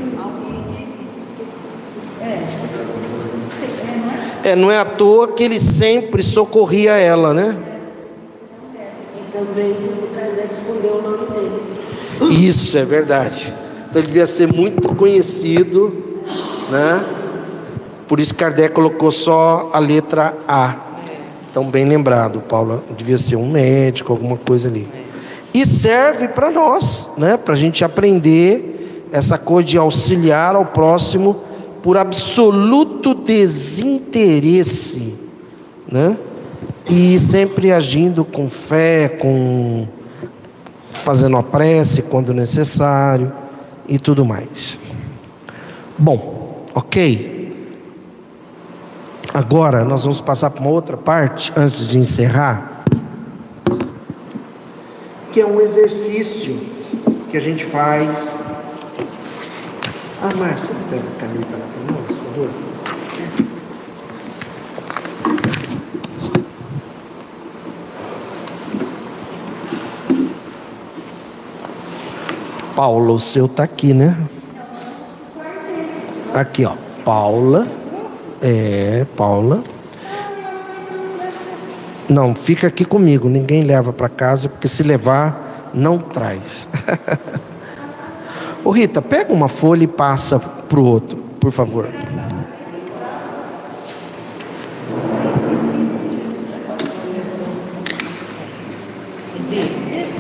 [4.43, 7.57] É, não é à toa que ele sempre socorria ela, né?
[9.33, 11.27] Também o Kardec escondeu o nome
[12.19, 12.49] dele.
[12.49, 13.55] Isso é verdade.
[13.89, 16.21] Então ele devia ser muito conhecido,
[16.69, 17.05] né?
[18.09, 20.75] Por isso Kardec colocou só a letra A.
[21.49, 24.96] Então bem lembrado, Paulo devia ser um médico, alguma coisa ali.
[25.57, 27.39] E serve para nós, né?
[27.39, 31.37] Para a gente aprender essa coisa de auxiliar ao próximo
[31.83, 35.15] por absoluto desinteresse,
[35.91, 36.15] né?
[36.87, 39.89] E sempre agindo com fé, com
[40.91, 43.33] fazendo a prece quando necessário
[43.89, 44.79] e tudo mais.
[45.97, 47.73] Bom, ok.
[49.33, 52.76] Agora nós vamos passar para uma outra parte antes de encerrar,
[55.37, 56.59] que é um exercício
[57.31, 58.39] que a gente faz.
[60.23, 62.49] Ah, Márcia, pega a caneta lá para nós, por favor.
[72.75, 74.17] Paula, o seu tá aqui, né?
[76.33, 76.73] Aqui, ó.
[77.05, 77.67] Paula.
[78.41, 79.63] É, Paula.
[82.09, 83.29] Não, fica aqui comigo.
[83.29, 86.69] Ninguém leva para casa, porque se levar, não traz.
[88.65, 91.89] Ô Rita, pega uma folha e passa pro outro, por favor.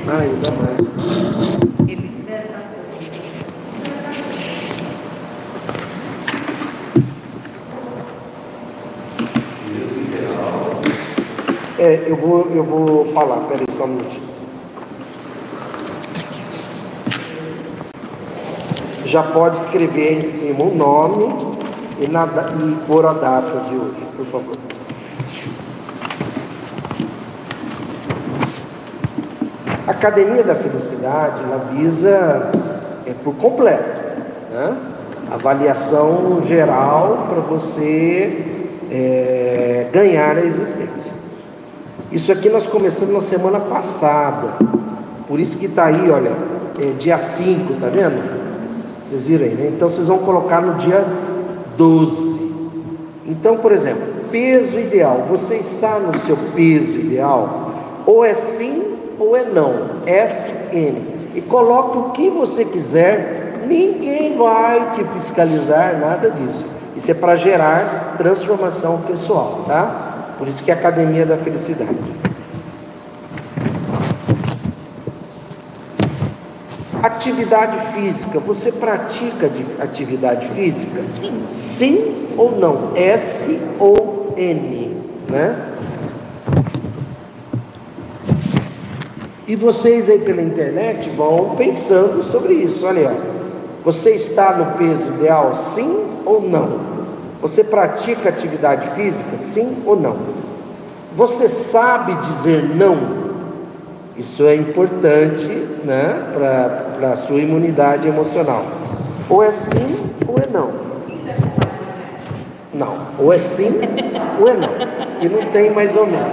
[0.08, 0.85] Ai, dá mais.
[11.86, 14.26] É, eu vou, eu vou falar, peraí só um minutinho.
[19.04, 21.32] Já pode escrever em cima o nome
[22.00, 24.56] e, na, e pôr a data de hoje, por favor.
[29.86, 32.50] A Academia da Felicidade, ela visa
[33.06, 34.00] é, por completo,
[34.50, 34.76] né?
[35.30, 38.44] avaliação geral para você
[38.90, 41.15] é, ganhar a existência.
[42.12, 44.48] Isso aqui nós começamos na semana passada.
[45.26, 46.32] Por isso que está aí, olha,
[46.80, 48.22] é dia 5, tá vendo?
[49.04, 49.72] Vocês viram aí, né?
[49.74, 51.04] Então vocês vão colocar no dia
[51.76, 52.40] 12.
[53.26, 55.26] Então, por exemplo, peso ideal.
[55.30, 57.72] Você está no seu peso ideal?
[58.06, 59.72] Ou é sim ou é não.
[60.06, 61.16] SN.
[61.34, 63.64] E coloca o que você quiser.
[63.66, 66.64] Ninguém vai te fiscalizar, nada disso.
[66.96, 70.05] Isso é para gerar transformação pessoal, tá?
[70.38, 71.96] Por isso que é a Academia da Felicidade.
[77.02, 78.38] Atividade física.
[78.40, 81.02] Você pratica de- atividade física?
[81.02, 81.42] Sim.
[81.52, 82.92] Sim ou não?
[82.96, 84.96] S ou N,
[85.28, 85.56] né?
[89.46, 92.84] E vocês aí pela internet vão pensando sobre isso.
[92.84, 93.36] Olha aí, ó.
[93.84, 95.54] Você está no peso ideal?
[95.54, 96.95] Sim ou não?
[97.46, 99.36] Você pratica atividade física?
[99.36, 100.16] Sim ou não?
[101.16, 102.98] Você sabe dizer não?
[104.16, 105.46] Isso é importante
[105.84, 106.24] né,
[106.98, 108.64] para a sua imunidade emocional.
[109.30, 110.72] Ou é sim ou é não.
[112.74, 112.96] Não.
[113.16, 113.78] Ou é sim
[114.40, 114.70] ou é não.
[115.22, 116.26] E não tem mais ou menos.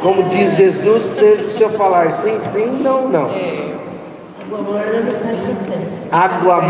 [0.00, 3.28] Como diz Jesus, seja o seu falar sim, sim, não, não.
[6.10, 6.62] Água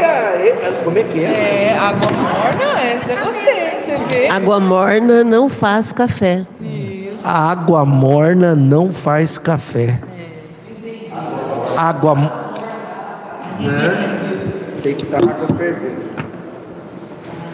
[0.00, 1.68] é- como é que é?
[1.72, 4.28] É, água morna, essa eu gostei, você vê.
[4.28, 6.46] Água morna não faz café.
[7.22, 9.98] A água morna não faz café.
[11.76, 12.14] Água.
[12.14, 12.30] mo-
[13.60, 14.18] Né?
[14.82, 16.04] Tem que estar água fervendo.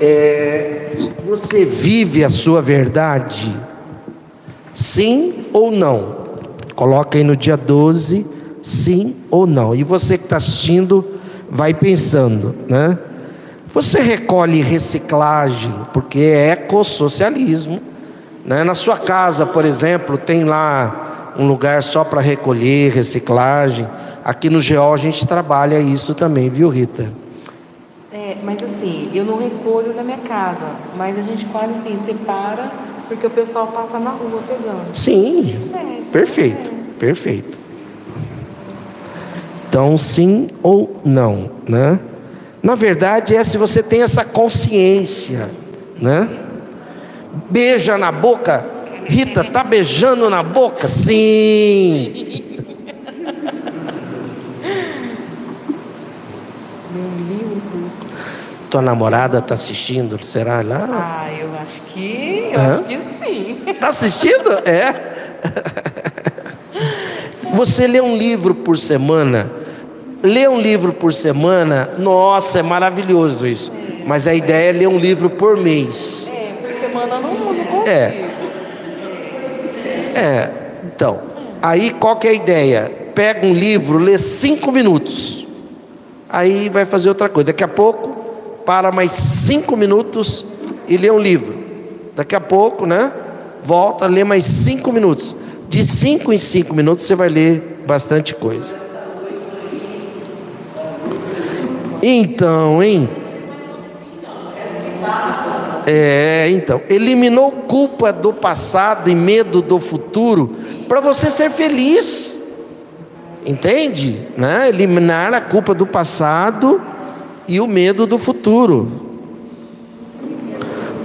[0.01, 0.97] É,
[1.27, 3.55] você vive a sua verdade?
[4.74, 6.20] Sim ou não?
[6.74, 8.27] Coloca aí no dia 12,
[8.62, 9.74] sim ou não.
[9.74, 11.05] E você que está assistindo
[11.51, 12.99] vai pensando, né?
[13.73, 17.81] Você recolhe reciclagem, porque é ecossocialismo.
[18.45, 18.65] Né?
[18.65, 23.87] Na sua casa, por exemplo, tem lá um lugar só para recolher reciclagem.
[24.24, 27.12] Aqui no GO a gente trabalha isso também, viu, Rita?
[28.12, 30.66] É, mas assim, eu não recolho na minha casa,
[30.97, 32.69] mas a gente quase assim separa,
[33.07, 34.97] porque o pessoal passa na rua pegando.
[34.97, 37.60] Sim, É, perfeito, perfeito.
[39.71, 42.01] Então, sim ou não, né?
[42.61, 45.49] Na verdade, é se você tem essa consciência,
[45.97, 46.29] né?
[47.49, 48.67] Beija na boca.
[49.07, 50.89] Rita, tá beijando na boca?
[50.89, 52.43] Sim.
[58.69, 60.89] Tua namorada tá assistindo, será lá?
[60.91, 62.51] Ah, eu acho que.
[62.53, 62.75] Eu Hã?
[62.75, 63.75] acho que sim.
[63.79, 64.51] Tá assistindo?
[64.69, 64.95] É.
[67.55, 69.60] Você lê um livro por semana.
[70.23, 73.73] Ler um livro por semana, nossa, é maravilhoso isso.
[74.07, 76.31] Mas a ideia é ler um livro por mês.
[76.35, 77.89] É, por semana não, não consigo.
[77.89, 78.31] É.
[80.15, 80.51] É,
[80.85, 81.21] então.
[81.63, 82.93] Aí qual que é a ideia?
[83.15, 85.47] Pega um livro, lê cinco minutos.
[86.29, 87.47] Aí vai fazer outra coisa.
[87.47, 88.09] Daqui a pouco,
[88.65, 90.45] para mais cinco minutos
[90.87, 91.55] e lê um livro.
[92.15, 93.11] Daqui a pouco, né?
[93.65, 95.35] Volta, lê mais cinco minutos.
[95.69, 98.80] De cinco em cinco minutos você vai ler bastante coisa.
[102.03, 103.09] Então, hein?
[105.87, 110.55] É, então, eliminou culpa do passado e medo do futuro
[110.89, 112.39] para você ser feliz.
[113.47, 114.19] Entende?
[114.37, 114.69] Né?
[114.69, 116.81] Eliminar a culpa do passado
[117.49, 118.91] e o medo do futuro.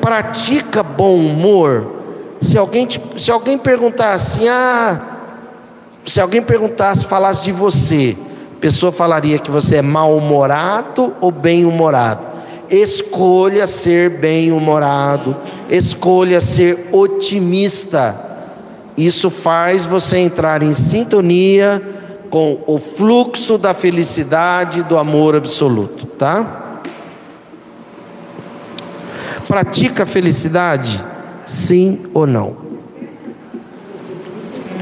[0.02, 1.94] Pratica bom humor.
[2.42, 5.02] Se alguém, te- se alguém perguntar assim, ah,
[6.06, 8.16] se alguém perguntasse, falasse de você,
[8.66, 12.26] pessoa falaria que você é mal-humorado ou bem-humorado.
[12.68, 15.38] Escolha ser bem-humorado,
[15.70, 18.20] escolha ser otimista.
[18.98, 21.80] Isso faz você entrar em sintonia
[22.32, 26.82] com o fluxo da felicidade e do amor absoluto, tá?
[29.48, 31.06] Pratica a felicidade?
[31.46, 32.58] Sim ou não?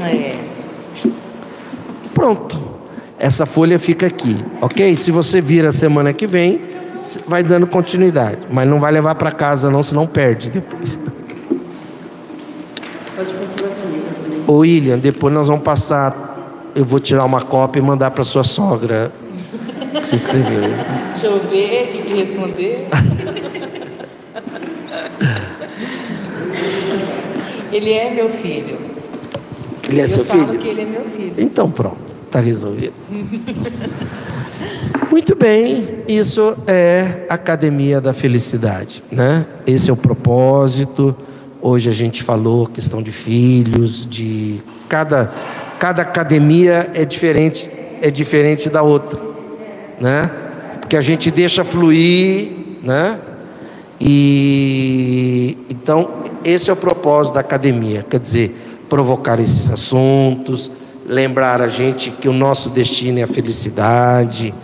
[0.02, 0.38] É.
[2.14, 2.63] Pronto.
[3.24, 4.94] Essa folha fica aqui, ok?
[4.96, 6.60] Se você vir a semana que vem,
[7.26, 8.36] vai dando continuidade.
[8.50, 10.98] Mas não vai levar para casa, não, senão perde depois.
[14.46, 16.68] Ô William, depois nós vamos passar.
[16.74, 19.10] Eu vou tirar uma cópia e mandar para sua sogra.
[19.94, 20.60] que Se escreveu.
[21.12, 22.88] Deixa eu ver que responder.
[27.72, 28.76] ele é meu filho.
[29.88, 30.58] Ele é eu seu falo filho?
[30.58, 31.32] que ele é meu filho.
[31.38, 32.94] Então pronto, está resolvido.
[35.08, 39.46] Muito bem, isso é Academia da Felicidade, né?
[39.64, 41.14] Esse é o propósito.
[41.62, 45.32] Hoje a gente falou questão de filhos, de cada
[45.78, 47.68] cada academia é diferente,
[48.00, 49.20] é diferente da outra,
[50.00, 50.30] né?
[50.80, 52.50] Porque a gente deixa fluir,
[52.82, 53.18] né?
[54.00, 58.54] E então esse é o propósito da academia, quer dizer,
[58.88, 60.70] provocar esses assuntos,
[61.06, 64.54] lembrar a gente que o nosso destino é a felicidade,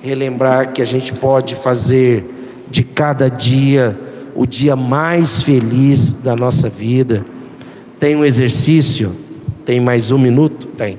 [0.00, 2.24] relembrar que a gente pode fazer
[2.70, 3.98] de cada dia
[4.34, 7.24] o dia mais feliz da nossa vida.
[7.98, 9.14] Tem um exercício?
[9.64, 10.68] Tem mais um minuto?
[10.68, 10.98] Tem.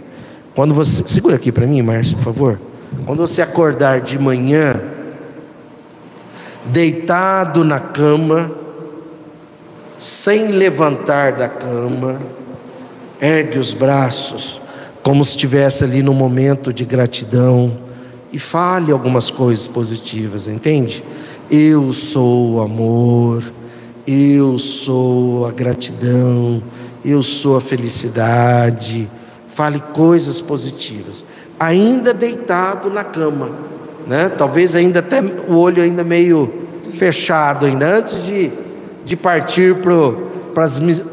[0.53, 2.59] Quando você segura aqui para mim, Márcio, por favor.
[3.05, 4.79] Quando você acordar de manhã,
[6.65, 8.51] deitado na cama,
[9.97, 12.19] sem levantar da cama,
[13.19, 14.60] ergue os braços,
[15.03, 17.71] como se estivesse ali no momento de gratidão
[18.31, 21.03] e fale algumas coisas positivas, entende?
[21.49, 23.43] Eu sou o amor,
[24.07, 26.61] eu sou a gratidão,
[27.03, 29.09] eu sou a felicidade.
[29.49, 31.25] Fale coisas positivas,
[31.59, 33.49] ainda deitado na cama,
[34.07, 34.29] né?
[34.29, 36.49] Talvez ainda até o olho ainda meio
[36.93, 38.51] fechado ainda antes de,
[39.03, 39.75] de partir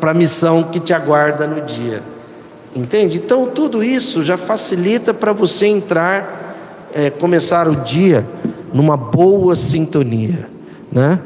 [0.00, 2.00] para a missão que te aguarda no dia.
[2.74, 3.18] Entende?
[3.18, 8.26] Então tudo isso já facilita para você entrar, é, começar o dia
[8.72, 10.48] numa boa sintonia,
[10.92, 11.20] né?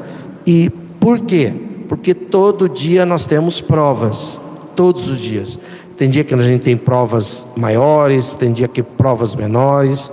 [0.45, 1.53] E por quê?
[1.87, 4.39] Porque todo dia nós temos provas,
[4.75, 5.59] todos os dias.
[5.97, 10.11] Tem dia que a gente tem provas maiores, tem dia que provas menores,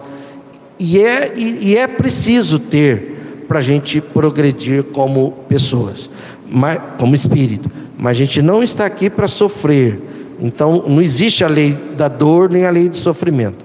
[0.78, 6.09] e é, e, e é preciso ter para a gente progredir como pessoas,
[6.51, 7.70] mas, como espírito.
[7.98, 10.01] Mas a gente não está aqui para sofrer.
[10.40, 13.64] Então não existe a lei da dor nem a lei do sofrimento.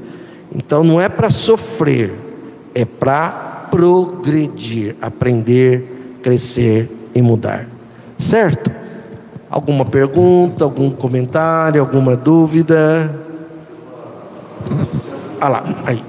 [0.54, 2.14] Então não é para sofrer,
[2.74, 7.68] É para progredir, aprender, crescer e mudar.
[8.20, 8.70] Certo?
[9.50, 13.14] Alguma pergunta, algum comentário, alguma dúvida?
[15.40, 16.04] Ah lá, aí.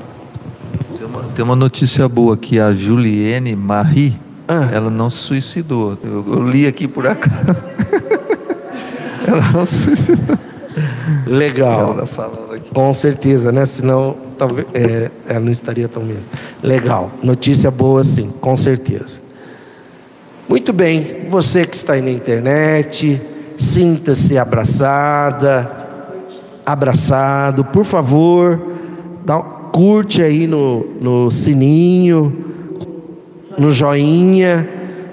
[0.98, 4.18] Tem uma, tem uma notícia boa aqui, a Juliene Marie,
[4.48, 4.68] Ah.
[4.72, 5.98] ela não se suicidou.
[6.02, 7.56] Eu, eu li aqui por acaso.
[9.26, 10.38] ela não se suicidou.
[11.26, 11.96] Legal.
[12.72, 13.66] Com certeza, né?
[13.66, 16.24] Senão talvez é, ela não estaria tão mesmo.
[16.62, 17.10] Legal.
[17.22, 19.20] Notícia boa, sim, com certeza.
[20.48, 21.26] Muito bem.
[21.28, 23.20] Você que está aí na internet,
[23.56, 25.70] sinta-se abraçada,
[26.64, 27.64] abraçado.
[27.64, 28.60] Por favor,
[29.24, 32.44] dá, curte aí no, no sininho,
[33.58, 34.68] no joinha,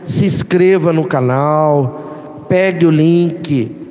[0.05, 3.82] se inscreva no canal, pegue o link,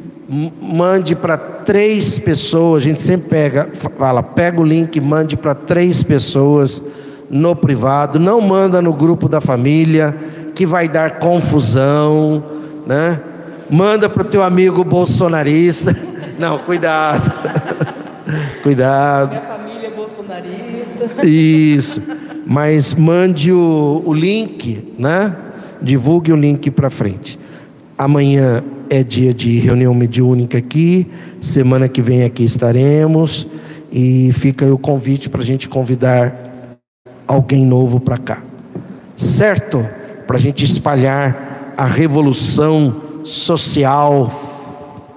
[0.60, 2.82] mande para três pessoas.
[2.82, 3.68] A gente sempre pega,
[3.98, 6.80] fala, pega o link, mande para três pessoas
[7.30, 10.16] no privado, não manda no grupo da família,
[10.54, 12.42] que vai dar confusão,
[12.86, 13.20] né?
[13.70, 15.96] Manda para o teu amigo bolsonarista.
[16.38, 17.32] Não, cuidado.
[18.62, 19.30] cuidado.
[19.30, 21.26] Minha família é bolsonarista.
[21.26, 22.02] Isso.
[22.46, 25.34] Mas mande o, o link, né?
[25.80, 27.38] Divulgue o link para frente.
[27.96, 31.10] Amanhã é dia de reunião mediúnica aqui.
[31.40, 33.46] Semana que vem aqui estaremos.
[33.90, 36.76] E fica aí o convite para a gente convidar
[37.26, 38.42] alguém novo para cá.
[39.16, 39.88] Certo?
[40.26, 42.94] Para a gente espalhar a revolução
[43.24, 44.30] social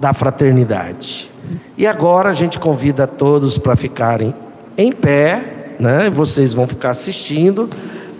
[0.00, 1.30] da fraternidade.
[1.76, 4.34] E agora a gente convida todos para ficarem
[4.78, 6.08] em pé, né?
[6.08, 7.68] Vocês vão ficar assistindo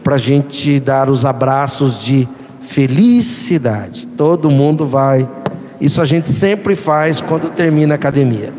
[0.04, 2.28] para a gente dar os abraços de
[2.60, 4.06] felicidade.
[4.06, 5.26] Todo mundo vai.
[5.80, 8.52] Isso a gente sempre faz quando termina a academia.